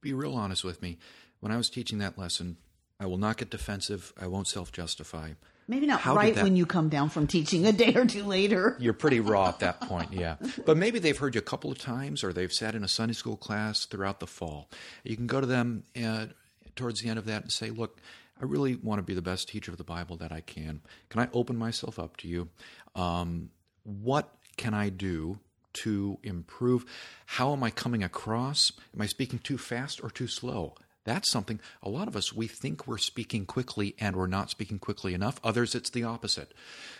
be 0.00 0.14
real 0.14 0.34
honest 0.34 0.64
with 0.64 0.80
me. 0.80 0.96
When 1.40 1.52
I 1.52 1.58
was 1.58 1.68
teaching 1.68 1.98
that 1.98 2.16
lesson, 2.16 2.56
I 2.98 3.04
will 3.04 3.18
not 3.18 3.36
get 3.36 3.50
defensive. 3.50 4.14
I 4.18 4.28
won't 4.28 4.48
self 4.48 4.72
justify. 4.72 5.32
Maybe 5.68 5.86
not 5.86 6.00
How 6.00 6.14
right 6.14 6.34
that- 6.34 6.42
when 6.42 6.56
you 6.56 6.64
come 6.64 6.88
down 6.88 7.10
from 7.10 7.26
teaching 7.26 7.66
a 7.66 7.72
day 7.72 7.94
or 7.94 8.06
two 8.06 8.24
later. 8.24 8.76
You're 8.80 8.94
pretty 8.94 9.20
raw 9.20 9.48
at 9.48 9.60
that 9.60 9.80
point, 9.82 10.14
yeah. 10.14 10.36
But 10.64 10.78
maybe 10.78 10.98
they've 10.98 11.16
heard 11.16 11.34
you 11.34 11.38
a 11.38 11.44
couple 11.44 11.70
of 11.70 11.78
times 11.78 12.24
or 12.24 12.32
they've 12.32 12.52
sat 12.52 12.74
in 12.74 12.82
a 12.82 12.88
Sunday 12.88 13.14
school 13.14 13.36
class 13.36 13.84
throughout 13.84 14.20
the 14.20 14.26
fall. 14.26 14.70
You 15.04 15.16
can 15.16 15.26
go 15.26 15.38
to 15.38 15.46
them 15.46 15.84
uh, 16.02 16.26
towards 16.74 17.02
the 17.02 17.10
end 17.10 17.18
of 17.18 17.26
that 17.26 17.42
and 17.42 17.52
say, 17.52 17.68
Look, 17.68 17.98
I 18.40 18.44
really 18.46 18.76
want 18.76 19.00
to 19.00 19.02
be 19.02 19.14
the 19.14 19.22
best 19.22 19.48
teacher 19.48 19.70
of 19.70 19.76
the 19.76 19.84
Bible 19.84 20.16
that 20.16 20.32
I 20.32 20.40
can. 20.40 20.80
Can 21.10 21.20
I 21.20 21.28
open 21.34 21.56
myself 21.56 21.98
up 21.98 22.16
to 22.18 22.28
you? 22.28 22.48
Um, 22.94 23.50
what 23.84 24.34
can 24.56 24.74
I 24.74 24.88
do 24.88 25.38
to 25.74 26.18
improve? 26.22 26.84
How 27.26 27.52
am 27.52 27.62
I 27.62 27.70
coming 27.70 28.02
across? 28.02 28.72
Am 28.94 29.02
I 29.02 29.06
speaking 29.06 29.38
too 29.38 29.58
fast 29.58 30.02
or 30.02 30.10
too 30.10 30.26
slow? 30.26 30.74
That's 31.04 31.30
something 31.30 31.60
a 31.82 31.90
lot 31.90 32.08
of 32.08 32.16
us 32.16 32.32
we 32.32 32.46
think 32.46 32.86
we're 32.86 32.98
speaking 32.98 33.44
quickly 33.44 33.94
and 34.00 34.16
we're 34.16 34.26
not 34.26 34.50
speaking 34.50 34.78
quickly 34.78 35.12
enough. 35.14 35.38
Others 35.44 35.74
it's 35.74 35.90
the 35.90 36.04
opposite. 36.04 36.52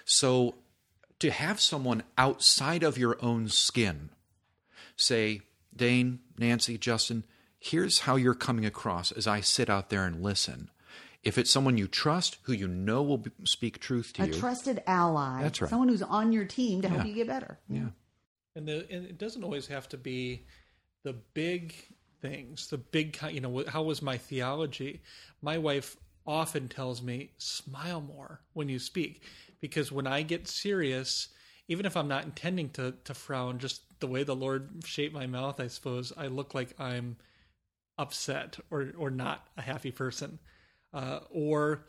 So 0.04 0.56
to 1.20 1.30
have 1.30 1.60
someone 1.60 2.02
outside 2.18 2.82
of 2.82 2.98
your 2.98 3.16
own 3.22 3.48
skin 3.48 4.10
say, 4.96 5.40
Dane, 5.74 6.20
Nancy, 6.38 6.76
Justin, 6.76 7.24
here's 7.58 8.00
how 8.00 8.16
you're 8.16 8.34
coming 8.34 8.66
across 8.66 9.10
as 9.10 9.26
I 9.26 9.40
sit 9.40 9.70
out 9.70 9.88
there 9.88 10.04
and 10.04 10.22
listen. 10.22 10.70
If 11.24 11.38
it's 11.38 11.50
someone 11.50 11.78
you 11.78 11.88
trust, 11.88 12.38
who 12.42 12.52
you 12.52 12.68
know 12.68 13.02
will 13.02 13.18
be, 13.18 13.30
speak 13.44 13.80
truth 13.80 14.12
to 14.14 14.22
A 14.22 14.26
you, 14.26 14.32
a 14.32 14.36
trusted 14.36 14.82
ally. 14.86 15.42
That's 15.42 15.60
right. 15.60 15.70
Someone 15.70 15.88
who's 15.88 16.02
on 16.02 16.32
your 16.32 16.44
team 16.44 16.82
to 16.82 16.88
help 16.88 17.06
you 17.06 17.14
get 17.14 17.26
better. 17.26 17.58
yeah, 17.68 17.88
And, 18.54 18.68
the, 18.68 18.86
and 18.90 19.06
it 19.06 19.18
doesn't 19.18 19.42
always 19.42 19.66
have 19.68 19.88
to 19.90 19.96
be 19.96 20.46
the 21.02 21.14
big 21.32 21.74
things, 22.20 22.68
the 22.68 22.78
big, 22.78 23.14
ki- 23.18 23.32
you 23.32 23.40
know, 23.40 23.64
how 23.68 23.82
was 23.82 24.02
my 24.02 24.16
theology? 24.18 25.02
My 25.42 25.58
wife 25.58 25.96
often 26.26 26.68
tells 26.68 27.02
me, 27.02 27.30
smile 27.38 28.00
more 28.00 28.40
when 28.52 28.68
you 28.68 28.78
speak. 28.78 29.22
Because 29.60 29.90
when 29.90 30.06
I 30.06 30.22
get 30.22 30.46
serious, 30.48 31.28
even 31.68 31.86
if 31.86 31.96
I'm 31.96 32.08
not 32.08 32.24
intending 32.24 32.68
to, 32.70 32.94
to 33.04 33.14
frown, 33.14 33.58
just 33.58 33.82
the 34.00 34.06
way 34.06 34.24
the 34.24 34.36
Lord 34.36 34.82
shaped 34.84 35.14
my 35.14 35.26
mouth, 35.26 35.58
I 35.60 35.68
suppose, 35.68 36.12
I 36.16 36.26
look 36.26 36.54
like 36.54 36.78
I'm 36.78 37.16
upset 37.96 38.58
or, 38.70 38.92
or 38.98 39.10
not 39.10 39.46
a 39.56 39.62
happy 39.62 39.90
person. 39.90 40.38
Uh, 40.94 41.18
or 41.30 41.84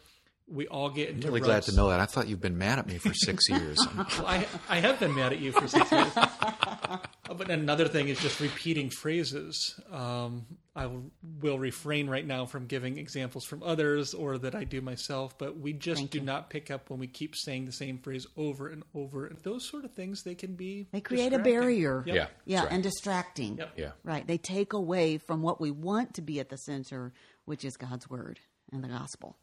we 0.48 0.68
all 0.68 0.90
get 0.90 1.10
into. 1.10 1.12
I'm 1.12 1.16
into 1.18 1.28
really 1.30 1.40
glad 1.42 1.64
to 1.64 1.76
know 1.76 1.90
that. 1.90 2.00
I 2.00 2.06
thought 2.06 2.28
you've 2.28 2.42
been 2.42 2.58
mad 2.58 2.80
at 2.80 2.88
me 2.88 2.98
for 2.98 3.14
six 3.14 3.44
years. 3.50 3.78
Well, 3.96 4.26
I, 4.28 4.46
I 4.70 4.80
have 4.80 5.00
been 5.00 5.16
mad 5.16 5.32
at 5.32 5.40
you 5.40 5.52
for 5.52 5.68
six 5.68 5.92
years. 5.92 6.12
but 7.28 7.50
another 7.50 7.88
thing 7.88 8.10
is 8.10 8.20
just 8.20 8.40
repeating 8.40 8.90
phrases. 8.90 9.80
Um, 9.92 10.46
I 10.76 10.86
will- 10.88 11.12
will 11.42 11.58
refrain 11.58 12.08
right 12.10 12.26
now 12.26 12.46
from 12.46 12.66
giving 12.68 12.98
examples 12.98 13.46
from 13.46 13.64
others 13.64 14.14
or 14.14 14.38
that 14.40 14.54
I 14.56 14.64
do 14.66 14.82
myself, 14.82 15.38
but 15.38 15.58
we 15.58 15.74
just 15.74 16.10
do 16.12 16.20
not 16.20 16.50
pick 16.50 16.70
up 16.70 16.90
when 16.90 17.00
we 17.00 17.08
keep 17.08 17.36
saying 17.36 17.66
the 17.66 17.72
same 17.72 17.98
phrase 17.98 18.26
over 18.38 18.68
and 18.68 18.84
over. 18.94 19.32
Those 19.44 19.68
sort 19.70 19.86
of 19.86 19.94
things, 19.94 20.22
they 20.24 20.36
can 20.36 20.56
be. 20.56 20.88
They 20.92 21.02
create 21.02 21.34
a 21.34 21.40
barrier. 21.40 22.04
Yep. 22.06 22.16
Yeah, 22.16 22.28
Yeah, 22.46 22.64
right. 22.64 22.72
and 22.72 22.84
distracting. 22.84 23.58
Yep. 23.58 23.74
yeah. 23.78 23.92
Right. 24.04 24.26
They 24.28 24.38
take 24.38 24.74
away 24.74 25.18
from 25.18 25.42
what 25.42 25.60
we 25.62 25.72
want 25.72 26.14
to 26.16 26.22
be 26.22 26.40
at 26.40 26.50
the 26.50 26.58
center, 26.58 27.14
which 27.46 27.64
is 27.66 27.78
God's 27.78 28.10
word 28.10 28.40
and 28.72 28.84
the 28.84 28.88
gospel. 28.88 29.38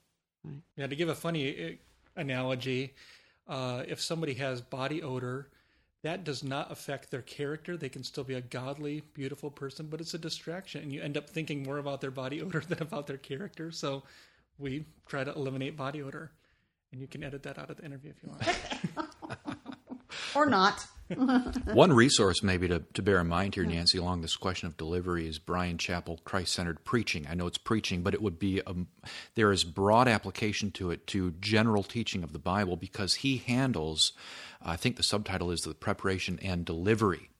Right. 0.45 0.63
Yeah, 0.77 0.87
to 0.87 0.97
give 0.97 1.09
a 1.09 1.15
funny 1.15 1.65
uh, 1.65 2.21
analogy, 2.21 2.95
uh, 3.49 3.85
if 3.87 4.01
somebody 4.01 4.35
has 4.35 4.61
body 4.61 5.03
odor, 5.03 5.49
that 6.03 6.25
does 6.25 6.43
not 6.43 6.71
affect 6.73 7.11
their 7.11 7.23
character. 7.23 7.77
They 7.77 7.89
can 7.89 8.03
still 8.03 8.25
be 8.25 8.35
a 8.35 8.41
godly, 8.41 9.03
beautiful 9.15 9.51
person, 9.51 9.87
but 9.89 10.01
it's 10.01 10.15
a 10.15 10.19
distraction, 10.19 10.83
and 10.83 10.93
you 10.93 11.01
end 11.01 11.17
up 11.17 11.31
thinking 11.31 11.63
more 11.63 11.79
about 11.79 12.01
their 12.01 12.11
body 12.11 12.43
odor 12.43 12.61
than 12.61 12.83
about 12.83 13.07
their 13.07 13.19
character. 13.19 13.71
So 13.71 14.03
we 14.59 14.85
try 15.07 15.25
to 15.25 15.33
eliminate 15.33 15.77
body 15.77 16.03
odor, 16.03 16.33
and 16.91 17.01
you 17.01 17.07
can 17.07 17.23
edit 17.23 17.43
that 17.45 17.59
out 17.59 17.71
of 17.71 17.77
the 17.77 17.85
interview 17.85 18.11
if 18.11 18.23
you 18.23 18.31
want. 18.31 19.09
Or 20.35 20.47
not. 20.47 20.87
One 21.75 21.93
resource, 21.93 22.43
maybe 22.43 22.69
to, 22.69 22.81
to 22.95 23.03
bear 23.03 23.21
in 23.21 23.29
mind 23.29 23.55
here, 23.55 23.65
Nancy, 23.65 23.99
along 23.99 24.23
this 24.23 24.37
question 24.37 24.67
of 24.67 24.77
delivery, 24.77 25.29
is 25.29 25.39
Bryan 25.39 25.77
Chapell 25.77 26.23
Christ 26.25 26.53
centered 26.53 26.85
preaching. 26.85 27.27
I 27.29 27.35
know 27.35 27.47
it's 27.47 27.59
preaching, 27.59 28.03
but 28.03 28.15
it 28.15 28.23
would 28.23 28.39
be 28.39 28.61
a, 28.61 28.75
there 29.35 29.53
is 29.53 29.65
broad 29.65 30.09
application 30.09 30.71
to 30.73 30.91
it 30.91 31.07
to 31.09 31.33
general 31.33 31.83
teaching 31.83 32.23
of 32.23 32.33
the 32.33 32.39
Bible 32.39 32.77
because 32.77 33.15
he 33.15 33.39
handles, 33.39 34.13
I 34.63 34.77
think 34.77 34.97
the 34.97 35.03
subtitle 35.03 35.51
is 35.51 35.61
the 35.61 35.75
preparation 35.75 36.39
and 36.43 36.65
delivery 36.65 37.31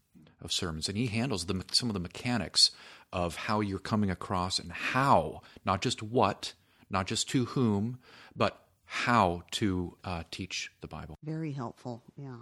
of 0.41 0.53
sermons, 0.53 0.89
and 0.89 0.99
he 0.99 1.07
handles 1.07 1.47
the, 1.47 1.65
some 1.73 1.89
of 1.89 1.95
the 1.95 2.01
mechanics 2.01 2.73
of 3.13 3.37
how 3.37 3.61
you're 3.61 3.79
coming 3.79 4.11
across 4.11 4.59
and 4.59 4.73
how, 4.73 5.41
not 5.65 5.81
just 5.83 6.03
what, 6.03 6.53
not 6.91 7.07
just 7.07 7.29
to 7.31 7.45
whom, 7.47 7.99
but 8.35 8.59
how 8.85 9.43
to 9.53 9.97
uh, 10.05 10.23
teach 10.31 10.71
the 10.81 10.89
Bible. 10.89 11.17
Very 11.23 11.53
helpful. 11.53 12.03
Yeah. 12.17 12.37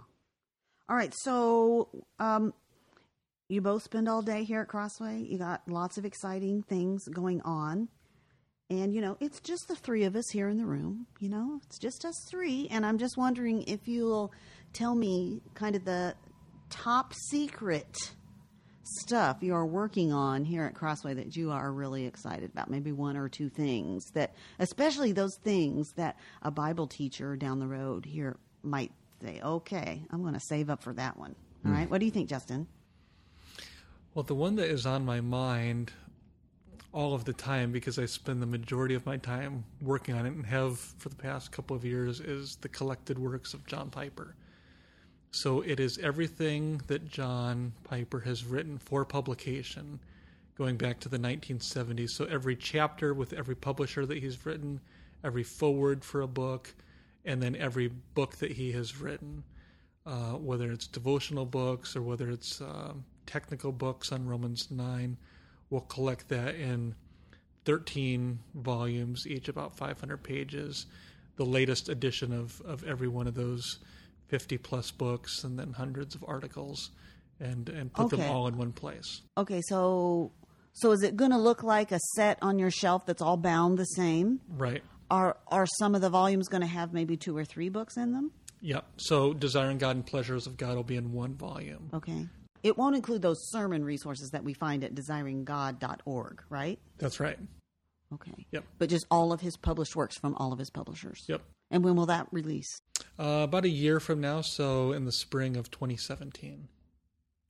All 0.91 0.97
right. 0.97 1.13
So, 1.15 1.87
um, 2.19 2.53
you 3.47 3.61
both 3.61 3.83
spend 3.83 4.09
all 4.09 4.21
day 4.21 4.43
here 4.43 4.59
at 4.59 4.67
Crossway. 4.67 5.19
You 5.19 5.37
got 5.37 5.61
lots 5.65 5.97
of 5.97 6.03
exciting 6.03 6.63
things 6.63 7.07
going 7.07 7.39
on. 7.43 7.87
And, 8.69 8.93
you 8.93 8.99
know, 8.99 9.15
it's 9.21 9.39
just 9.39 9.69
the 9.69 9.75
three 9.75 10.03
of 10.03 10.17
us 10.17 10.29
here 10.33 10.49
in 10.49 10.57
the 10.57 10.65
room. 10.65 11.07
You 11.21 11.29
know, 11.29 11.61
it's 11.63 11.79
just 11.79 12.03
us 12.03 12.15
three. 12.29 12.67
And 12.69 12.85
I'm 12.85 12.97
just 12.97 13.17
wondering 13.17 13.63
if 13.67 13.87
you'll 13.87 14.33
tell 14.73 14.93
me 14.93 15.41
kind 15.53 15.77
of 15.77 15.85
the 15.85 16.13
top 16.69 17.13
secret 17.13 17.95
stuff 18.83 19.37
you 19.39 19.53
are 19.53 19.65
working 19.65 20.11
on 20.11 20.43
here 20.43 20.65
at 20.65 20.75
Crossway 20.75 21.13
that 21.13 21.37
you 21.37 21.51
are 21.51 21.71
really 21.71 22.05
excited 22.05 22.51
about. 22.51 22.69
Maybe 22.69 22.91
one 22.91 23.15
or 23.15 23.29
two 23.29 23.47
things 23.47 24.03
that, 24.13 24.35
especially 24.59 25.13
those 25.13 25.37
things 25.41 25.89
that 25.95 26.17
a 26.41 26.51
Bible 26.51 26.87
teacher 26.87 27.37
down 27.37 27.59
the 27.59 27.67
road 27.67 28.03
here 28.03 28.35
might 28.61 28.91
say, 29.21 29.41
okay, 29.41 30.01
I'm 30.11 30.21
going 30.21 30.33
to 30.33 30.39
save 30.39 30.69
up 30.69 30.81
for 30.81 30.93
that 30.93 31.17
one. 31.17 31.35
All 31.65 31.71
right. 31.71 31.85
Hmm. 31.85 31.89
What 31.91 31.99
do 31.99 32.05
you 32.05 32.11
think, 32.11 32.29
Justin? 32.29 32.67
Well, 34.13 34.23
the 34.23 34.35
one 34.35 34.55
that 34.57 34.69
is 34.69 34.85
on 34.85 35.05
my 35.05 35.21
mind 35.21 35.91
all 36.93 37.13
of 37.13 37.23
the 37.23 37.33
time 37.33 37.71
because 37.71 37.97
I 37.97 38.05
spend 38.05 38.41
the 38.41 38.47
majority 38.47 38.95
of 38.95 39.05
my 39.05 39.17
time 39.17 39.63
working 39.81 40.15
on 40.15 40.25
it 40.25 40.33
and 40.33 40.45
have 40.45 40.77
for 40.77 41.07
the 41.07 41.15
past 41.15 41.51
couple 41.51 41.75
of 41.75 41.85
years 41.85 42.19
is 42.19 42.57
the 42.57 42.67
collected 42.67 43.17
works 43.17 43.53
of 43.53 43.65
John 43.65 43.89
Piper. 43.89 44.35
So 45.31 45.61
it 45.61 45.79
is 45.79 45.97
everything 45.99 46.81
that 46.87 47.09
John 47.09 47.71
Piper 47.85 48.19
has 48.19 48.43
written 48.43 48.77
for 48.77 49.05
publication 49.05 49.99
going 50.57 50.75
back 50.75 50.99
to 50.99 51.09
the 51.09 51.17
1970s. 51.17 52.09
So 52.09 52.25
every 52.25 52.57
chapter 52.57 53.13
with 53.13 53.31
every 53.31 53.55
publisher 53.55 54.05
that 54.05 54.17
he's 54.17 54.45
written, 54.45 54.81
every 55.23 55.43
forward 55.43 56.03
for 56.03 56.21
a 56.21 56.27
book, 56.27 56.73
and 57.25 57.41
then 57.41 57.55
every 57.55 57.87
book 57.87 58.37
that 58.37 58.51
he 58.51 58.71
has 58.73 58.99
written, 58.99 59.43
uh, 60.05 60.33
whether 60.33 60.71
it's 60.71 60.87
devotional 60.87 61.45
books 61.45 61.95
or 61.95 62.01
whether 62.01 62.29
it's 62.29 62.61
um, 62.61 63.05
technical 63.25 63.71
books 63.71 64.11
on 64.11 64.25
Romans 64.27 64.69
9. 64.71 65.17
We'll 65.69 65.81
collect 65.81 66.27
that 66.29 66.55
in 66.55 66.95
13 67.65 68.39
volumes, 68.55 69.25
each 69.27 69.47
about 69.47 69.77
500 69.77 70.23
pages. 70.23 70.85
The 71.37 71.45
latest 71.45 71.89
edition 71.89 72.33
of, 72.33 72.59
of 72.61 72.83
every 72.83 73.07
one 73.07 73.27
of 73.27 73.35
those 73.35 73.79
50 74.27 74.57
plus 74.57 74.91
books, 74.91 75.43
and 75.43 75.57
then 75.59 75.73
hundreds 75.73 76.15
of 76.15 76.23
articles, 76.27 76.91
and, 77.39 77.67
and 77.69 77.93
put 77.93 78.07
Okay. 78.07 78.17
them 78.17 78.29
all 78.31 78.47
in 78.47 78.57
one 78.57 78.71
place. 78.71 79.21
Okay. 79.37 79.61
So, 79.67 80.31
so 80.73 80.91
is 80.91 81.03
it 81.03 81.15
going 81.15 81.31
to 81.31 81.37
look 81.37 81.63
like 81.63 81.91
a 81.91 81.99
set 82.15 82.37
on 82.41 82.57
your 82.59 82.71
shelf 82.71 83.05
that's 83.05 83.21
all 83.21 83.37
bound 83.37 83.77
the 83.77 83.85
same? 83.85 84.39
Right. 84.49 84.83
Are, 85.11 85.35
are 85.47 85.67
some 85.77 85.93
of 85.93 85.99
the 86.01 86.09
volumes 86.09 86.47
going 86.47 86.61
to 86.61 86.67
have 86.67 86.93
maybe 86.93 87.17
two 87.17 87.35
or 87.35 87.43
three 87.43 87.67
books 87.67 87.97
in 87.97 88.13
them? 88.13 88.31
Yep. 88.61 88.85
So, 88.95 89.33
Desiring 89.33 89.77
God 89.77 89.97
and 89.97 90.05
Pleasures 90.05 90.47
of 90.47 90.55
God 90.55 90.75
will 90.77 90.83
be 90.83 90.95
in 90.95 91.11
one 91.11 91.35
volume. 91.35 91.89
Okay. 91.93 92.27
it 92.63 92.77
won't 92.77 92.95
include 92.95 93.21
those 93.21 93.37
sermon 93.49 93.83
resources 93.83 94.29
that 94.31 94.43
we 94.43 94.53
find 94.53 94.83
at 94.85 94.95
desiringgod.org, 94.95 96.43
right? 96.49 96.79
That's 96.97 97.19
right. 97.19 97.37
Okay. 98.13 98.45
Yep. 98.51 98.63
But 98.77 98.89
just 98.89 99.05
all 99.11 99.33
of 99.33 99.41
his 99.41 99.57
published 99.57 99.95
works 99.95 100.17
from 100.17 100.35
all 100.35 100.53
of 100.53 100.59
his 100.59 100.69
publishers. 100.69 101.23
Yep. 101.27 101.41
And 101.71 101.83
when 101.83 101.95
will 101.95 102.05
that 102.05 102.27
release? 102.31 102.69
Uh, 103.19 103.41
about 103.43 103.65
a 103.65 103.69
year 103.69 103.99
from 103.99 104.21
now, 104.21 104.41
so 104.41 104.91
in 104.93 105.05
the 105.05 105.11
spring 105.11 105.57
of 105.57 105.71
2017. 105.71 106.67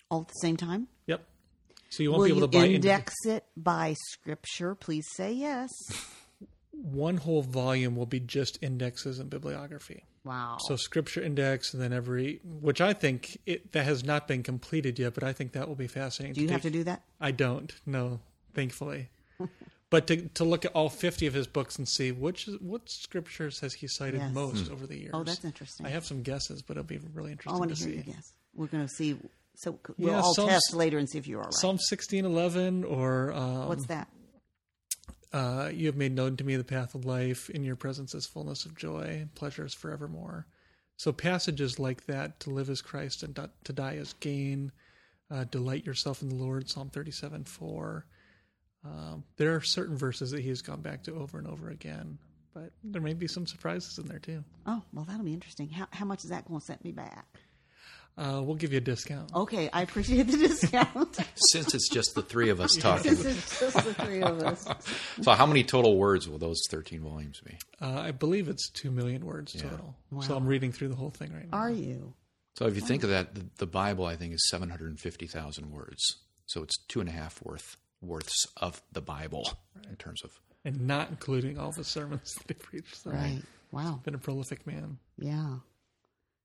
All 0.10 0.22
at 0.22 0.28
the 0.28 0.34
same 0.42 0.58
time? 0.58 0.88
Yep. 1.08 1.24
So 1.90 2.04
you 2.04 2.12
won't 2.12 2.22
Will 2.22 2.28
be 2.28 2.38
able 2.38 2.48
to 2.48 2.58
buy 2.58 2.66
index 2.68 3.14
it 3.26 3.44
by 3.58 3.96
scripture? 4.12 4.76
Please 4.76 5.06
say 5.14 5.34
yes. 5.34 5.70
one 6.82 7.18
whole 7.18 7.42
volume 7.42 7.96
will 7.96 8.06
be 8.06 8.20
just 8.20 8.58
indexes 8.62 9.20
and 9.20 9.30
bibliography. 9.30 10.04
Wow. 10.24 10.58
So 10.68 10.76
scripture 10.76 11.22
index, 11.22 11.74
and 11.74 11.82
then 11.82 11.94
every, 11.94 12.40
which 12.44 12.80
I 12.82 12.94
think 12.94 13.40
it 13.46 13.72
that 13.72 13.86
has 13.86 14.04
not 14.04 14.28
been 14.28 14.44
completed 14.44 15.00
yet, 15.00 15.14
but 15.14 15.24
I 15.24 15.34
think 15.34 15.54
that 15.54 15.68
will 15.68 15.76
be 15.76 15.88
fascinating. 15.88 16.36
do 16.36 16.42
you 16.42 16.50
have 16.50 16.62
to 16.62 16.70
do 16.70 16.84
that? 16.84 17.02
I 17.20 17.32
don't. 17.32 17.74
No, 17.86 18.20
thankfully. 18.54 19.10
but 19.90 20.06
to 20.08 20.28
to 20.30 20.44
look 20.44 20.64
at 20.66 20.72
all 20.74 20.90
fifty 20.90 21.26
of 21.26 21.34
his 21.34 21.48
books 21.48 21.78
and 21.78 21.88
see 21.88 22.12
which 22.12 22.48
what 22.60 22.82
scriptures 22.90 23.60
has 23.62 23.74
he 23.74 23.88
cited 23.88 24.20
Yes. 24.20 24.34
most 24.34 24.70
over 24.72 24.86
the 24.86 24.98
years. 24.98 25.12
Oh, 25.14 25.24
that's 25.24 25.44
interesting. 25.44 25.86
I 25.86 25.90
have 25.90 26.06
some 26.06 26.22
guesses, 26.22 26.62
but 26.62 26.78
it'll 26.78 26.84
be 26.84 27.00
really 27.14 27.32
interesting 27.32 27.56
I 27.56 27.60
want 27.60 27.76
to 27.76 27.76
to 27.76 27.84
hear 27.90 28.02
see. 28.04 28.10
your 28.10 28.16
guess. 28.16 28.34
We're 28.54 28.68
going 28.68 28.86
to 28.88 28.94
see. 28.94 29.18
So 29.56 29.80
we'll 29.98 30.12
Yeah, 30.12 30.22
all 30.22 30.34
Psalms- 30.36 30.52
test 30.52 30.74
later 30.74 30.98
and 30.98 31.10
see 31.10 31.18
if 31.18 31.28
you 31.28 31.38
are 31.40 31.44
right. 31.44 31.54
Psalm 31.54 31.78
sixteen 31.80 32.26
eleven 32.26 32.84
or 32.84 33.32
um, 33.34 33.68
What's 33.70 33.88
that? 33.88 34.08
Uh, 35.34 35.70
you 35.74 35.86
have 35.88 35.96
made 35.96 36.16
known 36.16 36.38
to 36.38 36.44
me 36.44 36.56
the 36.56 36.64
path 36.64 36.96
of 36.96 37.06
life. 37.06 37.50
In 37.50 37.64
your 37.64 37.76
presence 37.76 38.14
is 38.14 38.26
fullness 38.26 38.66
of 38.66 38.76
joy, 38.76 39.28
pleasures 39.36 39.74
forevermore. 39.74 40.48
So 40.98 41.12
passages 41.12 41.80
like 41.80 42.06
that, 42.06 42.40
to 42.42 42.50
live 42.52 42.70
as 42.70 42.82
Christ 42.82 43.24
and 43.24 43.36
to 43.64 43.74
die 43.74 43.96
as 43.96 44.14
gain, 44.14 44.72
uh, 45.32 45.46
delight 45.46 45.86
yourself 45.86 46.22
in 46.22 46.30
the 46.30 46.36
Lord, 46.36 46.70
Psalm 46.70 46.90
thirty-seven 46.90 47.46
four. 47.46 48.06
Um, 48.84 49.24
there 49.38 49.56
are 49.56 49.62
certain 49.62 49.98
verses 49.98 50.32
that 50.32 50.42
he 50.42 50.50
has 50.50 50.62
gone 50.62 50.82
back 50.82 51.04
to 51.04 51.16
over 51.16 51.38
and 51.38 51.48
over 51.48 51.70
again, 51.70 52.18
but 52.54 52.72
there 52.84 53.02
may 53.02 53.14
be 53.14 53.28
some 53.28 53.48
surprises 53.48 53.98
in 53.98 54.08
there 54.08 54.20
too. 54.20 54.44
Oh, 54.66 54.82
well, 54.92 55.06
that'll 55.06 55.24
be 55.24 55.34
interesting. 55.34 55.70
How, 55.70 55.88
how 55.92 56.06
much 56.06 56.24
is 56.24 56.32
that 56.32 56.48
going 56.48 56.60
to 56.60 56.66
set 56.66 56.84
me 56.84 56.92
back? 56.92 57.40
Uh, 58.18 58.42
we'll 58.44 58.56
give 58.56 58.72
you 58.72 58.78
a 58.78 58.82
discount. 58.82 59.34
Okay, 59.34 59.70
I 59.72 59.82
appreciate 59.82 60.24
the 60.28 60.38
discount. 60.48 61.18
Since 61.52 61.74
it's 61.74 61.90
just 61.90 62.14
the 62.14 62.22
three 62.22 62.50
of 62.50 62.60
us 62.60 62.76
talking. 62.80 63.16
this 63.16 63.26
is 63.26 63.60
just 63.60 63.86
the 63.86 63.94
three 64.06 64.22
of 64.22 64.40
us. 64.44 64.68
So, 65.22 65.32
how 65.32 65.46
many 65.46 65.64
total 65.64 65.98
words 65.98 66.28
will 66.28 66.38
those 66.38 66.62
13 66.70 67.02
volumes 67.02 67.40
be? 67.44 67.58
Uh, 67.82 68.00
I 68.00 68.12
believe 68.12 68.48
it's 68.50 68.70
two 68.70 68.92
million 68.92 69.26
words 69.26 69.54
total. 69.54 69.96
So 70.22 70.36
I'm 70.36 70.46
reading 70.46 70.72
through 70.72 70.90
the 70.90 70.96
whole 70.96 71.10
thing 71.10 71.34
right 71.34 71.50
now. 71.50 71.58
Are 71.58 71.72
you? 71.72 72.14
So, 72.58 72.68
if 72.68 72.76
you 72.76 72.82
think 72.82 73.04
of 73.04 73.10
that, 73.10 73.34
the, 73.34 73.46
the 73.58 73.66
Bible, 73.68 74.06
I 74.06 74.18
think, 74.18 74.34
is 74.34 74.48
750,000 74.50 75.72
words. 75.72 76.04
So, 76.48 76.62
it's 76.64 76.78
two 76.90 77.00
and 77.00 77.10
a 77.10 77.14
half 77.14 77.42
worth 77.44 77.78
worths 78.02 78.46
of 78.58 78.82
the 78.92 79.02
Bible 79.02 79.48
in 79.90 79.96
terms 79.96 80.22
of. 80.24 80.32
and 80.66 80.82
not 80.88 81.10
including 81.10 81.58
all 81.58 81.72
the 81.72 81.84
sermons 81.84 82.34
that 82.36 82.48
they 82.48 82.54
preached. 82.56 82.96
So 83.04 83.12
Right. 83.12 83.42
Wow. 83.72 84.02
been 84.04 84.16
a 84.16 84.20
prolific 84.20 84.68
man. 84.68 84.98
Yeah. 85.18 85.58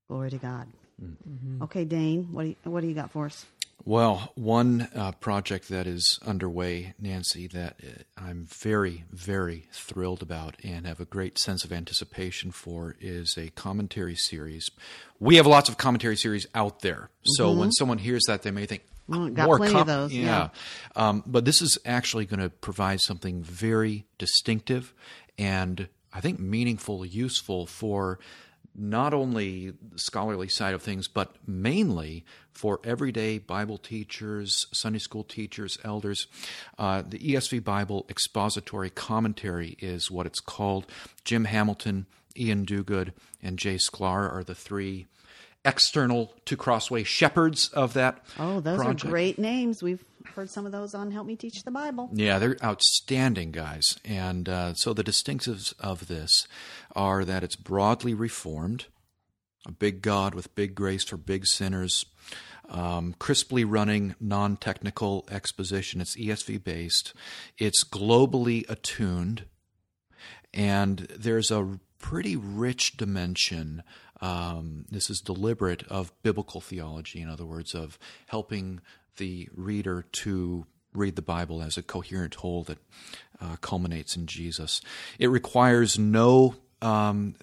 Glory 0.07 0.29
to 0.29 0.37
God. 0.37 0.67
Mm-hmm. 1.01 1.63
Okay, 1.63 1.85
Dane, 1.85 2.29
what 2.31 2.43
do 2.43 2.49
you, 2.49 2.55
what 2.63 2.81
do 2.81 2.87
you 2.87 2.93
got 2.95 3.11
for 3.11 3.25
us? 3.25 3.45
Well, 3.85 4.33
one 4.35 4.89
uh, 4.95 5.13
project 5.13 5.69
that 5.69 5.87
is 5.87 6.19
underway, 6.25 6.93
Nancy, 6.99 7.47
that 7.47 7.75
uh, 7.81 8.01
I'm 8.17 8.45
very, 8.49 9.05
very 9.11 9.67
thrilled 9.71 10.21
about 10.21 10.55
and 10.63 10.85
have 10.85 10.99
a 10.99 11.05
great 11.05 11.37
sense 11.39 11.63
of 11.63 11.71
anticipation 11.71 12.51
for 12.51 12.95
is 12.99 13.35
a 13.37 13.49
commentary 13.49 14.15
series. 14.15 14.69
We 15.19 15.37
have 15.37 15.47
lots 15.47 15.69
of 15.69 15.77
commentary 15.77 16.17
series 16.17 16.47
out 16.53 16.81
there. 16.81 17.11
So 17.23 17.51
when 17.51 17.71
someone 17.71 17.99
hears 17.99 18.23
that, 18.27 18.41
they 18.41 18.51
may 18.51 18.65
think, 18.65 18.83
Mm, 19.09 19.33
got 19.35 19.45
more 19.45 19.57
plenty 19.57 19.79
of 19.79 19.87
those, 19.87 20.13
Yeah. 20.13 20.25
yeah. 20.25 20.49
Um, 20.97 21.23
but 21.25 21.45
this 21.45 21.61
is 21.61 21.77
actually 21.85 22.25
going 22.25 22.41
to 22.41 22.49
provide 22.49 22.99
something 22.99 23.41
very 23.41 24.05
distinctive 24.17 24.93
and 25.37 25.87
I 26.13 26.19
think 26.19 26.39
meaningful, 26.39 27.05
useful 27.05 27.67
for 27.67 28.19
not 28.77 29.13
only 29.13 29.71
the 29.71 29.99
scholarly 29.99 30.47
side 30.47 30.75
of 30.75 30.83
things, 30.83 31.07
but 31.07 31.35
mainly 31.47 32.23
for 32.51 32.79
everyday 32.83 33.39
Bible 33.39 33.77
teachers, 33.77 34.67
Sunday 34.71 34.99
school 34.99 35.23
teachers, 35.23 35.77
elders. 35.83 36.27
Uh, 36.77 37.01
the 37.07 37.19
ESV 37.19 37.63
Bible 37.63 38.05
Expository 38.09 38.89
Commentary 38.89 39.75
is 39.79 40.11
what 40.11 40.25
it's 40.25 40.39
called. 40.39 40.85
Jim 41.23 41.45
Hamilton, 41.45 42.05
Iain 42.39 42.65
Duguid, 42.65 43.13
and 43.41 43.57
Jay 43.57 43.75
Sklar 43.75 44.31
are 44.31 44.43
the 44.43 44.55
three 44.55 45.07
external 45.65 46.33
to 46.45 46.55
Crossway 46.55 47.03
shepherds 47.03 47.69
of 47.69 47.93
that. 47.93 48.23
Oh, 48.39 48.59
those 48.59 48.77
project. 48.77 49.05
are 49.05 49.09
great 49.09 49.39
names. 49.39 49.83
We've 49.83 50.03
heard 50.35 50.49
some 50.49 50.65
of 50.65 50.71
those 50.71 50.93
on 50.93 51.11
Help 51.11 51.27
Me 51.27 51.35
Teach 51.35 51.63
the 51.63 51.71
Bible. 51.71 52.09
Yeah, 52.13 52.39
they're 52.39 52.57
outstanding 52.63 53.51
guys. 53.51 53.97
And 54.05 54.47
uh, 54.47 54.73
so 54.75 54.93
the 54.93 55.03
distinctives 55.03 55.73
of 55.79 56.07
this 56.07 56.47
are 56.95 57.25
that 57.25 57.43
it's 57.43 57.55
broadly 57.55 58.13
reformed, 58.13 58.85
a 59.65 59.71
big 59.71 60.01
God 60.01 60.35
with 60.35 60.55
big 60.55 60.75
grace 60.75 61.03
for 61.03 61.17
big 61.17 61.45
sinners, 61.45 62.05
um, 62.69 63.15
crisply 63.19 63.63
running, 63.63 64.15
non 64.19 64.57
technical 64.57 65.25
exposition. 65.31 66.01
It's 66.01 66.17
ESV 66.17 66.63
based, 66.63 67.13
it's 67.57 67.83
globally 67.83 68.69
attuned, 68.69 69.45
and 70.53 70.99
there's 71.17 71.51
a 71.51 71.79
pretty 71.99 72.35
rich 72.35 72.97
dimension. 72.97 73.83
Um, 74.19 74.85
this 74.89 75.09
is 75.09 75.19
deliberate 75.19 75.83
of 75.83 76.11
biblical 76.23 76.61
theology, 76.61 77.21
in 77.21 77.29
other 77.29 77.45
words, 77.45 77.75
of 77.75 77.99
helping 78.27 78.81
the 79.17 79.49
reader 79.55 80.05
to 80.23 80.65
read 80.93 81.15
the 81.15 81.21
Bible 81.21 81.61
as 81.61 81.77
a 81.77 81.83
coherent 81.83 82.35
whole 82.35 82.63
that 82.63 82.77
uh, 83.41 83.55
culminates 83.61 84.15
in 84.15 84.25
Jesus. 84.25 84.81
It 85.19 85.27
requires 85.27 85.99
no 85.99 86.55
um, 86.81 87.35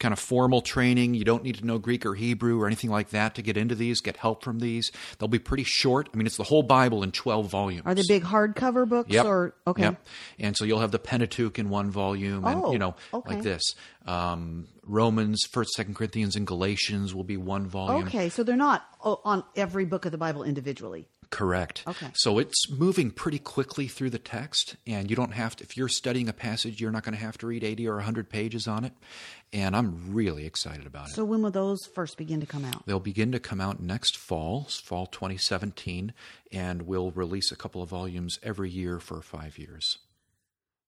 kind 0.00 0.12
of 0.12 0.18
formal 0.18 0.60
training. 0.60 1.14
You 1.14 1.24
don't 1.24 1.44
need 1.44 1.56
to 1.56 1.64
know 1.66 1.78
Greek 1.78 2.04
or 2.04 2.14
Hebrew 2.14 2.60
or 2.60 2.66
anything 2.66 2.90
like 2.90 3.10
that 3.10 3.36
to 3.36 3.42
get 3.42 3.56
into 3.56 3.74
these, 3.76 4.00
get 4.00 4.16
help 4.16 4.42
from 4.42 4.58
these. 4.58 4.90
They'll 5.18 5.28
be 5.28 5.38
pretty 5.38 5.62
short. 5.64 6.08
I 6.12 6.16
mean, 6.16 6.26
it's 6.26 6.36
the 6.36 6.42
whole 6.42 6.64
Bible 6.64 7.02
in 7.04 7.12
12 7.12 7.46
volumes. 7.48 7.82
Are 7.86 7.94
they 7.94 8.02
big 8.08 8.24
hardcover 8.24 8.88
books 8.88 9.10
Yep. 9.12 9.24
or 9.24 9.54
okay? 9.68 9.82
Yep. 9.82 10.06
And 10.40 10.56
so 10.56 10.64
you'll 10.64 10.80
have 10.80 10.90
the 10.90 10.98
Pentateuch 10.98 11.58
in 11.60 11.68
one 11.68 11.90
volume, 11.90 12.44
and 12.44 12.64
Oh, 12.64 12.72
you 12.72 12.78
know, 12.78 12.96
okay. 13.12 13.34
like 13.34 13.42
this. 13.44 13.62
Um, 14.04 14.66
Romans, 14.86 15.40
First, 15.50 15.72
Second 15.72 15.94
Corinthians, 15.94 16.36
and 16.36 16.46
Galatians 16.46 17.14
will 17.14 17.24
be 17.24 17.36
one 17.36 17.66
volume. 17.66 18.06
Okay, 18.06 18.28
so 18.28 18.42
they're 18.42 18.56
not 18.56 18.86
on 19.00 19.44
every 19.56 19.84
book 19.84 20.04
of 20.04 20.12
the 20.12 20.18
Bible 20.18 20.44
individually. 20.44 21.08
Correct. 21.30 21.82
Okay. 21.86 22.08
So 22.14 22.38
it's 22.38 22.70
moving 22.70 23.10
pretty 23.10 23.40
quickly 23.40 23.88
through 23.88 24.10
the 24.10 24.20
text, 24.20 24.76
and 24.86 25.10
you 25.10 25.16
don't 25.16 25.32
have 25.32 25.56
to. 25.56 25.64
If 25.64 25.76
you're 25.76 25.88
studying 25.88 26.28
a 26.28 26.32
passage, 26.32 26.80
you're 26.80 26.92
not 26.92 27.02
going 27.02 27.16
to 27.16 27.20
have 27.20 27.36
to 27.38 27.46
read 27.48 27.64
80 27.64 27.88
or 27.88 27.96
100 27.96 28.30
pages 28.30 28.68
on 28.68 28.84
it. 28.84 28.92
And 29.52 29.74
I'm 29.74 30.12
really 30.12 30.46
excited 30.46 30.86
about 30.86 31.08
it. 31.08 31.14
So 31.14 31.24
when 31.24 31.42
will 31.42 31.50
those 31.50 31.86
first 31.86 32.18
begin 32.18 32.40
to 32.40 32.46
come 32.46 32.64
out? 32.64 32.86
They'll 32.86 33.00
begin 33.00 33.32
to 33.32 33.40
come 33.40 33.60
out 33.60 33.80
next 33.80 34.16
fall, 34.16 34.64
fall 34.68 35.06
2017, 35.06 36.12
and 36.52 36.82
we'll 36.82 37.10
release 37.10 37.50
a 37.50 37.56
couple 37.56 37.82
of 37.82 37.88
volumes 37.88 38.38
every 38.42 38.70
year 38.70 39.00
for 39.00 39.20
five 39.20 39.58
years. 39.58 39.98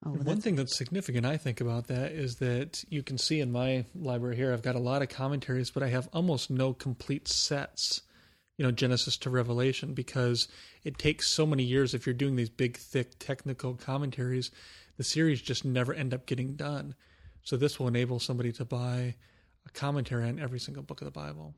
Oh, 0.05 0.11
well, 0.13 0.23
One 0.23 0.41
thing 0.41 0.57
that's 0.57 0.77
significant, 0.77 1.25
I 1.25 1.37
think, 1.37 1.61
about 1.61 1.87
that 1.89 2.13
is 2.13 2.37
that 2.37 2.85
you 2.89 3.03
can 3.03 3.19
see 3.19 3.41
in 3.41 3.51
my 3.51 3.85
library 3.95 4.37
here, 4.37 4.53
I've 4.53 4.63
got 4.63 4.75
a 4.75 4.81
lot 4.81 5.03
of 5.03 5.09
commentaries, 5.09 5.71
but 5.71 5.83
I 5.83 5.89
have 5.89 6.09
almost 6.13 6.51
no 6.51 6.75
complete 6.75 7.29
sets, 7.29 8.03
you 8.59 8.65
know, 8.65 8.71
Genesis 8.71 9.17
to 9.19 9.31
Revelation, 9.31 9.95
because 9.95 10.49
it 10.85 10.99
takes 10.99 11.29
so 11.29 11.47
many 11.47 11.63
years. 11.63 11.95
If 11.95 12.07
you're 12.07 12.15
doing 12.15 12.37
these 12.37 12.51
big, 12.51 12.77
thick 12.77 13.19
technical 13.19 13.75
commentaries, 13.75 14.51
the 14.97 15.05
series 15.05 15.41
just 15.41 15.65
never 15.65 15.95
end 15.95 16.13
up 16.13 16.27
getting 16.27 16.57
done. 16.57 16.95
So 17.43 17.57
this 17.57 17.79
will 17.79 17.89
enable 17.89 18.19
somebody 18.19 18.53
to 18.53 18.65
buy 18.65 19.15
a 19.67 19.71
commentary 19.71 20.29
on 20.29 20.39
every 20.39 20.61
single 20.61 20.83
book 20.83 21.01
of 21.01 21.07
the 21.07 21.11
Bible. 21.11 21.55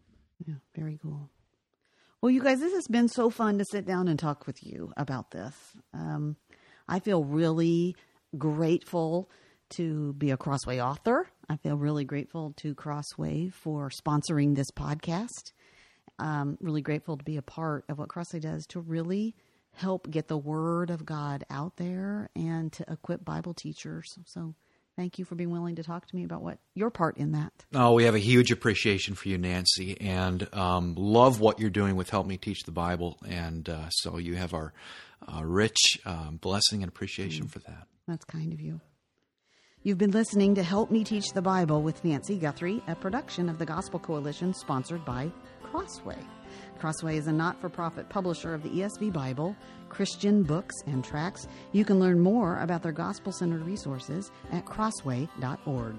yeah, 0.46 0.54
very 0.76 0.98
cool. 1.02 1.30
Well, 2.20 2.30
you 2.30 2.42
guys, 2.42 2.60
this 2.60 2.74
has 2.74 2.88
been 2.88 3.08
so 3.08 3.30
fun 3.30 3.58
to 3.58 3.64
sit 3.64 3.86
down 3.86 4.08
and 4.08 4.18
talk 4.18 4.46
with 4.46 4.64
you 4.64 4.92
about 4.96 5.30
this. 5.30 5.54
Um, 5.94 6.36
I 6.88 6.98
feel 6.98 7.22
really 7.22 7.94
grateful 8.36 9.30
to 9.70 10.12
be 10.14 10.30
a 10.30 10.36
Crossway 10.36 10.80
author. 10.80 11.28
I 11.48 11.56
feel 11.56 11.76
really 11.76 12.04
grateful 12.04 12.52
to 12.58 12.74
Crossway 12.74 13.48
for 13.48 13.90
sponsoring 13.90 14.54
this 14.54 14.70
podcast. 14.70 15.52
Um, 16.18 16.58
really 16.60 16.82
grateful 16.82 17.16
to 17.16 17.24
be 17.24 17.36
a 17.36 17.42
part 17.42 17.84
of 17.88 17.98
what 17.98 18.08
Crossway 18.08 18.40
does 18.40 18.66
to 18.68 18.80
really 18.80 19.34
help 19.72 20.10
get 20.10 20.28
the 20.28 20.38
word 20.38 20.90
of 20.90 21.06
God 21.06 21.44
out 21.50 21.76
there 21.76 22.30
and 22.34 22.72
to 22.72 22.84
equip 22.90 23.24
Bible 23.24 23.54
teachers. 23.54 24.18
So, 24.26 24.54
thank 24.96 25.18
you 25.18 25.24
for 25.24 25.36
being 25.36 25.50
willing 25.50 25.76
to 25.76 25.84
talk 25.84 26.06
to 26.06 26.16
me 26.16 26.24
about 26.24 26.42
what 26.42 26.58
your 26.74 26.90
part 26.90 27.18
in 27.18 27.32
that. 27.32 27.52
Oh, 27.72 27.92
we 27.92 28.04
have 28.04 28.16
a 28.16 28.20
huge 28.20 28.50
appreciation 28.50 29.14
for 29.14 29.28
you, 29.28 29.38
Nancy, 29.38 30.00
and 30.00 30.52
um, 30.52 30.96
love 30.96 31.38
what 31.38 31.60
you're 31.60 31.70
doing 31.70 31.94
with 31.94 32.10
Help 32.10 32.26
Me 32.26 32.36
Teach 32.36 32.64
the 32.64 32.72
Bible. 32.72 33.16
And 33.24 33.68
uh, 33.68 33.90
so 33.90 34.18
you 34.18 34.34
have 34.34 34.54
our 34.54 34.72
uh, 35.32 35.44
rich 35.44 36.00
um, 36.04 36.38
blessing 36.40 36.82
and 36.82 36.88
appreciation 36.88 37.46
for 37.46 37.60
that. 37.60 37.86
That's 38.08 38.24
kind 38.24 38.54
of 38.54 38.60
you. 38.60 38.80
You've 39.82 39.98
been 39.98 40.12
listening 40.12 40.54
to 40.54 40.62
Help 40.62 40.90
Me 40.90 41.04
Teach 41.04 41.32
the 41.34 41.42
Bible 41.42 41.82
with 41.82 42.02
Nancy 42.04 42.38
Guthrie, 42.38 42.82
a 42.88 42.96
production 42.96 43.50
of 43.50 43.58
the 43.58 43.66
Gospel 43.66 44.00
Coalition 44.00 44.54
sponsored 44.54 45.04
by 45.04 45.30
Crossway. 45.62 46.18
Crossway 46.78 47.18
is 47.18 47.26
a 47.26 47.32
not 47.32 47.60
for 47.60 47.68
profit 47.68 48.08
publisher 48.08 48.54
of 48.54 48.62
the 48.62 48.70
ESV 48.70 49.12
Bible, 49.12 49.54
Christian 49.90 50.42
books, 50.42 50.74
and 50.86 51.04
tracts. 51.04 51.46
You 51.72 51.84
can 51.84 52.00
learn 52.00 52.18
more 52.18 52.58
about 52.60 52.82
their 52.82 52.92
gospel 52.92 53.30
centered 53.30 53.62
resources 53.62 54.32
at 54.52 54.64
crossway.org. 54.64 55.96